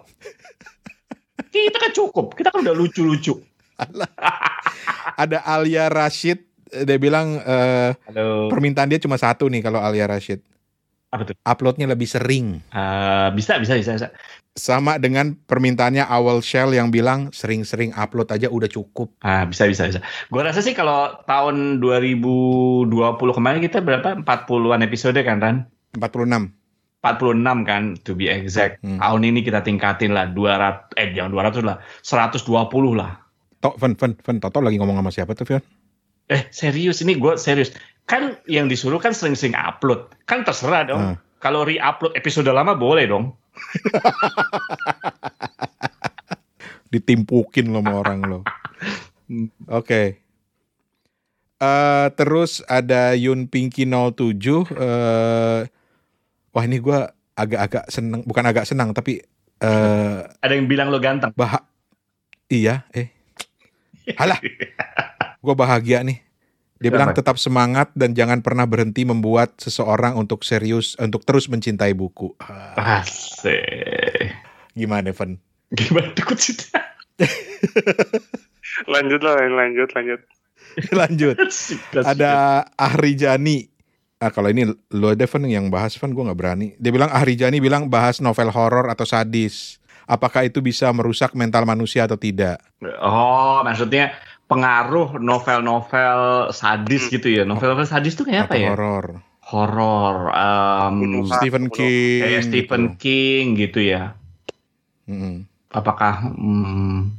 kita 1.54 1.78
kan 1.78 1.92
cukup. 1.94 2.26
Kita 2.34 2.50
kan 2.50 2.66
udah 2.66 2.74
lucu-lucu. 2.74 3.38
Ada 5.22 5.46
Alia 5.46 5.86
Rashid, 5.86 6.42
dia 6.74 6.98
bilang 6.98 7.38
eh, 7.46 7.94
Halo. 8.10 8.50
permintaan 8.50 8.90
dia 8.90 8.98
cuma 8.98 9.22
satu 9.22 9.46
nih 9.54 9.62
kalau 9.62 9.78
Alia 9.78 10.10
Rashid. 10.10 10.42
Apa 11.08 11.24
tuh? 11.24 11.36
Uploadnya 11.48 11.88
lebih 11.88 12.04
sering. 12.04 12.60
Eh, 12.68 13.28
bisa, 13.32 13.56
bisa, 13.64 13.80
bisa, 13.80 13.96
bisa. 13.96 14.08
Sama 14.58 15.00
dengan 15.00 15.38
permintaannya 15.38 16.04
Awal 16.04 16.44
Shell 16.44 16.76
yang 16.76 16.92
bilang 16.92 17.32
sering-sering 17.32 17.96
upload 17.96 18.28
aja 18.34 18.52
udah 18.52 18.68
cukup. 18.68 19.16
Ah, 19.24 19.48
bisa, 19.48 19.70
bisa, 19.72 19.88
bisa. 19.88 20.04
Gue 20.28 20.42
rasa 20.44 20.60
sih 20.60 20.76
kalau 20.76 21.16
tahun 21.24 21.80
2020 21.80 22.92
kemarin 23.38 23.64
kita 23.64 23.80
berapa? 23.80 24.20
40-an 24.20 24.82
episode 24.84 25.20
kan, 25.24 25.40
Ran? 25.40 25.58
46. 25.96 26.52
46 27.00 27.64
kan, 27.64 27.84
to 28.04 28.12
be 28.18 28.28
exact. 28.28 28.84
Hmm. 28.84 29.00
Tahun 29.00 29.22
ini 29.24 29.40
kita 29.46 29.64
tingkatin 29.64 30.12
lah, 30.12 30.28
200, 30.34 30.92
eh 31.00 31.16
jangan 31.16 31.32
200 31.32 31.64
lah, 31.64 31.78
120 32.04 33.00
lah. 33.00 33.22
Tok, 33.64 33.80
Fen, 33.80 33.94
Fen, 33.96 34.12
Fen, 34.20 34.38
Toto 34.44 34.60
lagi 34.60 34.76
ngomong 34.76 35.00
sama 35.00 35.12
siapa 35.14 35.32
tuh, 35.38 35.48
Fion? 35.48 35.64
Eh, 36.28 36.44
serius, 36.52 37.00
ini 37.00 37.16
gue 37.16 37.36
serius. 37.36 37.72
Kan 38.04 38.36
yang 38.48 38.68
disuruh 38.68 39.00
kan 39.00 39.12
sering-sering 39.12 39.56
upload. 39.56 40.12
Kan 40.24 40.44
terserah 40.44 40.84
dong. 40.84 41.02
Hmm. 41.02 41.16
Kalau 41.38 41.64
re-upload 41.64 42.16
episode 42.16 42.48
lama 42.48 42.74
boleh 42.74 43.06
dong. 43.06 43.36
Ditimpukin 46.88 47.70
lo 47.70 47.84
sama 47.84 47.94
orang 48.00 48.20
lo. 48.24 48.40
Oke. 49.68 50.24
Eh, 51.58 52.08
terus 52.16 52.64
ada 52.64 53.12
Yun 53.18 53.50
Pinky 53.50 53.84
07. 53.84 54.38
eh 54.78 55.62
wah 56.54 56.64
ini 56.64 56.78
gua 56.80 57.12
agak-agak 57.34 57.90
seneng, 57.90 58.22
bukan 58.26 58.46
agak 58.46 58.66
senang 58.66 58.94
tapi 58.94 59.22
eh 59.58 60.18
Ada 60.42 60.54
yang 60.54 60.66
bilang 60.66 60.90
lo 60.90 60.98
ganteng. 60.98 61.34
bah 61.34 61.66
iya 62.48 62.86
eh 62.94 63.10
halah 64.18 64.38
gue 65.42 65.56
bahagia 65.56 66.02
nih. 66.04 66.20
Dia 66.78 66.94
bilang 66.94 67.10
Kenapa? 67.10 67.26
tetap 67.26 67.38
semangat 67.42 67.90
dan 67.98 68.14
jangan 68.14 68.46
pernah 68.46 68.70
berhenti 68.70 69.02
membuat 69.02 69.58
seseorang 69.58 70.14
untuk 70.14 70.46
serius 70.46 70.94
untuk 71.02 71.26
terus 71.26 71.50
mencintai 71.50 71.98
buku. 71.98 72.38
Ah, 72.38 73.02
Asik. 73.02 74.30
gimana 74.78 75.10
Evan? 75.10 75.42
Gimana 75.74 76.14
takut 76.14 76.38
sih? 76.38 76.54
lanjut 78.94 79.22
lah 79.26 79.42
lanjut 79.42 79.90
lanjut. 79.98 80.22
lanjut. 81.02 81.36
Ada 81.98 82.62
Ahri 82.78 83.18
Jani. 83.18 83.66
Ah 84.22 84.30
kalau 84.30 84.54
ini 84.54 84.70
lo 84.94 85.14
ada 85.14 85.26
Evan 85.26 85.50
yang 85.50 85.74
bahas 85.74 85.98
Evan 85.98 86.14
gue 86.14 86.24
nggak 86.30 86.38
berani. 86.38 86.68
Dia 86.78 86.94
bilang 86.94 87.10
Ahri 87.10 87.34
Jani 87.34 87.58
bilang 87.58 87.90
bahas 87.90 88.22
novel 88.22 88.54
horor 88.54 88.94
atau 88.94 89.06
sadis. 89.06 89.82
Apakah 90.08 90.48
itu 90.48 90.64
bisa 90.64 90.88
merusak 90.94 91.36
mental 91.36 91.68
manusia 91.68 92.08
atau 92.08 92.16
tidak? 92.16 92.64
Oh, 93.04 93.60
maksudnya 93.66 94.16
pengaruh 94.48 95.20
novel-novel 95.20 96.50
sadis 96.56 97.12
gitu 97.12 97.28
ya. 97.28 97.44
Novel-novel 97.44 97.88
sadis 97.88 98.16
tuh 98.16 98.28
kayak 98.28 98.52
apa 98.52 98.56
ya? 98.56 98.72
horor 98.74 99.22
Horor. 99.48 100.36
Bunuh. 100.92 101.24
Stephen. 101.40 101.72
King 101.72 102.20
kayak 102.20 102.44
Stephen 102.44 102.82
gitu. 102.84 103.00
King 103.00 103.44
gitu 103.56 103.80
ya. 103.80 104.12
Mm-mm. 105.08 105.48
Apakah 105.72 106.36
hmm, 106.36 107.16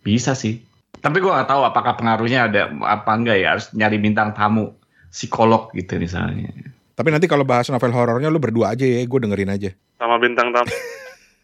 bisa 0.00 0.32
sih? 0.32 0.64
Tapi 1.04 1.20
gua 1.20 1.36
nggak 1.36 1.52
tahu 1.52 1.62
apakah 1.68 2.00
pengaruhnya 2.00 2.48
ada 2.48 2.72
apa 2.88 3.12
enggak 3.12 3.36
ya. 3.44 3.56
Harus 3.56 3.68
nyari 3.76 4.00
bintang 4.00 4.32
tamu 4.32 4.72
psikolog 5.12 5.68
gitu 5.76 6.00
misalnya. 6.00 6.48
Tapi 6.96 7.12
nanti 7.12 7.28
kalau 7.28 7.44
bahas 7.44 7.68
novel 7.68 7.92
horornya 7.92 8.32
lu 8.32 8.40
berdua 8.40 8.72
aja 8.72 8.88
ya, 8.88 9.04
gue 9.04 9.20
dengerin 9.20 9.52
aja. 9.52 9.70
Sama 10.00 10.16
bintang 10.16 10.48
tamu. 10.48 10.72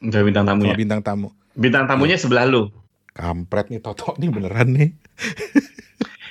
Enggak 0.01 0.23
bintang 0.25 0.45
Sama 0.49 0.53
tamunya. 0.57 0.77
bintang 0.81 1.01
tamu. 1.05 1.29
Bintang 1.53 1.85
tamunya 1.85 2.17
sebelah 2.17 2.49
lu. 2.49 2.73
Kampret 3.21 3.69
nih 3.69 3.85
Toto 3.85 4.17
nih 4.17 4.33
beneran 4.33 4.69
nih. 4.73 4.91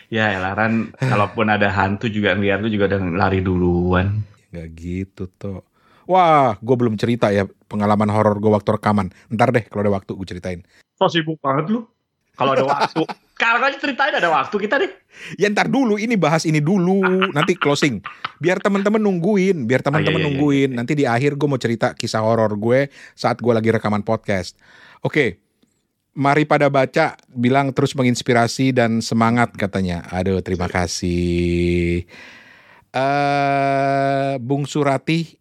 Ya, 0.10 0.34
Elaran, 0.34 0.90
kalaupun 0.98 1.54
ada 1.54 1.70
hantu 1.70 2.10
juga 2.10 2.34
ngeliat 2.34 2.66
lu 2.66 2.70
juga 2.74 2.90
udah 2.90 3.14
lari 3.14 3.46
duluan. 3.46 4.26
Gak 4.50 4.68
gitu 4.74 5.30
toh. 5.38 5.62
Wah, 6.10 6.58
gue 6.58 6.74
belum 6.74 6.98
cerita 6.98 7.30
ya 7.30 7.46
pengalaman 7.70 8.10
horor 8.10 8.42
gue 8.42 8.50
waktu 8.50 8.74
rekaman. 8.74 9.14
Ntar 9.30 9.54
deh 9.54 9.70
kalau 9.70 9.86
ada 9.86 9.94
waktu 9.94 10.18
gue 10.18 10.26
ceritain. 10.26 10.66
So 10.98 11.06
sibuk 11.14 11.38
banget 11.38 11.70
lu. 11.70 11.86
Kalau 12.34 12.58
ada 12.58 12.66
waktu. 12.66 13.06
Kalau 13.40 13.64
aja 13.64 13.80
ceritain 13.80 14.12
ada 14.12 14.28
waktu 14.36 14.52
kita 14.52 14.76
deh. 14.84 14.92
Ya 15.40 15.48
ntar 15.48 15.72
dulu, 15.72 15.96
ini 15.96 16.20
bahas 16.20 16.44
ini 16.44 16.60
dulu. 16.60 17.00
Nanti 17.32 17.56
closing. 17.56 18.04
Biar 18.36 18.60
temen-temen 18.60 19.00
nungguin. 19.00 19.64
Biar 19.64 19.80
temen-temen 19.80 20.20
iya, 20.20 20.28
iya, 20.28 20.36
nungguin. 20.36 20.70
Nanti 20.76 20.92
di 20.92 21.08
akhir 21.08 21.40
gue 21.40 21.48
mau 21.48 21.56
cerita 21.56 21.96
kisah 21.96 22.20
horor 22.20 22.52
gue 22.60 22.92
saat 23.16 23.40
gue 23.40 23.54
lagi 23.56 23.72
rekaman 23.72 24.04
podcast. 24.04 24.60
Oke. 25.08 25.40
Mari 26.18 26.44
pada 26.44 26.68
baca, 26.68 27.16
bilang 27.30 27.70
terus 27.72 27.94
menginspirasi 27.94 28.74
dan 28.76 29.00
semangat 29.00 29.54
katanya. 29.56 30.04
Aduh, 30.10 30.42
terima 30.42 30.66
kasih. 30.68 32.04
eh 32.90 34.34
Bung 34.42 34.66
Surati 34.66 35.38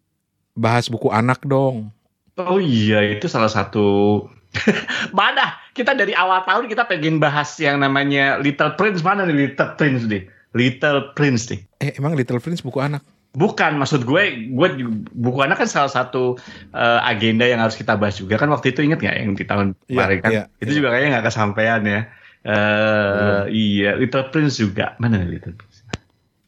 bahas 0.53 0.85
buku 0.87 1.09
anak 1.09 1.41
dong. 1.43 1.89
Oh 2.37 2.61
iya, 2.61 3.03
itu 3.03 3.25
salah 3.27 3.49
satu. 3.51 4.23
mana? 5.17 5.57
Kita 5.75 5.93
dari 5.93 6.15
awal 6.15 6.43
tahun 6.43 6.65
kita 6.69 6.87
pengen 6.89 7.19
bahas 7.21 7.55
yang 7.59 7.81
namanya 7.81 8.39
Little 8.39 8.73
Prince. 8.79 9.03
Mana 9.03 9.27
nih 9.27 9.49
Little 9.49 9.73
Prince 9.75 10.05
deh? 10.07 10.23
Little 10.55 11.13
Prince 11.13 11.49
deh. 11.51 11.59
Eh, 11.81 11.93
emang 11.97 12.15
Little 12.15 12.41
Prince 12.41 12.63
buku 12.63 12.81
anak? 12.81 13.03
Bukan, 13.29 13.77
maksud 13.77 14.09
gue, 14.09 14.49
gue 14.49 14.67
buku 15.13 15.39
anak 15.45 15.61
kan 15.61 15.69
salah 15.69 15.91
satu 15.93 16.33
uh, 16.73 16.99
agenda 17.05 17.45
yang 17.45 17.61
harus 17.61 17.77
kita 17.77 17.93
bahas 17.93 18.17
juga 18.17 18.41
kan 18.41 18.49
waktu 18.49 18.73
itu 18.73 18.81
inget 18.81 19.05
nggak 19.05 19.15
yang 19.21 19.31
di 19.37 19.45
tahun 19.45 19.77
Iya, 19.85 19.93
kemarin 19.93 20.17
kan? 20.17 20.31
iya, 20.33 20.43
itu 20.57 20.71
iya. 20.73 20.77
juga 20.81 20.87
kayaknya 20.89 21.09
nggak 21.13 21.25
kesampaian 21.29 21.81
ya. 21.85 22.01
Eh 22.39 23.41
iya, 23.53 23.91
Little 23.99 24.33
Prince 24.33 24.57
juga. 24.57 24.97
Mana 24.97 25.21
Little 25.21 25.53
Prince? 25.53 25.85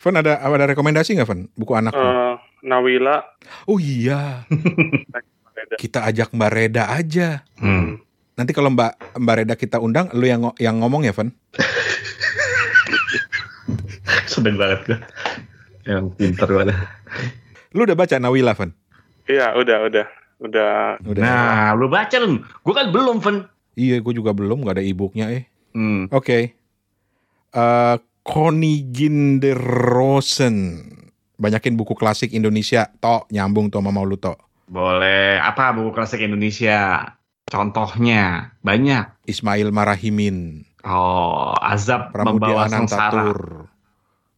Fen 0.02 0.18
ada 0.18 0.42
ada 0.42 0.66
rekomendasi 0.74 1.14
nggak 1.14 1.30
Fen 1.30 1.42
buku 1.54 1.78
anak? 1.78 1.94
Eh, 1.94 2.34
Nawila 2.66 3.22
oh 3.70 3.78
iya, 3.78 4.42
kita 5.82 6.02
ajak 6.10 6.34
Mbak 6.34 6.52
Reda 6.54 6.90
aja. 6.90 7.46
Hmm. 7.62 8.02
Nanti 8.34 8.58
kalau 8.58 8.74
Mbak 8.74 9.22
Mbak 9.22 9.36
Reda 9.38 9.54
kita 9.54 9.78
undang, 9.78 10.10
lu 10.18 10.26
yang 10.26 10.50
yang 10.58 10.82
ngomong 10.82 11.06
ya 11.06 11.14
Fen? 11.14 11.30
Sedang 14.32 14.58
banget 14.58 14.80
gue. 14.90 14.98
Yang 15.88 16.06
pinter 16.18 16.50
banget. 16.50 16.78
Lu 17.72 17.88
udah 17.88 17.98
baca 17.98 18.16
Nawila 18.20 18.54
Fen? 18.54 18.76
Iya, 19.26 19.56
udah, 19.56 19.78
udah, 19.88 20.06
udah. 20.44 20.74
Udah. 21.06 21.22
Nah, 21.24 21.72
lu 21.78 21.88
baca 21.88 22.16
lu. 22.20 22.42
Gue 22.62 22.74
kan 22.74 22.92
belum, 22.92 23.24
Fen. 23.24 23.48
Iya, 23.80 24.04
gue 24.04 24.14
juga 24.14 24.36
belum, 24.36 24.66
nggak 24.66 24.82
ada 24.82 24.84
e-booknya 24.84 25.32
eh. 25.32 25.44
Hmm. 25.72 26.12
Oke. 26.12 26.56
Eh 27.52 27.96
Koniginde 28.22 29.58
Rosen. 29.58 30.84
Banyakin 31.42 31.74
buku 31.74 31.98
klasik 31.98 32.36
Indonesia. 32.38 32.86
Tok, 33.02 33.32
nyambung 33.34 33.74
tuh 33.74 33.82
sama 33.82 33.90
mau 33.90 34.06
lu 34.06 34.20
tok. 34.20 34.38
Boleh. 34.70 35.42
Apa 35.42 35.74
buku 35.74 35.90
klasik 35.96 36.22
Indonesia? 36.22 37.02
Contohnya 37.50 38.54
banyak. 38.62 39.26
Ismail 39.26 39.74
Marahimin. 39.74 40.64
Oh, 40.86 41.58
azab 41.60 42.14
membawa 42.14 42.70
Pramudia 42.70 42.70
sengsara. 42.70 43.10
Anantatur. 43.10 43.40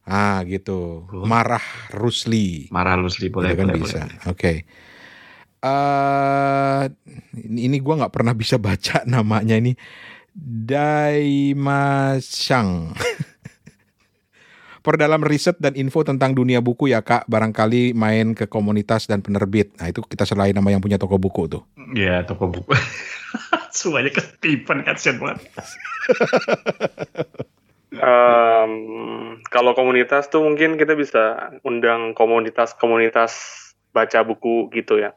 Ah, 0.04 0.44
gitu. 0.44 1.08
Marah 1.24 1.64
Rusli. 1.96 2.68
Marah 2.76 3.00
Lusli 3.00 3.32
boleh, 3.32 3.56
Gitu 3.56 3.60
kan 3.64 3.68
boleh, 3.72 3.80
bisa. 3.80 4.04
Oke. 4.28 4.68
Eh 5.64 6.84
ini, 7.40 7.72
ini 7.72 7.80
gua 7.80 8.04
nggak 8.04 8.12
pernah 8.12 8.36
bisa 8.36 8.60
baca 8.60 9.00
namanya 9.08 9.56
ini. 9.56 9.80
Daimashang. 10.36 11.88
Perdalam 14.84 15.24
riset 15.24 15.56
dan 15.64 15.80
info 15.80 16.04
tentang 16.04 16.36
dunia 16.36 16.60
buku 16.60 16.92
ya 16.92 17.00
kak, 17.00 17.24
barangkali 17.32 17.96
main 17.96 18.36
ke 18.36 18.52
komunitas 18.52 19.08
dan 19.08 19.24
penerbit. 19.24 19.72
Nah 19.80 19.88
itu 19.88 20.04
kita 20.04 20.28
selain 20.28 20.52
nama 20.52 20.76
yang 20.76 20.84
punya 20.84 21.00
toko 21.00 21.16
buku 21.16 21.48
tuh. 21.48 21.64
Iya, 21.96 22.28
toko 22.28 22.52
buku. 22.52 22.76
Semuanya 23.72 24.12
ketipan 24.12 24.84
kasihan 24.84 25.24
banget. 25.24 25.48
Em, 27.94 28.72
kalau 29.54 29.78
komunitas 29.78 30.26
tuh 30.28 30.42
mungkin 30.42 30.82
kita 30.82 30.98
bisa 30.98 31.54
undang 31.62 32.18
komunitas-komunitas 32.18 33.34
baca 33.94 34.26
buku 34.26 34.74
gitu 34.74 34.98
ya. 34.98 35.14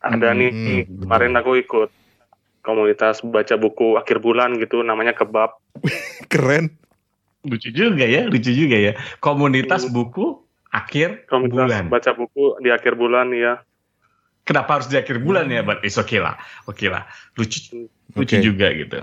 Ada 0.00 0.32
Hmm, 0.32 0.38
nih, 0.38 0.50
hmm. 0.54 1.04
kemarin 1.04 1.34
aku 1.34 1.58
ikut 1.58 1.90
komunitas 2.62 3.20
baca 3.26 3.58
buku 3.58 3.98
akhir 3.98 4.22
bulan 4.22 4.56
gitu, 4.62 4.86
namanya 4.86 5.12
Kebab. 5.12 5.58
Keren. 6.32 6.70
Lucu 7.42 7.72
juga 7.72 8.04
ya, 8.04 8.28
lucu 8.28 8.52
juga 8.52 8.76
ya. 8.78 8.92
Komunitas 9.18 9.88
Hmm. 9.88 9.96
buku 9.96 10.44
akhir 10.70 11.26
Komunitas 11.26 11.66
bulan. 11.66 11.84
baca 11.90 12.10
buku 12.14 12.44
di 12.62 12.70
akhir 12.70 12.94
bulan 12.94 13.34
ya. 13.34 13.58
Kenapa 14.46 14.78
harus 14.80 14.88
di 14.88 14.96
akhir 14.96 15.20
bulan 15.20 15.50
ya? 15.50 15.66
But 15.66 15.82
it's 15.82 15.98
okay 15.98 16.22
lah. 16.22 16.38
Oke 16.70 16.86
lah. 16.86 17.04
Lucu, 17.34 17.90
lucu 18.14 18.36
Oke. 18.38 18.44
juga 18.44 18.70
gitu. 18.72 19.02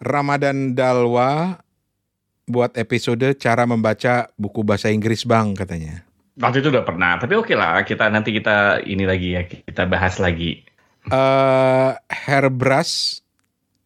Ramadan 0.00 0.72
Dalwa 0.72 1.60
buat 2.50 2.74
episode 2.74 3.38
cara 3.38 3.64
membaca 3.64 4.28
buku 4.34 4.66
bahasa 4.66 4.90
Inggris 4.90 5.22
bang 5.22 5.54
katanya. 5.54 6.02
Waktu 6.40 6.64
itu 6.64 6.68
udah 6.74 6.84
pernah, 6.84 7.16
tapi 7.20 7.38
oke 7.38 7.54
lah. 7.54 7.86
Kita 7.86 8.10
nanti 8.10 8.34
kita 8.34 8.82
ini 8.82 9.04
lagi 9.06 9.28
ya, 9.38 9.42
kita 9.46 9.86
bahas 9.86 10.18
lagi. 10.18 10.66
eh 11.08 11.90
Herbras 12.10 13.22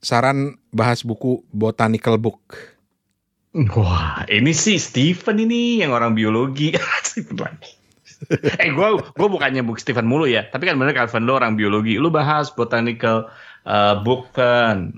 saran 0.05 0.61
bahas 0.75 1.07
buku 1.07 1.45
botanical 1.53 2.21
book. 2.21 2.75
Wah, 3.55 4.27
ini 4.27 4.51
sih 4.51 4.83
Steven 4.83 5.39
ini 5.39 5.79
yang 5.79 5.95
orang 5.95 6.19
biologi. 6.19 6.75
Lagi. 7.39 7.71
eh, 8.59 8.71
gue 8.75 8.89
gue 8.99 9.29
bukannya 9.31 9.63
book 9.63 9.79
Steven 9.79 10.11
mulu 10.11 10.27
ya, 10.27 10.43
tapi 10.51 10.67
kan 10.67 10.75
bener 10.75 10.91
Calvin 10.91 11.23
lo 11.23 11.39
orang 11.39 11.55
biologi. 11.55 11.95
Lu 11.95 12.11
bahas 12.11 12.51
botanical 12.51 13.31
uh, 13.63 13.95
book 14.03 14.35
kan. 14.35 14.91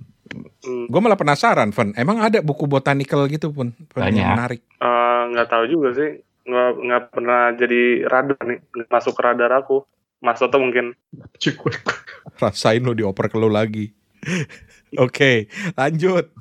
Hmm, 0.60 0.86
Gue 0.86 1.00
malah 1.00 1.14
penasaran, 1.14 1.70
Van. 1.70 1.94
Emang 1.94 2.18
ada 2.18 2.40
buku 2.40 2.66
botanical 2.66 3.24
gitu 3.26 3.50
pun? 3.50 3.70
Van, 3.92 4.08
yang 4.08 4.12
Banyak. 4.12 4.28
menarik. 4.32 4.60
eh, 4.76 5.22
nggak 5.30 5.48
tahu 5.48 5.64
juga 5.66 5.88
sih, 5.92 6.10
nggak 6.42 6.70
nggak 6.80 7.02
pernah 7.10 7.40
jadi 7.52 7.80
radar 8.04 8.38
nih, 8.40 8.58
nggak 8.64 8.88
masuk 8.88 9.12
ke 9.12 9.22
radar 9.22 9.52
aku. 9.54 9.86
Mas 10.18 10.36
Toto 10.36 10.56
mungkin. 10.56 10.96
Cukup. 11.36 11.70
Rasain 12.42 12.80
lo 12.80 12.92
dioper 12.92 13.28
ke 13.28 13.36
lo 13.36 13.46
lagi. 13.46 13.92
Oke, 14.98 15.46
lanjut. 15.72 16.32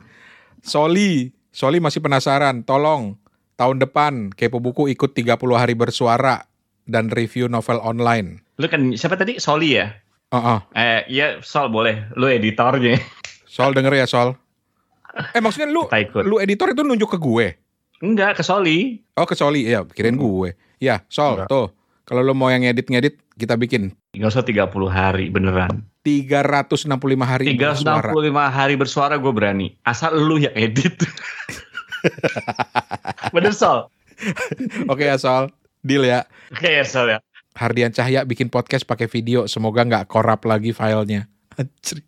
Soli, 0.60 1.30
Soli 1.52 1.78
masih 1.78 2.00
penasaran. 2.00 2.64
Tolong 2.64 3.20
tahun 3.54 3.78
depan 3.78 4.14
Kepo 4.32 4.58
Buku 4.58 4.88
ikut 4.88 5.12
30 5.12 5.38
hari 5.54 5.76
bersuara 5.76 6.48
dan 6.84 7.12
review 7.12 7.46
novel 7.46 7.78
online. 7.80 8.42
Lu 8.58 8.66
kan 8.66 8.96
siapa 8.96 9.16
tadi? 9.16 9.38
Soli 9.38 9.76
ya? 9.76 9.92
Oh, 10.32 10.40
oh. 10.40 10.60
Eh, 10.72 11.06
iya 11.08 11.38
Sol 11.40 11.70
boleh. 11.70 12.10
Lu 12.16 12.26
editornya. 12.26 12.98
Sol 13.56 13.72
denger 13.72 13.96
ya 13.96 14.04
Sol. 14.04 14.36
Eh 15.32 15.40
maksudnya 15.40 15.72
lu 15.72 15.88
lu 16.28 16.44
editor 16.44 16.76
itu 16.76 16.84
nunjuk 16.84 17.16
ke 17.16 17.20
gue? 17.24 17.48
Enggak, 18.04 18.36
ke 18.36 18.44
Soli. 18.44 19.00
Oh 19.16 19.24
ke 19.24 19.32
Soli, 19.32 19.64
ya 19.64 19.88
kirain 19.88 20.20
gue. 20.20 20.60
Ya 20.84 21.08
Sol, 21.08 21.40
Enggak. 21.40 21.48
tuh. 21.48 21.72
Kalau 22.04 22.20
lu 22.20 22.36
mau 22.36 22.52
yang 22.52 22.68
ngedit-ngedit, 22.68 23.16
kita 23.40 23.56
bikin 23.56 23.96
Gak 24.12 24.28
usah 24.28 24.44
30 24.44 24.92
hari 24.92 25.32
beneran. 25.32 25.88
365 26.04 26.84
hari 27.24 27.56
bersuara. 27.56 28.12
365 28.12 28.60
hari 28.60 28.76
bersuara 28.76 29.16
gue 29.16 29.32
berani. 29.32 29.68
Asal 29.88 30.20
lu 30.20 30.36
yang 30.36 30.52
edit. 30.52 31.00
Bener 33.36 33.56
Sol? 33.56 33.88
Oke 34.92 35.08
ya 35.08 35.16
Sol, 35.16 35.48
deal 35.80 36.04
ya. 36.04 36.28
Oke 36.52 36.76
ya 36.76 36.84
Sol 36.84 37.08
ya. 37.08 37.24
Hardian 37.56 37.96
Cahya 37.96 38.28
bikin 38.28 38.52
podcast 38.52 38.84
pakai 38.84 39.08
video, 39.08 39.48
semoga 39.48 39.88
nggak 39.88 40.12
korup 40.12 40.44
lagi 40.44 40.76
filenya. 40.76 41.32
Anjir, 41.56 42.04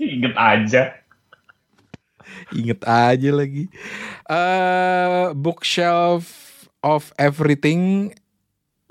Ingat 0.00 0.34
aja. 0.34 0.82
Inget 2.56 2.80
aja 2.82 3.30
lagi. 3.30 3.68
eh 4.26 5.26
bookshelf 5.36 6.24
of 6.80 7.12
everything. 7.20 8.12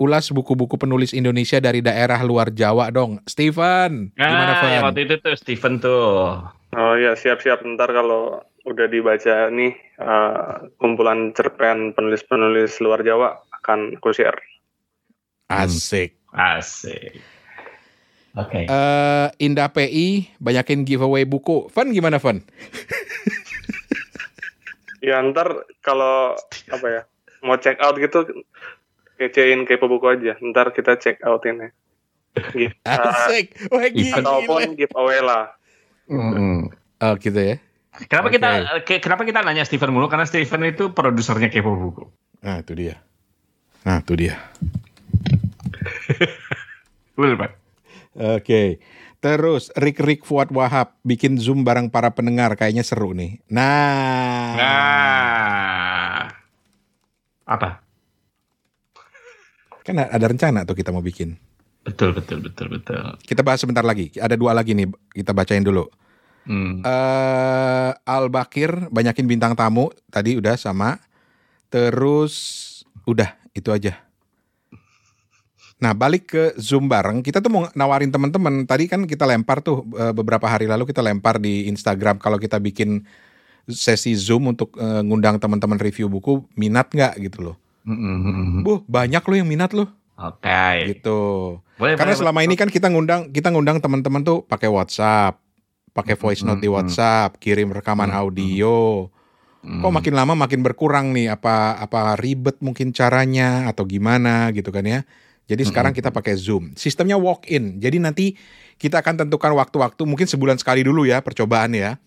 Ulas 0.00 0.32
buku-buku 0.32 0.80
penulis 0.80 1.12
Indonesia 1.12 1.60
dari 1.60 1.84
daerah 1.84 2.24
luar 2.24 2.48
Jawa 2.48 2.88
dong. 2.88 3.20
Steven, 3.28 4.08
gimana 4.16 4.56
Nah, 4.56 4.64
yang 4.64 4.80
Van? 4.80 4.86
waktu 4.88 5.04
itu 5.04 5.14
tuh 5.20 5.34
Steven 5.36 5.76
tuh. 5.76 6.40
Oh 6.72 6.94
ya 6.96 7.12
siap-siap 7.12 7.60
ntar 7.76 7.92
kalau 7.92 8.40
udah 8.64 8.86
dibaca 8.88 9.52
nih 9.52 9.76
eh, 10.00 10.52
kumpulan 10.80 11.36
cerpen 11.36 11.92
penulis-penulis 11.92 12.80
luar 12.80 13.04
Jawa 13.04 13.44
akan 13.60 14.00
aku 14.00 14.16
share. 14.16 14.40
Asik. 15.52 16.16
Asik. 16.32 17.20
Oke. 18.32 18.64
eh 18.64 19.26
Indah 19.38 19.68
PI 19.68 20.38
banyakin 20.38 20.82
giveaway 20.82 21.24
buku. 21.24 21.66
Van 21.68 21.90
gimana 21.90 22.18
Van? 22.18 22.38
Ya 25.00 25.18
ntar 25.24 25.64
kalau 25.80 26.36
apa 26.68 26.86
ya 26.86 27.02
mau 27.40 27.56
check 27.56 27.80
out 27.80 27.96
gitu 27.96 28.22
kecein 29.16 29.64
kepo 29.64 29.88
buku 29.88 30.06
aja. 30.06 30.36
Ntar 30.38 30.70
kita 30.70 30.94
check 30.94 31.18
out 31.24 31.42
ini. 31.42 31.72
Gitu. 32.52 32.76
Asik. 32.86 33.56
Wah 33.68 33.88
gila. 33.88 34.16
ataupun 34.20 34.76
giveaway 34.76 35.20
lah. 35.20 35.56
Mm-mm. 36.06 36.68
Oh 37.00 37.12
gitu 37.16 37.34
ya. 37.34 37.56
Kenapa 38.06 38.30
Oke. 38.30 38.38
kita 38.38 38.48
ke- 38.86 39.02
kenapa 39.02 39.22
kita 39.26 39.42
nanya 39.42 39.66
Steven 39.66 39.90
mulu? 39.90 40.06
Karena 40.06 40.22
Steven 40.22 40.70
itu 40.70 40.94
produsernya 40.94 41.50
Kepo 41.50 41.74
Buku. 41.74 42.06
Nah 42.40 42.62
itu 42.62 42.72
dia. 42.78 43.02
Nah 43.82 43.98
itu 43.98 44.14
dia. 44.14 44.38
Betul, 47.16 47.36
Pak. 47.36 47.59
Oke. 48.16 48.82
Terus 49.20 49.68
Rick 49.76 50.00
Rick 50.00 50.20
Fuad 50.24 50.48
Wahab 50.50 50.96
bikin 51.04 51.36
Zoom 51.36 51.60
bareng 51.60 51.92
para 51.92 52.10
pendengar 52.16 52.56
kayaknya 52.56 52.80
seru 52.80 53.12
nih. 53.12 53.36
Nah. 53.52 54.56
Nah. 54.56 56.20
Apa? 57.44 57.84
Kan 59.84 59.96
ada 60.00 60.26
rencana 60.26 60.64
tuh 60.64 60.78
kita 60.78 60.88
mau 60.88 61.04
bikin. 61.04 61.36
Betul, 61.84 62.12
betul, 62.16 62.40
betul, 62.44 62.66
betul. 62.72 63.02
Kita 63.24 63.40
bahas 63.44 63.60
sebentar 63.60 63.84
lagi. 63.84 64.12
Ada 64.16 64.36
dua 64.36 64.56
lagi 64.56 64.72
nih 64.72 64.88
kita 65.12 65.36
bacain 65.36 65.64
dulu. 65.64 65.88
Hmm. 66.48 66.80
eh 66.80 67.90
Al 67.92 68.32
Bakir 68.32 68.88
banyakin 68.88 69.28
bintang 69.28 69.52
tamu 69.52 69.92
tadi 70.08 70.40
udah 70.40 70.56
sama. 70.56 70.96
Terus 71.68 72.34
udah 73.04 73.36
itu 73.52 73.68
aja. 73.68 74.00
Nah 75.80 75.96
balik 75.96 76.28
ke 76.28 76.42
Zoom 76.60 76.86
bareng 76.86 77.24
kita 77.24 77.40
tuh 77.40 77.48
mau 77.48 77.64
nawarin 77.72 78.12
teman-teman 78.12 78.68
tadi 78.68 78.84
kan 78.84 79.08
kita 79.08 79.24
lempar 79.24 79.64
tuh 79.64 79.80
eh, 79.96 80.12
beberapa 80.12 80.44
hari 80.44 80.68
lalu 80.68 80.84
kita 80.84 81.00
lempar 81.00 81.40
di 81.40 81.66
Instagram 81.66 82.20
kalau 82.20 82.36
kita 82.36 82.60
bikin 82.60 83.04
sesi 83.64 84.12
Zoom 84.12 84.52
untuk 84.52 84.76
eh, 84.76 85.00
ngundang 85.00 85.40
teman-teman 85.40 85.80
review 85.80 86.12
buku 86.12 86.44
minat 86.52 86.92
nggak 86.92 87.16
gitu 87.24 87.40
loh. 87.42 87.56
Mm-mm. 87.80 88.60
Buh, 88.60 88.84
banyak 88.84 89.24
lo 89.24 89.34
yang 89.34 89.48
minat 89.48 89.72
lo 89.72 89.88
Oke. 90.20 90.92
gitu. 90.92 91.20
Boleh, 91.80 91.96
Karena 91.96 92.12
boleh, 92.12 92.20
selama 92.20 92.38
boleh. 92.38 92.46
ini 92.52 92.54
kan 92.60 92.68
kita 92.68 92.92
ngundang 92.92 93.32
kita 93.32 93.48
ngundang 93.48 93.80
teman-teman 93.80 94.20
tuh 94.20 94.44
pakai 94.44 94.68
WhatsApp, 94.68 95.40
pakai 95.96 96.12
voice 96.12 96.44
note 96.44 96.60
di 96.60 96.68
Hmm, 96.68 96.76
hmm. 96.76 96.92
WhatsApp, 96.92 97.40
kirim 97.40 97.72
rekaman 97.72 98.12
Hmm, 98.12 98.20
audio. 98.20 99.08
Mm. 99.60 99.80
Kok 99.80 99.92
makin 99.92 100.14
lama 100.16 100.32
makin 100.36 100.60
berkurang 100.60 101.12
nih 101.12 101.32
apa 101.32 101.76
apa 101.76 102.16
ribet 102.16 102.60
mungkin 102.60 102.92
caranya 102.92 103.64
atau 103.64 103.84
gimana 103.84 104.52
gitu 104.52 104.68
kan 104.68 104.84
ya. 104.84 105.00
Jadi 105.50 105.66
sekarang 105.66 105.90
Mm-mm. 105.90 106.06
kita 106.06 106.14
pakai 106.14 106.38
Zoom. 106.38 106.70
Sistemnya 106.78 107.18
walk 107.18 107.50
in. 107.50 107.82
Jadi 107.82 107.98
nanti 107.98 108.38
kita 108.78 109.02
akan 109.02 109.26
tentukan 109.26 109.50
waktu-waktu 109.58 109.98
mungkin 110.06 110.30
sebulan 110.30 110.62
sekali 110.62 110.86
dulu 110.86 111.02
ya 111.02 111.18
percobaan 111.18 111.74
ya. 111.74 111.98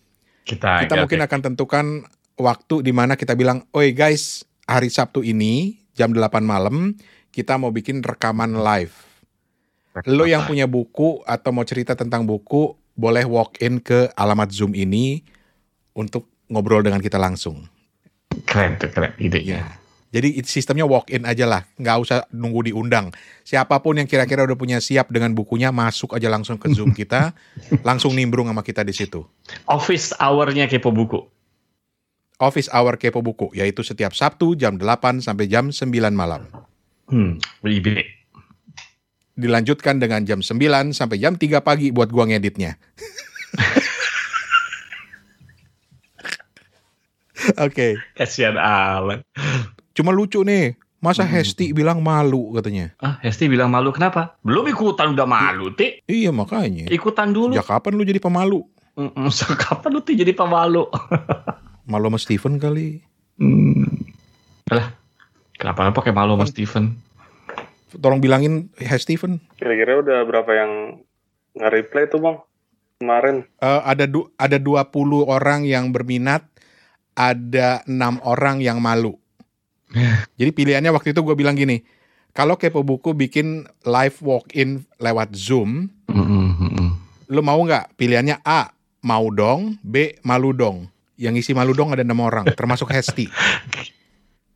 kita 0.48 0.88
Kita 0.88 0.96
mungkin 0.96 1.20
akan 1.20 1.40
tentukan 1.52 1.86
waktu 2.40 2.80
di 2.80 2.92
mana 2.96 3.20
kita 3.20 3.36
bilang, 3.36 3.68
"Oi 3.76 3.92
guys, 3.92 4.48
hari 4.64 4.88
Sabtu 4.88 5.20
ini 5.20 5.76
jam 5.92 6.16
8 6.16 6.40
malam 6.40 6.96
kita 7.36 7.60
mau 7.60 7.68
bikin 7.68 8.00
rekaman 8.00 8.56
live." 8.64 8.96
Lo 10.08 10.24
yang 10.24 10.48
punya 10.48 10.64
buku 10.64 11.22
atau 11.22 11.54
mau 11.54 11.62
cerita 11.62 11.94
tentang 11.94 12.26
buku, 12.26 12.74
boleh 12.96 13.28
walk 13.28 13.60
in 13.62 13.78
ke 13.78 14.10
alamat 14.18 14.50
Zoom 14.50 14.74
ini 14.74 15.22
untuk 15.94 16.26
ngobrol 16.48 16.82
dengan 16.82 16.98
kita 16.98 17.20
langsung. 17.20 17.68
keren 18.50 18.74
tuh 18.82 18.90
keren 18.90 19.14
idenya. 19.22 19.83
Jadi 20.14 20.38
sistemnya 20.46 20.86
walk 20.86 21.10
in 21.10 21.26
aja 21.26 21.42
lah, 21.42 21.66
nggak 21.74 21.96
usah 21.98 22.22
nunggu 22.30 22.70
diundang. 22.70 23.10
Siapa 23.42 23.82
pun 23.82 23.98
yang 23.98 24.06
kira-kira 24.06 24.46
udah 24.46 24.54
punya 24.54 24.78
siap 24.78 25.10
dengan 25.10 25.34
bukunya, 25.34 25.74
masuk 25.74 26.14
aja 26.14 26.30
langsung 26.30 26.54
ke 26.54 26.70
Zoom 26.70 26.94
kita, 26.94 27.34
langsung 27.88 28.14
nimbrung 28.14 28.46
sama 28.46 28.62
kita 28.62 28.86
di 28.86 28.94
situ. 28.94 29.26
Office 29.66 30.14
hour-nya 30.22 30.70
kepo 30.70 30.94
buku. 30.94 31.34
Office 32.42 32.66
Hour 32.74 32.98
Kepo 32.98 33.22
Buku, 33.22 33.54
yaitu 33.54 33.86
setiap 33.86 34.10
Sabtu 34.10 34.58
jam 34.58 34.74
8 34.74 35.22
sampai 35.22 35.46
jam 35.46 35.70
9 35.70 35.86
malam. 36.10 36.42
Hmm, 37.06 37.38
ide. 37.62 38.26
Dilanjutkan 39.38 40.02
dengan 40.02 40.26
jam 40.26 40.42
9 40.42 40.90
sampai 40.90 41.22
jam 41.22 41.38
3 41.38 41.62
pagi 41.62 41.94
buat 41.94 42.10
gua 42.10 42.26
ngeditnya. 42.26 42.74
Oke. 47.66 48.02
Kasihan 48.18 48.58
Alan. 48.58 49.22
Cuma 49.94 50.10
lucu 50.10 50.42
nih. 50.42 50.74
Masa 50.98 51.20
Hmm. 51.22 51.36
Hesti 51.36 51.76
bilang 51.76 52.00
malu 52.00 52.56
katanya. 52.56 52.96
Ah, 52.96 53.20
Hesti 53.20 53.44
bilang 53.44 53.68
malu 53.68 53.92
kenapa? 53.92 54.40
Belum 54.40 54.64
ikutan 54.64 55.12
udah 55.12 55.28
malu, 55.28 55.68
Ti. 55.76 56.00
Iya 56.08 56.32
makanya. 56.32 56.88
Ikutan 56.88 57.28
dulu. 57.28 57.52
Ya 57.52 57.60
kapan 57.60 57.92
lu 58.00 58.08
jadi 58.08 58.16
pemalu? 58.16 58.64
Mm-mm, 58.96 59.28
so, 59.36 59.44
Kapan 59.52 59.92
lu 59.92 60.00
Ti 60.00 60.16
jadi 60.16 60.32
pemalu? 60.32 60.88
Malu 61.90 62.08
sama 62.08 62.16
Steven 62.16 62.56
kali. 62.56 63.04
Hmm. 63.36 63.84
Alah, 64.72 64.96
kenapa 65.60 65.84
lu 65.84 65.92
pakai 65.92 66.16
malu 66.16 66.40
sama 66.40 66.48
Steven? 66.48 66.96
Tolong 68.00 68.24
bilangin 68.24 68.72
Hey 68.80 68.96
Steven. 68.96 69.36
Kira-kira 69.60 70.00
udah 70.00 70.24
berapa 70.24 70.48
yang 70.56 70.72
nge-reply 71.52 72.08
tuh 72.08 72.24
bang 72.24 72.36
kemarin? 72.96 73.36
Eh, 73.60 73.80
ada 73.84 74.08
du 74.08 74.32
ada 74.40 74.56
20 74.56 75.28
orang 75.28 75.68
yang 75.68 75.92
berminat, 75.92 76.48
ada 77.12 77.84
enam 77.84 78.16
orang 78.24 78.64
yang 78.64 78.80
malu. 78.80 79.20
Jadi 80.38 80.50
pilihannya 80.50 80.90
waktu 80.90 81.14
itu 81.14 81.20
gue 81.22 81.36
bilang 81.38 81.54
gini, 81.54 81.82
kalau 82.34 82.58
kepo 82.58 82.82
buku 82.82 83.14
bikin 83.14 83.62
live 83.86 84.18
walk-in 84.20 84.82
lewat 84.98 85.30
Zoom, 85.38 85.86
mm-mm. 86.10 86.90
lu 87.30 87.40
mau 87.40 87.62
nggak? 87.62 87.94
Pilihannya 87.94 88.42
A, 88.42 88.74
mau 89.06 89.30
dong, 89.30 89.78
B, 89.86 90.18
malu 90.26 90.50
dong. 90.50 90.90
Yang 91.14 91.46
isi 91.46 91.52
malu 91.54 91.70
dong 91.70 91.94
ada 91.94 92.02
enam 92.02 92.18
orang, 92.18 92.50
termasuk 92.58 92.90
Hesti. 92.90 93.30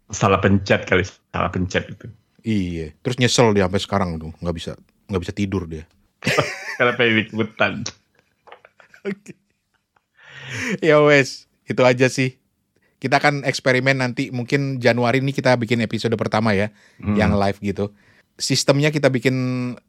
Salah 0.08 0.40
pencet 0.40 0.88
kali, 0.88 1.04
salah 1.04 1.52
pencet 1.52 1.84
itu. 1.92 2.08
iya, 2.40 2.96
terus 3.04 3.20
nyesel 3.20 3.52
dia 3.52 3.68
sampai 3.68 3.76
sekarang 3.76 4.10
tuh, 4.16 4.32
nggak 4.40 4.56
bisa 4.56 4.72
nggak 5.04 5.20
bisa 5.20 5.32
tidur 5.36 5.68
dia. 5.68 5.84
Karena 6.80 6.96
pengen 6.96 7.28
ikutan. 7.28 7.84
ya 10.80 10.96
wes, 11.04 11.44
itu 11.68 11.82
aja 11.84 12.08
sih. 12.08 12.40
Kita 12.98 13.22
akan 13.22 13.46
eksperimen 13.46 14.02
nanti 14.02 14.34
mungkin 14.34 14.82
Januari 14.82 15.22
ini 15.22 15.30
kita 15.30 15.54
bikin 15.54 15.78
episode 15.80 16.14
pertama 16.18 16.50
ya, 16.50 16.74
Hmm. 16.98 17.14
yang 17.14 17.32
live 17.38 17.58
gitu. 17.62 17.94
Sistemnya 18.38 18.94
kita 18.94 19.10
bikin 19.10 19.34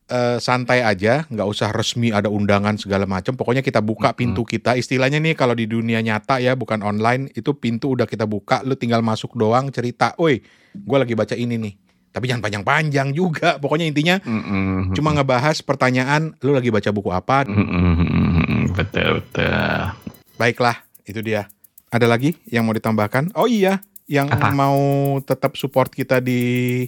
eh, 0.09 0.37
santai 0.41 0.81
aja, 0.81 1.25
nggak 1.29 1.45
usah 1.45 1.69
resmi 1.69 2.09
ada 2.09 2.33
undangan 2.33 2.81
segala 2.81 3.05
macam. 3.05 3.37
Pokoknya 3.37 3.61
kita 3.61 3.77
buka 3.77 4.09
Mm-mm. 4.09 4.17
pintu 4.17 4.41
kita. 4.41 4.73
Istilahnya 4.73 5.21
nih 5.21 5.37
kalau 5.37 5.53
di 5.53 5.69
dunia 5.69 6.01
nyata 6.01 6.41
ya, 6.41 6.57
bukan 6.57 6.81
online, 6.81 7.29
itu 7.37 7.53
pintu 7.53 7.93
udah 7.93 8.09
kita 8.09 8.25
buka, 8.25 8.65
lu 8.65 8.73
tinggal 8.73 9.05
masuk 9.05 9.37
doang 9.37 9.69
cerita. 9.69 10.17
Oi, 10.17 10.41
gue 10.73 10.97
lagi 10.97 11.13
baca 11.13 11.37
ini 11.37 11.61
nih. 11.61 11.73
Tapi 12.09 12.25
jangan 12.25 12.41
panjang-panjang 12.41 13.13
juga. 13.13 13.61
Pokoknya 13.61 13.85
intinya 13.85 14.17
Mm-mm. 14.25 14.97
cuma 14.97 15.13
ngebahas 15.13 15.61
pertanyaan, 15.61 16.33
lu 16.41 16.57
lagi 16.57 16.73
baca 16.73 16.89
buku 16.89 17.13
apa? 17.13 17.45
Mm-mm. 17.45 18.73
Betul, 18.73 19.21
betul. 19.21 19.93
Baiklah, 20.41 20.81
itu 21.05 21.21
dia. 21.21 21.53
Ada 21.89 22.05
lagi 22.05 22.37
yang 22.45 22.69
mau 22.69 22.75
ditambahkan? 22.77 23.33
Oh 23.33 23.49
iya, 23.49 23.81
yang 24.05 24.29
Apa? 24.29 24.53
mau 24.53 24.77
tetap 25.25 25.57
support 25.57 25.89
kita 25.89 26.21
di 26.21 26.85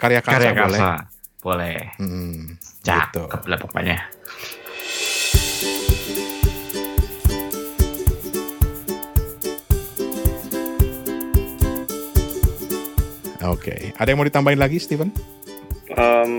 karya 0.00 0.24
karsa 0.24 0.36
Karya 0.40 0.52
boleh. 0.56 0.80
karsa. 0.80 0.90
Boleh. 1.40 1.76
Hmm, 2.00 2.56
gitu. 2.80 3.22
Cakep 3.28 3.42
lah 3.44 3.58
pokoknya. 3.60 3.96
Oke, 13.40 13.96
ada 13.96 14.08
yang 14.12 14.20
mau 14.20 14.28
ditambahin 14.28 14.60
lagi, 14.60 14.76
Steven? 14.76 15.08
Em, 15.90 16.32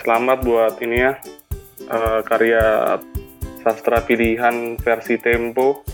selamat 0.00 0.42
buat 0.42 0.74
ini 0.82 0.96
ya 1.06 1.12
eh, 1.86 2.20
karya 2.26 2.96
sastra 3.62 4.02
pilihan 4.02 4.76
versi 4.80 5.20
Tempo. 5.20 5.84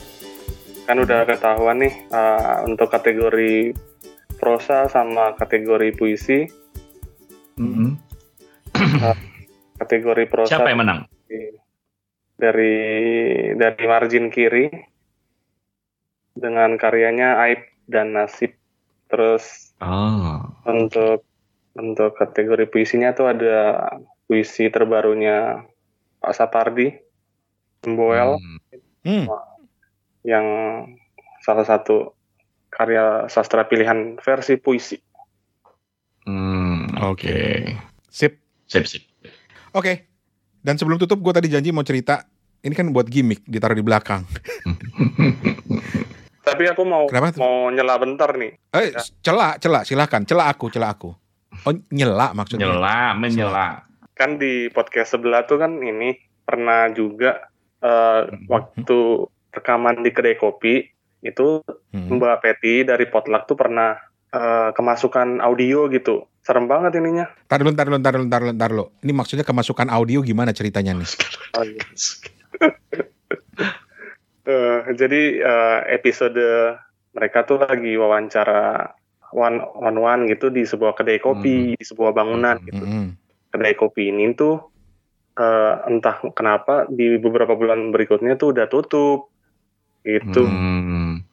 Kan 0.84 1.00
udah 1.00 1.24
ketahuan 1.24 1.80
nih 1.80 1.94
eh, 2.12 2.56
untuk 2.68 2.92
kategori 2.92 3.72
prosa 4.36 4.86
sama 4.92 5.32
kategori 5.36 5.96
puisi. 5.96 6.44
Mm-mm. 7.56 7.96
Kategori 9.80 10.24
prosa 10.28 10.58
Siapa 10.58 10.70
yang 10.70 10.80
menang? 10.84 11.00
dari 12.34 12.74
dari 13.54 13.84
margin 13.86 14.26
kiri 14.26 14.66
dengan 16.34 16.74
karyanya 16.74 17.38
Aib 17.46 17.62
dan 17.86 18.12
Nasib. 18.14 18.58
Terus 19.06 19.70
Oh. 19.78 20.42
untuk 20.66 21.22
untuk 21.74 22.14
kategori 22.14 22.70
puisinya 22.70 23.14
tuh 23.14 23.30
ada 23.30 23.86
puisi 24.26 24.70
terbarunya 24.70 25.62
Pak 26.22 26.32
Sapardi 26.34 26.94
Mboel 27.84 28.38
Hmm. 28.38 28.58
Hmm, 29.04 29.28
yang 30.24 30.44
salah 31.40 31.62
satu 31.62 32.12
karya 32.68 33.28
sastra 33.28 33.64
pilihan 33.64 34.16
versi 34.18 34.56
puisi. 34.56 34.96
Hmm, 36.24 36.88
Oke. 37.04 37.68
sip. 38.08 38.40
Sip, 38.64 38.88
sip. 38.88 39.04
Oke. 39.70 40.08
Dan 40.64 40.74
sebelum 40.74 40.96
tutup, 40.96 41.20
gue 41.20 41.30
tadi 41.30 41.52
janji 41.52 41.70
mau 41.70 41.84
cerita. 41.84 42.24
Ini 42.64 42.72
kan 42.72 42.88
buat 42.90 43.04
gimmick, 43.04 43.44
ditaruh 43.44 43.76
di 43.76 43.84
belakang. 43.84 44.24
Tapi 46.44 46.64
aku 46.64 46.82
mau 46.84 47.04
Kenapa 47.04 47.36
mau 47.36 47.68
nyela 47.68 48.00
bentar 48.00 48.32
nih. 48.32 48.56
Eh, 48.72 48.92
Ya. 48.92 49.00
celak, 49.20 49.60
celak, 49.60 49.84
silakan. 49.84 50.24
Celak 50.24 50.46
aku, 50.56 50.68
celak 50.68 50.90
aku. 50.96 51.10
Oh, 51.64 51.72
nyela 51.88 52.32
maksudnya. 52.32 52.66
Nyela, 52.66 53.12
menyela. 53.12 53.68
Kan 54.16 54.36
di 54.36 54.68
podcast 54.70 55.12
sebelah 55.12 55.44
tuh 55.44 55.60
kan 55.60 55.76
ini 55.76 56.16
pernah 56.44 56.88
juga 56.88 57.48
eh, 57.80 58.20
waktu 58.48 59.28
rekaman 59.54 60.02
di 60.02 60.10
kedai 60.10 60.36
kopi 60.36 60.82
itu 61.24 61.62
Hmm. 61.94 62.18
Mbak 62.18 62.42
Peti 62.42 62.82
dari 62.82 63.06
Potluck 63.06 63.46
tuh 63.46 63.54
pernah 63.54 63.94
eh, 64.34 64.70
kemasukan 64.74 65.38
audio 65.38 65.86
gitu. 65.88 66.26
Serem 66.42 66.66
banget 66.66 66.98
ininya. 66.98 67.30
Ntar 67.46 67.62
dulu, 67.62 67.70
ntar 67.72 67.86
dulu, 67.86 67.98
ntar 68.02 68.12
dulu, 68.18 68.24
ntar 68.26 68.40
dulu, 68.42 68.52
ntar 68.52 68.70
dulu. 68.74 68.84
Ini 69.06 69.12
maksudnya 69.14 69.46
kemasukan 69.46 69.88
audio 69.88 70.20
gimana 70.26 70.50
ceritanya 70.50 70.98
nih? 70.98 71.06
Eh, 74.44 74.80
jadi 74.92 75.40
eh, 75.40 75.80
episode 75.96 76.36
mereka 77.16 77.48
tuh 77.48 77.64
lagi 77.64 77.96
wawancara 77.96 78.92
one 79.32 79.56
on 79.80 79.96
one 79.96 80.28
gitu 80.28 80.52
di 80.52 80.68
sebuah 80.68 80.92
kedai 80.92 81.16
kopi 81.16 81.72
di 81.80 81.84
sebuah 81.84 82.12
bangunan 82.12 82.60
gitu. 82.60 82.84
Mm-mm. 82.84 83.16
Kedai 83.48 83.72
kopi 83.72 84.12
ini 84.12 84.36
tuh 84.36 84.68
eh, 85.40 85.74
entah 85.88 86.20
kenapa 86.36 86.84
di 86.92 87.16
beberapa 87.16 87.56
bulan 87.56 87.88
berikutnya 87.88 88.36
tuh 88.36 88.52
udah 88.52 88.68
tutup 88.68 89.32
gitu. 90.04 90.44
Hmm. 90.44 91.24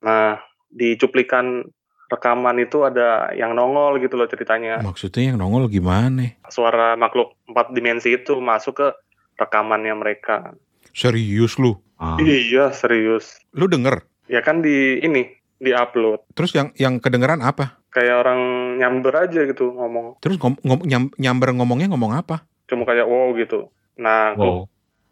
Nah 0.00 0.38
di 0.68 0.94
cuplikan 0.94 1.64
rekaman 2.06 2.58
itu 2.58 2.82
ada 2.82 3.32
yang 3.32 3.52
nongol 3.52 3.98
gitu 3.98 4.14
loh 4.14 4.26
ceritanya. 4.26 4.78
Maksudnya 4.80 5.32
yang 5.32 5.38
nongol 5.38 5.66
gimana? 5.66 6.36
Suara 6.46 6.94
makhluk 6.94 7.34
empat 7.46 7.72
dimensi 7.72 8.12
itu 8.12 8.38
masuk 8.38 8.76
ke 8.76 8.88
rekamannya 9.36 9.94
mereka. 9.94 10.52
Serius 10.92 11.56
lu? 11.56 11.78
Oh. 11.96 12.16
Iya 12.18 12.70
serius. 12.70 13.40
Lu 13.50 13.66
denger? 13.66 14.04
Ya 14.26 14.40
kan 14.40 14.60
di 14.60 15.00
ini 15.00 15.26
di 15.56 15.70
upload. 15.70 16.22
Terus 16.32 16.52
yang 16.52 16.68
yang 16.74 16.98
kedengeran 16.98 17.40
apa? 17.40 17.80
kayak 17.90 18.22
orang 18.22 18.40
nyamber 18.78 19.10
aja 19.18 19.42
gitu 19.42 19.74
ngomong 19.74 20.22
Terus 20.22 20.38
ngom, 20.38 20.54
ngom- 20.62 20.86
nyam- 20.86 21.10
nyamber 21.18 21.50
ngomongnya 21.50 21.90
ngomong 21.90 22.14
apa? 22.14 22.46
cuma 22.70 22.86
kayak 22.86 23.02
wow 23.02 23.34
gitu 23.34 23.66
nah 23.98 24.30
Wow. 24.38 24.70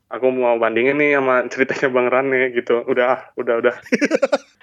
Aku 0.09 0.26
mau 0.28 0.56
bandingin 0.56 0.96
nih 0.96 1.20
sama 1.20 1.44
ceritanya 1.48 1.88
bang 1.88 2.09
Rane 2.09 2.40
gitu 2.52 2.84
udah 2.84 3.32
udah 3.36 3.54
udah 3.61 3.74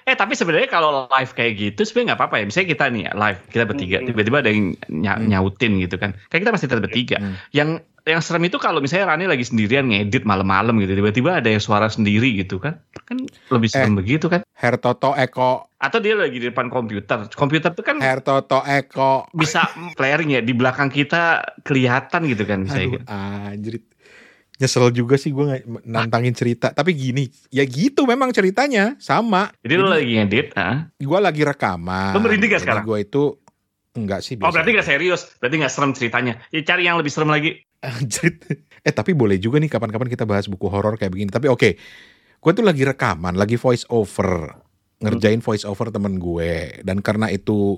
Eh 0.06 0.14
tapi 0.14 0.38
sebenarnya 0.38 0.70
kalau 0.70 1.10
live 1.10 1.32
kayak 1.34 1.52
gitu 1.58 1.82
sebenarnya 1.82 2.14
nggak 2.14 2.20
apa-apa 2.22 2.36
ya. 2.38 2.44
Misalnya 2.46 2.68
kita 2.70 2.84
nih 2.94 3.04
live 3.10 3.40
kita 3.50 3.64
bertiga, 3.66 3.96
Hmm. 3.98 4.06
tiba-tiba 4.06 4.36
ada 4.38 4.50
yang 4.54 4.66
Hmm. 4.86 5.26
nyautin 5.26 5.82
gitu 5.82 5.98
kan. 5.98 6.14
Kayak 6.30 6.40
kita 6.46 6.52
masih 6.54 6.66
tetap 6.70 6.82
bertiga. 6.86 7.16
Hmm. 7.18 7.34
Yang 7.50 7.68
yang 8.06 8.22
serem 8.22 8.46
itu 8.46 8.62
kalau 8.62 8.78
misalnya 8.78 9.10
Rani 9.10 9.26
lagi 9.26 9.42
sendirian 9.42 9.90
ngedit 9.90 10.22
malam-malam 10.22 10.78
gitu, 10.78 10.94
tiba-tiba 10.94 11.42
ada 11.42 11.50
yang 11.50 11.58
suara 11.58 11.90
sendiri 11.90 12.38
gitu 12.38 12.62
kan. 12.62 12.78
Kan 13.02 13.26
lebih 13.50 13.66
serem 13.66 13.98
begitu 13.98 14.30
kan. 14.30 14.46
Her 14.54 14.78
Toto 14.78 15.10
Eko, 15.10 15.74
Atau 15.76 15.98
dia 15.98 16.14
lagi 16.14 16.38
di 16.38 16.46
depan 16.48 16.70
komputer. 16.70 17.26
Komputer 17.34 17.74
itu 17.74 17.82
kan 17.82 17.98
Her 17.98 18.22
Toto 18.22 18.62
Eko. 18.62 19.26
bisa 19.34 19.66
flaring 19.98 20.30
ya 20.30 20.40
di 20.40 20.54
belakang 20.54 20.86
kita 20.86 21.42
kelihatan 21.66 22.30
gitu 22.30 22.46
kan 22.46 22.62
bisa 22.62 22.78
Aduh, 22.78 23.02
anjrit. 23.10 23.82
Nyesel 24.56 24.88
juga 24.88 25.20
sih 25.20 25.36
gue 25.36 25.68
nantangin 25.84 26.32
cerita. 26.32 26.72
Tapi 26.72 26.96
gini, 26.96 27.28
ya 27.52 27.60
gitu 27.68 28.08
memang 28.08 28.32
ceritanya. 28.32 28.96
Sama. 28.96 29.52
Jadi 29.60 29.74
lu 29.76 29.84
lagi 29.84 30.16
ngedit, 30.16 30.56
ah. 30.56 30.88
Gue 30.96 31.18
lagi 31.20 31.44
rekaman. 31.44 32.16
Lu 32.16 32.24
merinding 32.24 32.56
gak 32.56 32.62
sekarang? 32.64 32.84
Gue 32.88 33.04
itu 33.04 33.36
enggak 33.92 34.24
sih. 34.24 34.40
Oh 34.40 34.48
biasa. 34.48 34.52
berarti 34.56 34.70
gak 34.72 34.88
serius, 34.88 35.20
berarti 35.36 35.54
gak 35.60 35.72
serem 35.72 35.92
ceritanya. 35.92 36.40
Ya 36.48 36.64
cari 36.64 36.88
yang 36.88 36.96
lebih 36.96 37.12
serem 37.12 37.28
lagi. 37.28 37.60
Eh 38.86 38.94
tapi 38.94 39.18
boleh 39.18 39.34
juga 39.42 39.58
nih 39.58 39.66
kapan-kapan 39.66 40.06
kita 40.06 40.22
bahas 40.22 40.46
buku 40.46 40.70
horor 40.70 40.94
kayak 40.94 41.10
begini. 41.10 41.26
Tapi 41.26 41.50
oke, 41.50 41.74
gue 42.38 42.52
tuh 42.54 42.62
lagi 42.62 42.86
rekaman, 42.86 43.34
lagi 43.34 43.58
voice 43.58 43.82
over, 43.90 44.46
ngerjain 45.02 45.42
voice 45.42 45.66
over 45.66 45.90
temen 45.90 46.22
gue. 46.22 46.86
Dan 46.86 47.02
karena 47.02 47.26
itu 47.26 47.74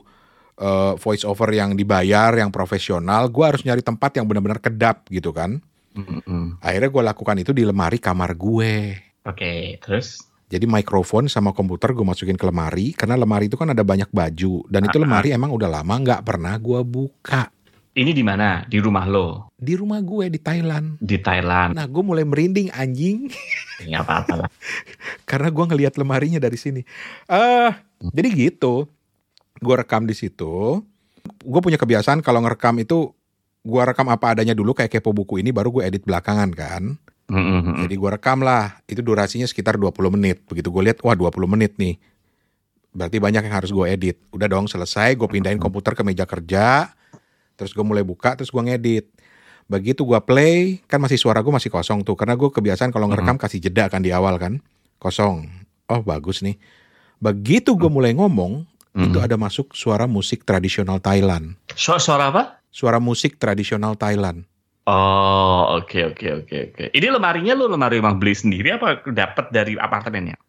eh, 0.61 0.93
voice 1.01 1.25
over 1.25 1.49
yang 1.49 1.81
dibayar, 1.81 2.37
yang 2.37 2.53
profesional, 2.53 3.33
gue 3.33 3.41
harus 3.41 3.65
nyari 3.65 3.81
tempat 3.81 4.21
yang 4.21 4.29
benar-benar 4.29 4.61
kedap 4.61 5.09
gitu 5.09 5.33
kan. 5.33 5.65
Mm-mm. 5.93 6.59
Akhirnya 6.59 6.89
gue 6.89 7.03
lakukan 7.05 7.37
itu 7.39 7.51
di 7.53 7.63
lemari 7.63 7.97
kamar 7.97 8.35
gue. 8.35 8.97
Oke, 9.23 9.77
terus? 9.79 10.25
Jadi 10.49 10.65
mikrofon 10.65 11.29
sama 11.29 11.53
komputer 11.53 11.93
gue 11.93 12.01
masukin 12.03 12.33
ke 12.33 12.43
lemari 12.43 12.97
karena 12.97 13.15
lemari 13.15 13.47
itu 13.47 13.61
kan 13.61 13.69
ada 13.69 13.85
banyak 13.85 14.09
baju 14.09 14.65
dan 14.67 14.81
itu 14.83 14.97
Ah, 14.97 15.01
ah. 15.01 15.05
lemari 15.05 15.29
emang 15.29 15.53
udah 15.53 15.69
lama 15.69 15.95
nggak 15.95 16.25
pernah 16.25 16.57
gue 16.57 16.81
buka 16.81 17.53
Ini 17.93 18.15
di 18.15 18.23
mana? 18.23 18.63
Di 18.65 18.81
rumah 18.81 19.05
lo 19.05 19.53
di 19.53 19.75
rumah 19.75 19.99
gue 19.99 20.31
di 20.31 20.39
Thailand. 20.39 20.97
di 20.97 21.19
Thailand. 21.19 21.75
Nah 21.75 21.85
gue 21.85 22.01
mulai 22.01 22.25
merinding 22.25 22.71
anjing 22.71 23.29
apa-apa 24.01 24.47
lah. 24.47 24.51
karena 25.29 25.51
gue 25.51 25.65
ngelihat 25.67 25.99
lemarinya 25.99 26.39
dari 26.39 26.55
sini. 26.55 26.81
Eh, 27.27 27.71
jadi 28.09 28.29
gitu. 28.33 28.87
Gue 29.59 29.75
rekam 29.75 30.07
di 30.07 30.15
situ. 30.15 30.81
Gue 31.43 31.61
punya 31.61 31.77
kebiasaan 31.77 32.23
kalau 32.23 32.41
ngerekam 32.41 32.79
itu 32.79 33.13
gue 33.69 33.83
rekam 33.85 34.09
apa 34.09 34.33
adanya 34.33 34.57
dulu 34.57 34.73
kayak 34.73 34.89
kepo 34.89 35.13
buku 35.13 35.45
ini 35.45 35.53
baru 35.53 35.69
gue 35.69 35.83
edit 35.85 36.03
belakangan 36.03 36.49
kan. 36.51 36.97
Mm-mm. 37.29 37.85
Jadi 37.85 37.95
gue 37.95 38.11
rekam 38.11 38.41
lah. 38.41 38.81
Itu 38.89 39.05
durasinya 39.05 39.45
sekitar 39.45 39.77
20 39.77 39.93
menit. 40.09 40.41
Begitu 40.49 40.73
gue 40.73 40.83
lihat 40.83 41.05
wah 41.05 41.13
20 41.13 41.45
menit 41.45 41.77
nih. 41.77 42.01
Berarti 42.89 43.21
banyak 43.21 43.45
yang 43.45 43.53
harus 43.53 43.69
gue 43.69 43.85
edit. 43.85 44.17
Udah 44.33 44.49
dong 44.49 44.65
selesai 44.65 45.13
gue 45.13 45.29
pindahin 45.29 45.61
komputer 45.61 45.93
ke 45.93 46.01
meja 46.01 46.25
kerja. 46.25 46.89
Terus 47.55 47.77
gue 47.77 47.85
mulai 47.85 48.01
buka 48.01 48.33
terus 48.33 48.49
gue 48.49 48.63
ngedit. 48.65 49.13
Begitu 49.69 50.01
gue 50.01 50.17
play 50.25 50.81
kan 50.89 50.97
masih 50.97 51.21
suara 51.21 51.45
gue 51.45 51.53
masih 51.53 51.69
kosong 51.69 52.01
tuh. 52.01 52.17
Karena 52.17 52.33
gue 52.33 52.49
kebiasaan 52.49 52.89
kalau 52.89 53.13
ngerekam 53.13 53.37
kasih 53.37 53.61
jeda 53.61 53.93
kan 53.93 54.01
di 54.01 54.09
awal 54.09 54.41
kan. 54.41 54.65
Kosong. 54.97 55.45
Oh 55.93 56.01
bagus 56.01 56.41
nih. 56.41 56.57
Begitu 57.21 57.77
gue 57.77 57.93
mulai 57.93 58.17
ngomong 58.17 58.65
Mm. 58.89 59.13
itu 59.13 59.21
ada 59.21 59.37
masuk 59.39 59.77
suara 59.77 60.09
musik 60.09 60.43
tradisional 60.43 60.99
Thailand. 60.99 61.55
Su- 61.77 62.01
suara 62.03 62.33
apa? 62.35 62.58
Suara 62.69 63.01
musik 63.01 63.41
tradisional 63.41 63.97
Thailand. 63.97 64.45
Oh, 64.89 65.77
oke 65.77 66.17
oke 66.17 66.27
oke 66.45 66.57
oke. 66.73 66.85
Ini 66.97 67.07
lemarinya 67.13 67.53
lu 67.53 67.69
lemari 67.69 68.01
emang 68.01 68.17
beli 68.17 68.33
sendiri 68.33 68.73
apa 68.73 69.05
dapat 69.05 69.53
dari 69.53 69.77
apartemennya? 69.77 70.41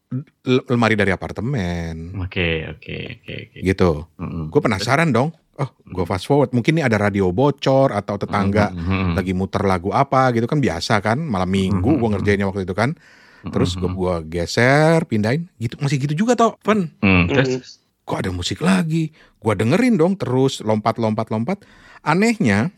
L- 0.47 0.65
lemari 0.71 0.95
dari 0.95 1.11
apartemen. 1.11 2.15
Oke 2.23 2.63
oke 2.63 3.19
oke 3.19 3.33
oke. 3.35 3.57
Gitu. 3.59 3.91
Mm-mm. 4.15 4.47
Gue 4.47 4.61
penasaran 4.63 5.11
dong. 5.11 5.35
Oh, 5.59 5.67
gue 5.83 6.05
fast 6.07 6.23
forward. 6.23 6.55
Mungkin 6.55 6.79
nih 6.79 6.87
ada 6.87 6.95
radio 6.95 7.35
bocor 7.35 7.91
atau 7.91 8.15
tetangga 8.15 8.71
Mm-mm. 8.71 9.19
lagi 9.19 9.35
muter 9.35 9.67
lagu 9.67 9.91
apa 9.91 10.31
gitu 10.31 10.47
kan 10.47 10.63
biasa 10.63 11.03
kan. 11.03 11.19
Malam 11.19 11.51
minggu 11.51 11.99
gue 11.99 12.09
ngerjainnya 12.15 12.47
waktu 12.47 12.63
itu 12.63 12.71
kan. 12.71 12.95
Terus 13.39 13.75
gue 13.75 13.87
gua 13.91 14.19
geser, 14.23 15.03
pindahin. 15.03 15.51
Gitu 15.59 15.75
masih 15.83 15.99
gitu 15.99 16.27
juga 16.27 16.39
toh, 16.39 16.55
Pen. 16.63 16.95
Mm, 17.03 17.23
terus 17.27 17.78
Kok 18.09 18.25
ada 18.25 18.33
musik 18.33 18.65
lagi? 18.65 19.13
Gue 19.37 19.53
dengerin 19.53 19.93
dong 19.93 20.17
terus 20.17 20.65
lompat 20.65 20.97
lompat 20.97 21.29
lompat. 21.29 21.61
Anehnya 22.01 22.73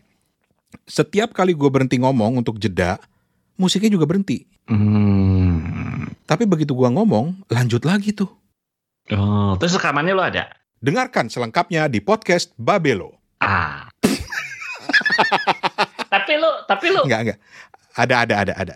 setiap 0.84 1.32
kali 1.32 1.56
gue 1.56 1.72
berhenti 1.72 1.96
ngomong 1.96 2.44
untuk 2.44 2.60
jeda, 2.60 3.00
musiknya 3.56 3.96
juga 3.96 4.04
berhenti. 4.04 4.44
Hmm. 4.68 6.12
Tapi 6.28 6.44
begitu 6.44 6.76
gue 6.76 6.84
ngomong, 6.84 7.48
lanjut 7.48 7.80
lagi 7.88 8.12
tuh. 8.12 8.28
Oh, 9.08 9.56
terus 9.56 9.72
rekamannya 9.72 10.12
lo 10.12 10.20
ada? 10.20 10.52
Dengarkan 10.84 11.32
selengkapnya 11.32 11.88
di 11.88 12.04
podcast 12.04 12.52
Babelo. 12.60 13.16
Ah. 13.40 13.88
tapi 16.12 16.36
lu 16.36 16.50
tapi 16.68 16.92
lu 16.92 17.08
Enggak, 17.08 17.20
enggak. 17.24 17.38
Ada, 17.96 18.14
ada, 18.28 18.34
ada, 18.36 18.52
ada. 18.68 18.74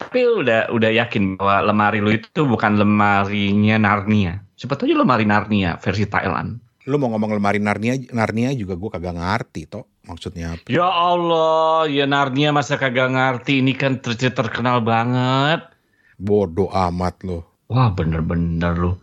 tapi 0.00 0.24
udah 0.24 0.72
udah 0.72 0.90
yakin 1.04 1.36
bahwa 1.36 1.68
lemari 1.68 2.00
lu 2.00 2.16
itu 2.16 2.48
bukan 2.48 2.80
lemarinya 2.80 3.76
Narnia. 3.76 4.47
Siapa 4.58 4.74
tahu 4.74 4.90
aja 4.90 4.98
lemari 4.98 5.22
Narnia 5.22 5.78
versi 5.78 6.02
Thailand. 6.02 6.58
Lu 6.90 6.98
mau 6.98 7.14
ngomong 7.14 7.38
lemari 7.38 7.62
Narnia, 7.62 7.94
Narnia 8.10 8.50
juga 8.58 8.74
gue 8.74 8.90
kagak 8.90 9.14
ngerti 9.14 9.70
toh 9.70 9.86
maksudnya 10.02 10.58
apa. 10.58 10.66
Ya 10.66 10.88
Allah, 10.90 11.86
ya 11.86 12.10
Narnia 12.10 12.50
masa 12.50 12.74
kagak 12.74 13.14
ngerti 13.14 13.62
ini 13.62 13.78
kan 13.78 14.02
ter 14.02 14.18
terkenal 14.18 14.82
banget. 14.82 15.62
Bodoh 16.18 16.66
amat 16.74 17.22
lo. 17.22 17.46
Wah 17.70 17.94
bener-bener 17.94 18.74
lu. 18.74 18.98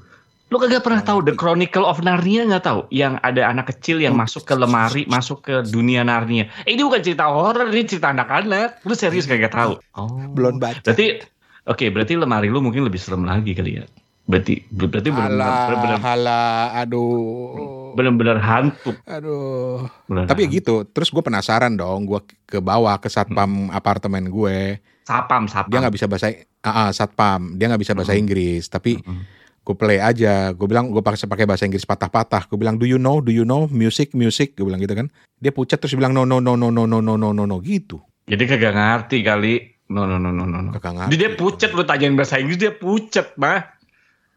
Lu 0.51 0.59
kagak 0.59 0.83
pernah 0.83 0.99
tahu 0.99 1.23
The 1.23 1.39
Chronicle 1.39 1.87
of 1.87 2.03
Narnia 2.03 2.43
nggak 2.43 2.67
tahu? 2.67 2.91
Yang 2.91 3.23
ada 3.23 3.41
anak 3.47 3.71
kecil 3.71 4.03
yang 4.03 4.19
masuk 4.19 4.43
ke 4.43 4.59
lemari, 4.59 5.07
masuk 5.07 5.47
ke 5.47 5.63
dunia 5.71 6.03
Narnia. 6.03 6.51
Eh, 6.67 6.75
ini 6.75 6.83
bukan 6.83 6.99
cerita 6.99 7.31
horor, 7.31 7.71
ini 7.71 7.87
cerita 7.87 8.11
anak-anak. 8.11 8.83
Lu 8.83 8.91
serius 8.91 9.23
kagak 9.23 9.55
tahu? 9.55 9.79
Oh. 9.95 10.19
Belum 10.35 10.59
baca. 10.59 10.83
Berarti, 10.83 11.23
oke, 11.63 11.85
berarti 11.95 12.13
lemari 12.19 12.51
lu 12.51 12.59
mungkin 12.59 12.83
lebih 12.83 12.99
serem 12.99 13.23
lagi 13.23 13.55
kali 13.55 13.79
ya. 13.79 13.87
Berarti, 14.25 14.65
berarti 14.73 15.13
benar-benar, 15.13 16.01
halah, 16.01 16.73
aduh. 16.81 17.93
benar-benar 17.93 18.41
hantu. 18.41 18.97
Aduh. 19.05 19.85
Benar 20.09 20.25
Tapi 20.25 20.49
ya 20.49 20.57
gitu, 20.57 20.81
terus 20.89 21.13
gue 21.13 21.21
penasaran 21.21 21.77
dong, 21.77 22.09
gue 22.09 22.17
ke 22.49 22.57
bawah 22.57 22.97
ke 22.97 23.05
satpam 23.05 23.69
apartemen 23.69 24.25
gue. 24.33 24.81
Sapam, 25.05 25.45
sapam. 25.45 25.69
Dia 25.69 25.77
nggak 25.77 25.93
bisa 25.93 26.09
bahasa, 26.09 26.33
ah, 26.65 26.69
ah, 26.69 26.89
satpam, 26.89 27.53
dia 27.53 27.69
nggak 27.69 27.85
bisa 27.85 27.93
bahasa 27.93 28.17
Mm. 28.17 28.21
Inggris. 28.25 28.65
Tapi 28.65 28.97
Mm-mm. 28.97 29.21
gue 29.61 29.75
play 29.77 30.01
aja, 30.01 30.49
gue 30.57 30.65
bilang 30.65 30.89
gue 30.89 31.05
pakai 31.05 31.29
pakai 31.29 31.45
bahasa 31.45 31.69
Inggris 31.69 31.85
patah-patah. 31.85 32.49
Gue 32.49 32.57
bilang, 32.57 32.81
do 32.81 32.89
you 32.89 32.97
know, 32.97 33.21
do 33.21 33.29
you 33.29 33.45
know, 33.45 33.69
music, 33.69 34.17
music, 34.17 34.57
gue 34.57 34.65
bilang 34.65 34.81
gitu 34.81 34.97
kan. 34.97 35.13
Dia 35.37 35.53
pucat 35.53 35.77
terus 35.77 35.93
bilang 35.93 36.17
no 36.17 36.25
no 36.25 36.41
no 36.41 36.57
no 36.57 36.73
no 36.73 36.89
no 36.89 36.97
no 36.97 37.13
no 37.13 37.29
no 37.29 37.43
no 37.45 37.57
gitu. 37.61 38.01
Jadi 38.25 38.43
kagak 38.49 38.73
ngerti 38.73 39.21
kali. 39.21 39.55
No, 39.85 40.09
no, 40.09 40.17
no, 40.17 40.33
no, 40.33 40.49
no. 40.49 40.73
Kagak 40.73 40.97
ngerti. 40.97 41.13
Dia 41.13 41.29
pucet 41.37 41.69
lu 41.77 41.85
tanyain 41.85 42.17
bahasa 42.17 42.41
Inggris 42.41 42.57
dia 42.57 42.73
pucet 42.73 43.37
mah. 43.37 43.74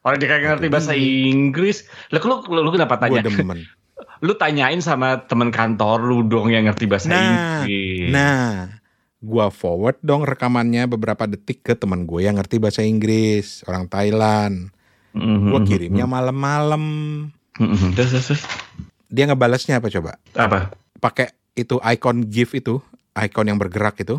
Orang 0.08 0.18
dia 0.18 0.26
kagak 0.26 0.56
ngerti 0.56 0.68
bahasa 0.68 0.92
Inggris. 0.96 1.84
Lah 2.08 2.18
lu, 2.18 2.40
lu, 2.48 2.60
lu 2.64 2.70
kenapa 2.72 2.96
tanya? 2.96 3.20
demen. 3.20 3.60
Lu 4.18 4.34
tanyain 4.34 4.78
sama 4.78 5.22
temen 5.26 5.50
kantor 5.50 6.02
lu 6.02 6.26
dong 6.26 6.50
yang 6.50 6.66
ngerti 6.66 6.90
bahasa 6.90 7.06
Nah, 7.06 7.22
Inggris. 7.62 8.10
Nah, 8.10 8.66
gua 9.20 9.46
forward 9.46 9.94
dong 10.00 10.26
rekamannya 10.26 10.86
beberapa 10.86 11.22
detik 11.22 11.62
ke 11.62 11.74
teman 11.74 12.02
gue 12.02 12.26
yang 12.26 12.34
ngerti 12.34 12.58
bahasa 12.58 12.82
Inggris, 12.82 13.62
orang 13.62 13.86
Thailand. 13.86 14.74
Mhm, 15.14 15.50
Gua 15.50 15.60
mhm, 15.60 15.66
kirimnya 15.66 16.06
malam-malam. 16.06 16.82
mhm, 17.54 17.62
mhm. 17.62 17.90
Terus, 17.94 18.10
terus, 18.10 18.26
terus. 18.26 18.42
Dia 19.06 19.30
ngebalasnya 19.30 19.78
apa 19.78 19.86
coba? 19.86 20.18
Apa? 20.34 20.74
Pakai 20.98 21.30
itu 21.54 21.78
icon 21.78 22.26
GIF 22.26 22.54
itu, 22.54 22.82
icon 23.14 23.46
yang 23.46 23.58
bergerak 23.58 23.98
itu, 23.98 24.18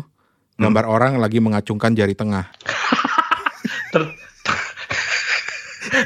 Hmm. 0.56 0.68
gambar 0.68 0.84
orang 0.86 1.12
lagi 1.16 1.40
mengacungkan 1.40 1.92
jari 1.92 2.12
tengah. 2.12 2.48
Ter- 3.92 4.12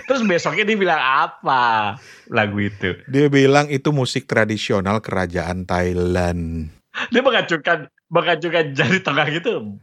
Terus 0.07 0.22
besoknya 0.22 0.64
dia 0.66 0.79
bilang 0.79 1.01
apa 1.03 1.99
lagu 2.31 2.62
itu? 2.62 2.95
Dia 3.11 3.27
bilang 3.27 3.66
itu 3.68 3.91
musik 3.91 4.31
tradisional 4.31 5.03
kerajaan 5.03 5.66
Thailand. 5.66 6.70
Dia 7.11 7.22
mengacungkan 7.22 7.91
mengacungkan 8.07 8.70
jari 8.70 9.03
tengah 9.03 9.27
gitu. 9.35 9.75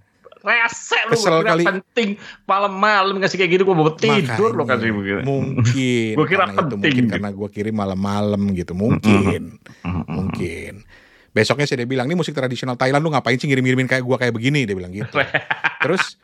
Rese 0.41 0.97
lu 1.05 1.13
Kesel 1.13 1.37
kira 1.37 1.53
kali. 1.53 1.63
penting 1.69 2.09
malam-malam 2.49 3.21
ngasih 3.21 3.37
kayak 3.37 3.61
gitu 3.61 3.63
gua 3.67 3.77
mau 3.77 3.93
tidur 3.93 4.57
lo 4.57 4.65
kasih 4.65 4.89
begitu. 4.89 5.21
Mungkin. 5.21 6.17
Gua 6.17 6.25
kira 6.25 6.49
itu 6.49 6.57
penting 6.57 6.81
mungkin 6.81 7.03
gitu. 7.05 7.13
karena 7.13 7.29
gua 7.29 7.49
kirim 7.53 7.75
malam-malam 7.77 8.41
gitu. 8.57 8.73
Mungkin. 8.73 9.61
Mungkin. 9.85 10.81
Besoknya 11.31 11.63
sih 11.63 11.79
dia 11.79 11.87
bilang, 11.87 12.11
ini 12.11 12.17
musik 12.17 12.35
tradisional 12.35 12.75
Thailand 12.75 13.05
lu 13.05 13.13
ngapain 13.13 13.39
sih 13.39 13.47
ngirim-ngirimin 13.47 13.87
kayak 13.87 14.03
gua 14.03 14.17
kayak 14.17 14.33
begini? 14.33 14.65
Dia 14.65 14.75
bilang 14.75 14.91
gitu. 14.91 15.13
Terus 15.85 16.17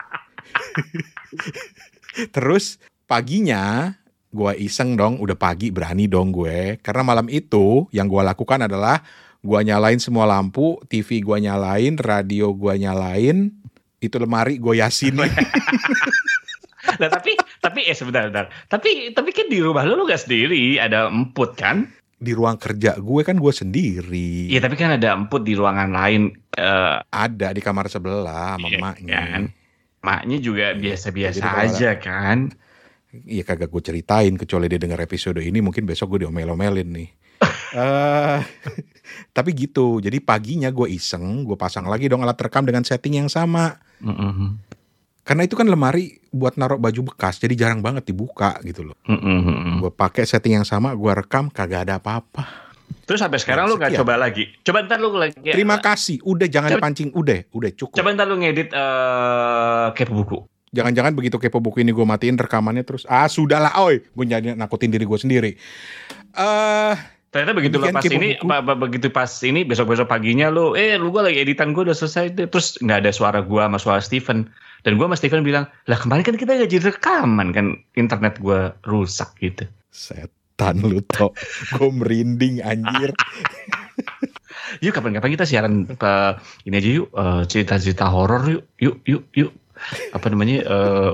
terus 2.34 2.82
paginya 3.08 3.96
gue 4.28 4.52
iseng 4.60 5.00
dong, 5.00 5.18
udah 5.18 5.34
pagi 5.34 5.72
berani 5.72 6.06
dong 6.06 6.36
gue. 6.36 6.78
Karena 6.84 7.02
malam 7.02 7.26
itu 7.32 7.88
yang 7.96 8.06
gue 8.06 8.22
lakukan 8.22 8.68
adalah 8.68 9.02
gue 9.40 9.60
nyalain 9.64 9.98
semua 9.98 10.28
lampu, 10.28 10.78
TV 10.86 11.24
gue 11.24 11.38
nyalain, 11.40 11.96
radio 11.98 12.52
gue 12.52 12.74
nyalain, 12.78 13.50
itu 13.98 14.16
lemari 14.20 14.60
gue 14.60 14.78
yasinin. 14.78 15.32
Nah 17.00 17.10
tapi 17.16 17.40
tapi 17.58 17.88
eh 17.88 17.96
sebentar, 17.96 18.28
sebentar. 18.28 18.46
Tapi 18.68 19.16
tapi 19.16 19.30
kan 19.32 19.48
di 19.48 19.64
rumah 19.64 19.88
lu 19.88 19.96
lu 19.96 20.06
gak 20.06 20.28
sendiri, 20.28 20.78
ada 20.78 21.08
emput 21.08 21.56
kan? 21.58 21.88
di 22.18 22.34
ruang 22.34 22.58
kerja 22.58 22.98
gue 22.98 23.22
kan 23.22 23.38
gue 23.38 23.54
sendiri. 23.54 24.50
Iya 24.50 24.66
tapi 24.66 24.74
kan 24.74 24.98
ada 24.98 25.14
emput 25.14 25.46
di 25.46 25.54
ruangan 25.54 25.94
lain. 25.94 26.34
eh 26.58 26.98
Ada 27.14 27.54
di 27.54 27.62
kamar 27.62 27.94
sebelah 27.94 28.58
sama 28.58 28.68
Iya, 28.74 28.78
emaknya. 28.82 29.20
kan? 29.22 29.44
Maknya 30.02 30.38
juga 30.42 30.74
biasa-biasa 30.74 31.38
Jadi 31.38 31.46
kalau 31.46 31.62
aja 31.62 31.90
kan. 32.02 32.38
Iya 33.08 33.44
kagak 33.44 33.72
gue 33.72 33.82
ceritain 33.82 34.36
kecuali 34.36 34.68
dia 34.68 34.76
dengar 34.78 35.00
episode 35.00 35.40
ini 35.40 35.64
mungkin 35.64 35.88
besok 35.88 36.16
gue 36.16 36.28
diomel-omelin 36.28 36.90
nih. 36.90 37.10
Eh, 37.68 38.40
tapi 39.36 39.52
gitu, 39.52 40.00
jadi 40.00 40.24
paginya 40.24 40.72
gue 40.72 40.88
iseng, 40.88 41.44
gue 41.44 41.60
pasang 41.60 41.84
lagi 41.84 42.08
dong 42.08 42.24
alat 42.24 42.40
rekam 42.40 42.64
dengan 42.64 42.88
setting 42.88 43.20
yang 43.20 43.28
sama. 43.28 43.76
Mm-mm. 44.00 44.56
Karena 45.28 45.44
itu 45.44 45.60
kan 45.60 45.68
lemari 45.68 46.16
buat 46.32 46.56
naruh 46.56 46.80
baju 46.80 47.12
bekas, 47.12 47.44
jadi 47.44 47.68
jarang 47.68 47.84
banget 47.84 48.08
dibuka 48.08 48.56
gitu 48.64 48.88
loh. 48.88 48.96
Mm-mm. 49.04 49.84
Gue 49.84 49.92
pakai 49.92 50.24
setting 50.24 50.56
yang 50.56 50.68
sama, 50.68 50.96
gue 50.96 51.12
rekam 51.12 51.52
kagak 51.52 51.92
ada 51.92 52.00
apa-apa. 52.00 52.48
Terus 53.04 53.20
sampai 53.20 53.40
sekarang 53.40 53.68
lu 53.68 53.76
gak 53.76 53.92
Sekian. 53.92 54.00
coba 54.08 54.16
lagi. 54.16 54.44
Coba 54.64 54.78
ntar 54.88 55.00
lu 55.04 55.12
lagi. 55.12 55.36
Terima 55.44 55.76
kasih, 55.84 56.24
udah 56.24 56.48
jangan 56.48 56.72
Coba- 56.72 56.80
dipancing, 56.80 57.10
udah, 57.12 57.40
udah 57.52 57.72
cukup. 57.76 57.96
Coba 58.00 58.16
ntar 58.16 58.32
lu 58.32 58.40
ngedit 58.40 58.72
eh 58.72 59.88
kepo 59.92 60.24
buku. 60.24 60.40
Jangan-jangan 60.76 61.16
begitu 61.16 61.40
kepo 61.40 61.64
buku 61.64 61.82
ini 61.82 61.96
gue 61.96 62.04
matiin 62.04 62.36
rekamannya 62.36 62.84
terus. 62.84 63.08
Ah 63.08 63.26
sudahlah, 63.26 63.72
oi, 63.80 64.04
gue 64.04 64.26
jadi 64.28 64.52
nakutin 64.54 64.92
diri 64.92 65.08
gue 65.08 65.20
sendiri. 65.20 65.52
Eh, 66.36 66.96
Ternyata 67.28 67.54
begitu 67.60 67.76
lepas 67.78 68.08
ini, 68.08 68.40
ba- 68.40 68.64
ba- 68.64 68.80
begitu 68.80 69.12
pas 69.12 69.28
ini 69.44 69.68
besok-besok 69.68 70.08
paginya 70.08 70.48
lu, 70.48 70.80
eh 70.80 70.96
lu 70.96 71.12
gua 71.12 71.28
lagi 71.28 71.44
editan 71.44 71.76
gua 71.76 71.92
udah 71.92 71.98
selesai 71.98 72.34
terus 72.48 72.80
nggak 72.80 73.04
ada 73.04 73.12
suara 73.12 73.44
gua 73.44 73.68
sama 73.68 73.78
suara 73.78 74.02
Steven. 74.02 74.48
Dan 74.88 74.96
gua 74.96 75.12
sama 75.12 75.20
Steven 75.20 75.44
bilang, 75.44 75.68
lah 75.92 76.00
kemarin 76.00 76.24
kan 76.24 76.40
kita 76.40 76.56
nggak 76.56 76.72
jadi 76.72 76.88
rekaman 76.96 77.52
kan 77.52 77.66
internet 78.00 78.40
gua 78.40 78.72
rusak 78.88 79.28
gitu. 79.44 79.68
setan 79.92 80.80
lu 80.82 81.04
toh, 81.04 81.36
gue 81.78 81.90
merinding 81.92 82.64
anjir. 82.64 83.12
Yuk 84.84 84.94
kapan-kapan 84.94 85.34
kita 85.34 85.46
siaran 85.48 85.88
ke 85.88 86.14
ini 86.68 86.76
aja 86.78 86.90
yuk 87.02 87.08
eh, 87.12 87.42
cerita-cerita 87.48 88.08
horor 88.12 88.44
yuk, 88.52 88.64
yuk, 88.78 88.98
yuk, 89.08 89.24
yuk. 89.34 89.52
Apa 90.12 90.28
namanya? 90.28 90.58
eh 90.64 91.12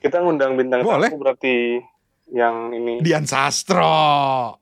Kita 0.00 0.16
ngundang 0.18 0.56
bintang 0.56 0.80
Boleh. 0.80 1.12
tamu 1.12 1.20
berarti 1.20 1.76
yang 2.30 2.72
ini. 2.72 3.00
Dian 3.00 3.28
Sastro. 3.28 4.56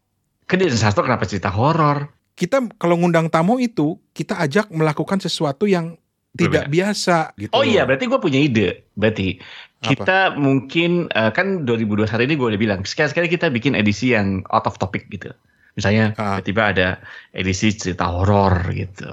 kan 0.49 0.57
di 0.57 0.65
sastro 0.73 1.05
kenapa 1.05 1.29
cerita 1.29 1.53
horor? 1.53 2.09
Kita 2.33 2.65
kalau 2.75 2.97
ngundang 2.97 3.29
tamu 3.29 3.61
itu 3.61 4.01
kita 4.11 4.41
ajak 4.41 4.73
melakukan 4.73 5.21
sesuatu 5.21 5.69
yang 5.69 5.95
tidak 6.33 6.67
biasa 6.69 7.37
gitu. 7.37 7.53
Oh 7.53 7.61
loh. 7.61 7.69
iya, 7.69 7.85
berarti 7.85 8.07
gue 8.07 8.17
punya 8.17 8.41
ide. 8.41 8.89
Berarti 8.95 9.37
Apa? 9.37 9.85
kita 9.85 10.19
mungkin 10.35 11.07
eh, 11.09 11.31
kan 11.31 11.63
2021 11.63 12.25
ini 12.25 12.35
gue 12.35 12.49
udah 12.49 12.61
bilang 12.61 12.81
sekali-sekali 12.83 13.29
kita 13.29 13.51
bikin 13.51 13.75
edisi 13.75 14.11
yang 14.11 14.41
out 14.49 14.65
of 14.65 14.81
topic 14.81 15.07
gitu. 15.09 15.29
Misalnya 15.75 16.17
Ah. 16.17 16.41
tiba-tiba 16.41 16.63
ada 16.65 16.89
edisi 17.31 17.71
cerita 17.71 18.09
horor 18.09 18.73
gitu. 18.73 19.13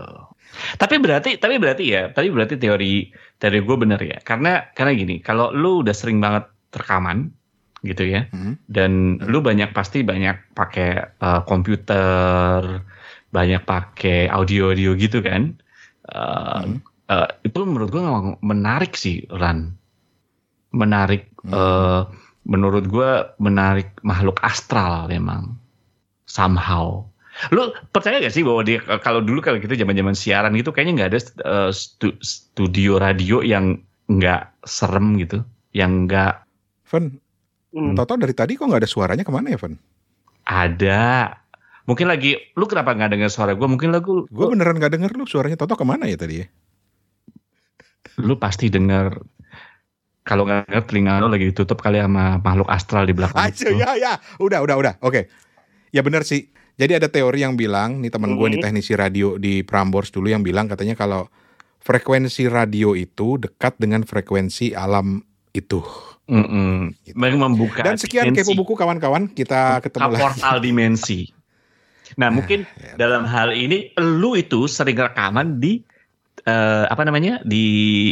Tapi 0.76 0.96
berarti 1.00 1.38
tapi 1.38 1.56
berarti 1.60 1.84
ya, 1.90 2.10
tapi 2.12 2.32
berarti 2.32 2.56
teori 2.56 3.10
teori 3.38 3.60
gue 3.62 3.78
bener 3.78 4.00
ya. 4.02 4.18
Karena 4.24 4.66
karena 4.72 4.92
gini, 4.96 5.20
kalau 5.20 5.52
lu 5.52 5.84
udah 5.84 5.96
sering 5.96 6.20
banget 6.20 6.48
rekaman 6.76 7.32
gitu 7.86 8.02
ya, 8.08 8.26
Hmm. 8.34 8.58
dan 8.66 9.22
lu 9.22 9.40
banyak 9.40 9.70
pasti 9.72 10.02
banyak 10.02 10.58
pakai 10.58 10.90
eh, 11.22 11.42
komputer, 11.46 12.82
banyak 13.30 13.62
pakai 13.64 14.32
audio-audio 14.32 14.98
gitu 14.98 15.22
kan. 15.22 15.54
Eh, 16.10 16.62
Hmm. 16.66 16.80
eh, 17.10 17.30
itu 17.46 17.60
menurut 17.66 17.90
gue 17.94 18.04
menarik 18.42 18.98
sih 18.98 19.26
Ran 19.30 19.74
menarik 20.76 21.32
Hmm. 21.46 21.54
eh, 21.54 22.02
menurut 22.46 22.86
gue 22.86 23.10
menarik 23.42 23.90
makhluk 24.04 24.38
astral 24.44 25.08
memang 25.10 25.58
somehow 26.26 27.06
lu 27.52 27.68
percaya 27.92 28.18
gak 28.18 28.32
sih 28.32 28.42
bahwa 28.42 28.64
dia 28.64 28.80
kalau 29.04 29.20
dulu 29.20 29.44
kalau 29.44 29.60
kita 29.60 29.76
zaman 29.76 29.92
zaman 29.92 30.16
siaran 30.16 30.56
gitu 30.56 30.72
kayaknya 30.72 30.94
nggak 31.04 31.10
ada 31.12 31.20
eh, 31.44 31.72
stu- 31.72 32.20
studio 32.20 32.96
radio 32.96 33.44
yang 33.44 33.80
nggak 34.08 34.64
serem 34.64 35.20
gitu 35.20 35.44
yang 35.72 36.08
nggak 36.08 36.48
Ven, 36.86 37.20
Hmm. 37.76 37.92
Toto 37.92 38.16
dari 38.16 38.32
tadi 38.32 38.56
kok 38.56 38.72
nggak 38.72 38.88
ada 38.88 38.88
suaranya 38.88 39.28
ke 39.28 39.36
mana 39.36 39.52
ya, 39.52 39.60
Ven? 39.60 39.76
ada 40.48 41.36
mungkin 41.84 42.08
lagi 42.08 42.40
lu 42.56 42.64
kenapa 42.66 42.96
nggak 42.96 43.12
dengar 43.12 43.28
suara 43.28 43.52
gue 43.52 43.68
mungkin 43.68 43.92
lagu 43.92 44.24
Gue 44.32 44.48
beneran 44.48 44.80
nggak 44.80 44.96
denger 44.96 45.12
lu 45.12 45.28
suaranya 45.28 45.60
Toto 45.60 45.76
ke 45.76 45.84
mana 45.84 46.08
ya 46.08 46.16
tadi 46.16 46.40
ya? 46.40 46.48
lu 48.24 48.40
pasti 48.40 48.72
dengar 48.72 49.20
kalau 50.24 50.48
nggak 50.48 50.72
denger 50.72 50.84
telinga 50.88 51.20
lu 51.20 51.28
lagi 51.28 51.52
ditutup 51.52 51.84
kali 51.84 52.00
sama 52.00 52.40
makhluk 52.40 52.72
astral 52.72 53.04
di 53.04 53.12
belakang 53.12 53.44
Aja 53.44 53.68
ya 53.70 53.90
ya, 54.00 54.14
udah 54.40 54.64
udah 54.64 54.76
udah. 54.80 54.94
Oke. 55.04 55.28
Ya 55.92 56.00
bener 56.00 56.24
sih. 56.24 56.48
Jadi 56.76 56.92
ada 56.92 57.08
teori 57.08 57.40
yang 57.40 57.56
bilang, 57.56 58.04
nih 58.04 58.12
teman 58.12 58.36
gue 58.36 58.48
nih 58.52 58.60
teknisi 58.60 59.00
radio 59.00 59.40
di 59.40 59.64
Prambors 59.64 60.12
dulu 60.12 60.28
yang 60.28 60.44
bilang 60.44 60.68
katanya 60.68 61.00
kalau 61.00 61.32
frekuensi 61.80 62.52
radio 62.52 62.92
itu 62.98 63.40
dekat 63.40 63.80
dengan 63.80 64.04
frekuensi 64.04 64.76
alam 64.76 65.24
itu. 65.56 65.80
Mm-mm. 66.26 66.92
Gitu. 67.06 67.16
Mereka 67.16 67.38
membuka 67.38 67.82
Dan 67.86 67.96
sekian 67.96 68.34
dimensi. 68.34 68.44
kepo 68.44 68.58
buku 68.58 68.74
kawan-kawan, 68.76 69.32
kita 69.32 69.80
ketemu 69.80 70.18
lagi. 70.18 70.24
portal 70.26 70.58
dimensi. 70.60 71.20
Nah, 72.18 72.34
mungkin 72.34 72.66
ya. 72.82 72.98
dalam 73.00 73.24
hal 73.24 73.54
ini 73.54 73.94
lu 74.02 74.36
itu 74.36 74.66
sering 74.66 74.98
rekaman 74.98 75.62
di 75.62 75.80
eh, 76.46 76.86
apa 76.86 77.02
namanya? 77.02 77.42
di 77.42 77.66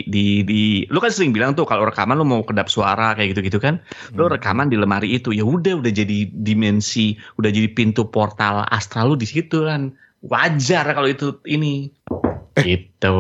di 0.05 0.41
di 0.41 0.61
lu 0.87 0.97
kan 0.97 1.09
sering 1.09 1.31
bilang 1.31 1.53
tuh 1.53 1.63
kalau 1.63 1.85
rekaman 1.85 2.13
lu 2.13 2.25
mau 2.25 2.41
kedap 2.41 2.67
suara 2.67 3.13
kayak 3.13 3.33
gitu-gitu 3.33 3.57
kan. 3.57 3.77
Lu 4.11 4.25
Hmm. 4.25 4.33
rekaman 4.33 4.67
di 4.67 4.75
lemari 4.75 5.13
itu. 5.13 5.29
Ya 5.29 5.41
udah 5.41 5.79
udah 5.79 5.89
jadi 5.89 6.27
dimensi, 6.27 7.13
udah 7.37 7.49
jadi 7.49 7.69
pintu 7.69 8.05
portal 8.05 8.65
astral 8.67 9.09
lu 9.09 9.15
di 9.15 9.25
situ 9.25 9.63
kan. 9.63 9.93
Wajar 10.21 10.87
kalau 10.89 11.05
itu 11.05 11.37
ini. 11.45 11.91
Eh. 12.53 12.63
Gitu. 12.63 13.17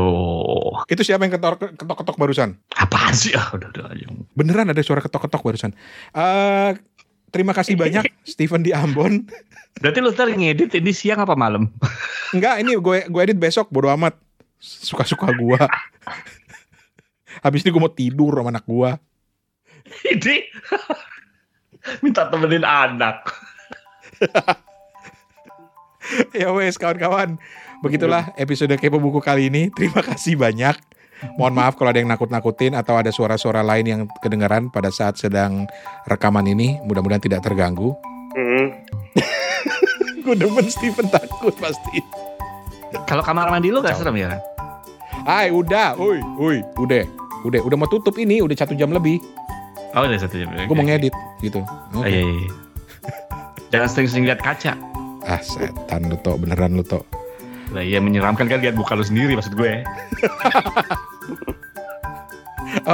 Itu 0.85 1.01
siapa 1.01 1.25
yang 1.25 1.33
ketok- 1.33 1.73
ketok-ketok 1.75 2.15
barusan? 2.15 2.53
Apaan 2.71 3.11
sih? 3.11 3.33
Ah, 3.33 3.49
udah 3.51 3.69
udah 3.69 3.85
aja. 3.89 4.05
Beneran 4.33 4.69
ada 4.69 4.79
suara 4.79 5.01
ketok-ketok 5.01 5.41
barusan. 5.41 5.71
Eh 6.11 6.71
terima 7.27 7.51
kasih 7.51 7.73
banyak 7.73 8.05
Steven 8.29 8.61
di 8.61 8.71
Ambon. 8.71 9.25
Berarti 9.73 9.99
lu 9.99 10.13
ntar 10.13 10.29
ngedit 10.29 10.77
ini 10.77 10.93
siang 10.93 11.17
apa 11.19 11.33
malam? 11.33 11.65
Enggak, 12.29 12.61
ini 12.61 12.77
gue 12.77 12.97
gue 13.03 13.21
edit 13.21 13.35
besok 13.35 13.67
bodo 13.67 13.89
amat. 13.89 14.13
Suka-suka 14.63 15.27
gua. 15.35 15.67
Habis 17.43 17.67
ini 17.67 17.75
gue 17.75 17.81
mau 17.83 17.91
tidur 17.91 18.39
sama 18.39 18.55
anak 18.55 18.63
gua. 18.63 18.95
ini 20.07 20.47
minta 21.99 22.31
temenin 22.31 22.63
anak. 22.63 23.27
Ya 26.35 26.51
wes 26.51 26.75
kawan-kawan. 26.75 27.39
Begitulah 27.79 28.35
episode 28.35 28.75
Kepo 28.75 28.99
Buku 28.99 29.23
kali 29.23 29.47
ini. 29.47 29.71
Terima 29.71 30.03
kasih 30.03 30.35
banyak. 30.35 30.75
Mohon 31.39 31.63
maaf 31.63 31.79
kalau 31.79 31.95
ada 31.95 32.03
yang 32.03 32.11
nakut-nakutin 32.11 32.75
atau 32.75 32.99
ada 32.99 33.07
suara-suara 33.07 33.63
lain 33.63 33.85
yang 33.87 34.01
kedengaran 34.19 34.67
pada 34.67 34.91
saat 34.91 35.15
sedang 35.15 35.63
rekaman 36.03 36.43
ini. 36.43 36.75
Mudah-mudahan 36.83 37.23
tidak 37.23 37.43
terganggu. 37.43 37.95
Hmm. 38.33 38.73
Gue 40.25 40.33
demen 40.33 40.65
Steven 40.65 41.05
takut 41.05 41.53
pasti. 41.53 42.01
Kalau 43.05 43.21
kamar 43.21 43.53
mandi 43.53 43.69
lu 43.69 43.77
gak 43.77 43.93
serem 43.93 44.17
ya? 44.17 44.41
Hai, 45.23 45.55
udah. 45.55 45.95
Uy, 45.95 46.19
uy, 46.35 46.59
udah. 46.75 47.07
Udah, 47.47 47.63
udah 47.63 47.77
mau 47.79 47.87
tutup 47.87 48.19
ini. 48.19 48.43
Udah 48.43 48.59
satu 48.59 48.75
jam 48.75 48.91
lebih. 48.91 49.23
Oh 49.95 50.03
udah 50.03 50.19
satu 50.19 50.35
jam. 50.35 50.51
Gue 50.51 50.75
mau 50.75 50.83
ngedit 50.83 51.15
gitu. 51.39 51.63
Oh, 51.95 52.03
Oke. 52.03 52.11
iya, 52.11 52.27
iya. 52.27 52.51
Jangan 53.71 53.87
sering-sering 53.87 54.27
lihat 54.27 54.43
kaca. 54.43 54.75
Ah, 55.23 55.39
setan 55.39 56.11
lu 56.11 56.19
tok. 56.19 56.43
Beneran 56.43 56.75
lu 56.75 56.83
tok. 56.83 57.07
Lah 57.71 57.79
iya 57.79 58.03
menyeramkan 58.03 58.51
kan 58.51 58.59
lihat 58.59 58.75
muka 58.75 58.99
lu 58.99 59.05
sendiri 59.07 59.39
maksud 59.39 59.55
gue. 59.55 59.79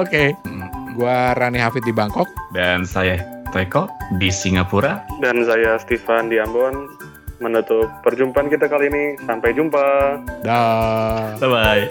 Oke. 0.02 0.38
Hmm. 0.46 0.70
Gua 0.94 1.34
Rani 1.34 1.58
Hafid 1.58 1.82
di 1.82 1.94
Bangkok. 1.96 2.30
Dan 2.54 2.86
saya 2.86 3.26
Teko 3.50 3.90
di 4.22 4.30
Singapura. 4.30 5.02
Dan 5.18 5.50
saya 5.50 5.82
Stefan 5.82 6.30
di 6.30 6.38
Ambon 6.38 6.94
menutup 7.40 7.88
perjumpaan 8.04 8.52
kita 8.52 8.68
kali 8.68 8.92
ini. 8.92 9.04
Sampai 9.24 9.56
jumpa. 9.56 9.86
Dah. 10.44 11.36
Bye 11.40 11.50
bye. 11.50 11.84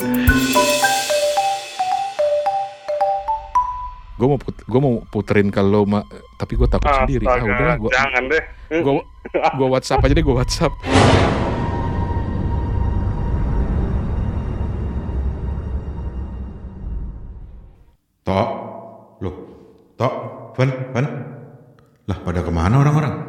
Gue 4.19 4.27
mau 4.27 4.35
put 4.35 4.55
gua 4.67 4.81
mau 4.83 4.95
puterin 5.15 5.47
lo, 5.55 5.87
Ma. 5.87 6.03
tapi 6.35 6.59
gue 6.59 6.67
takut 6.67 6.91
sendiri. 6.91 7.23
Ah, 7.23 7.39
Astaga, 7.39 7.55
udahlah, 7.55 7.77
gua, 7.79 7.91
jangan 7.95 8.23
deh. 8.27 8.45
gua, 8.83 8.93
gua 9.55 9.69
WhatsApp 9.79 10.03
aja 10.03 10.15
deh, 10.19 10.25
gue 10.27 10.35
WhatsApp. 10.35 10.73
Tok, 18.27 18.49
loh, 19.23 19.35
Tok, 19.97 20.15
Ven, 20.59 20.71
Ven, 20.93 21.07
Lah 22.09 22.19
pada 22.25 22.41
ke 22.41 22.51
mana 22.53 22.81
orang-orang? 22.81 23.28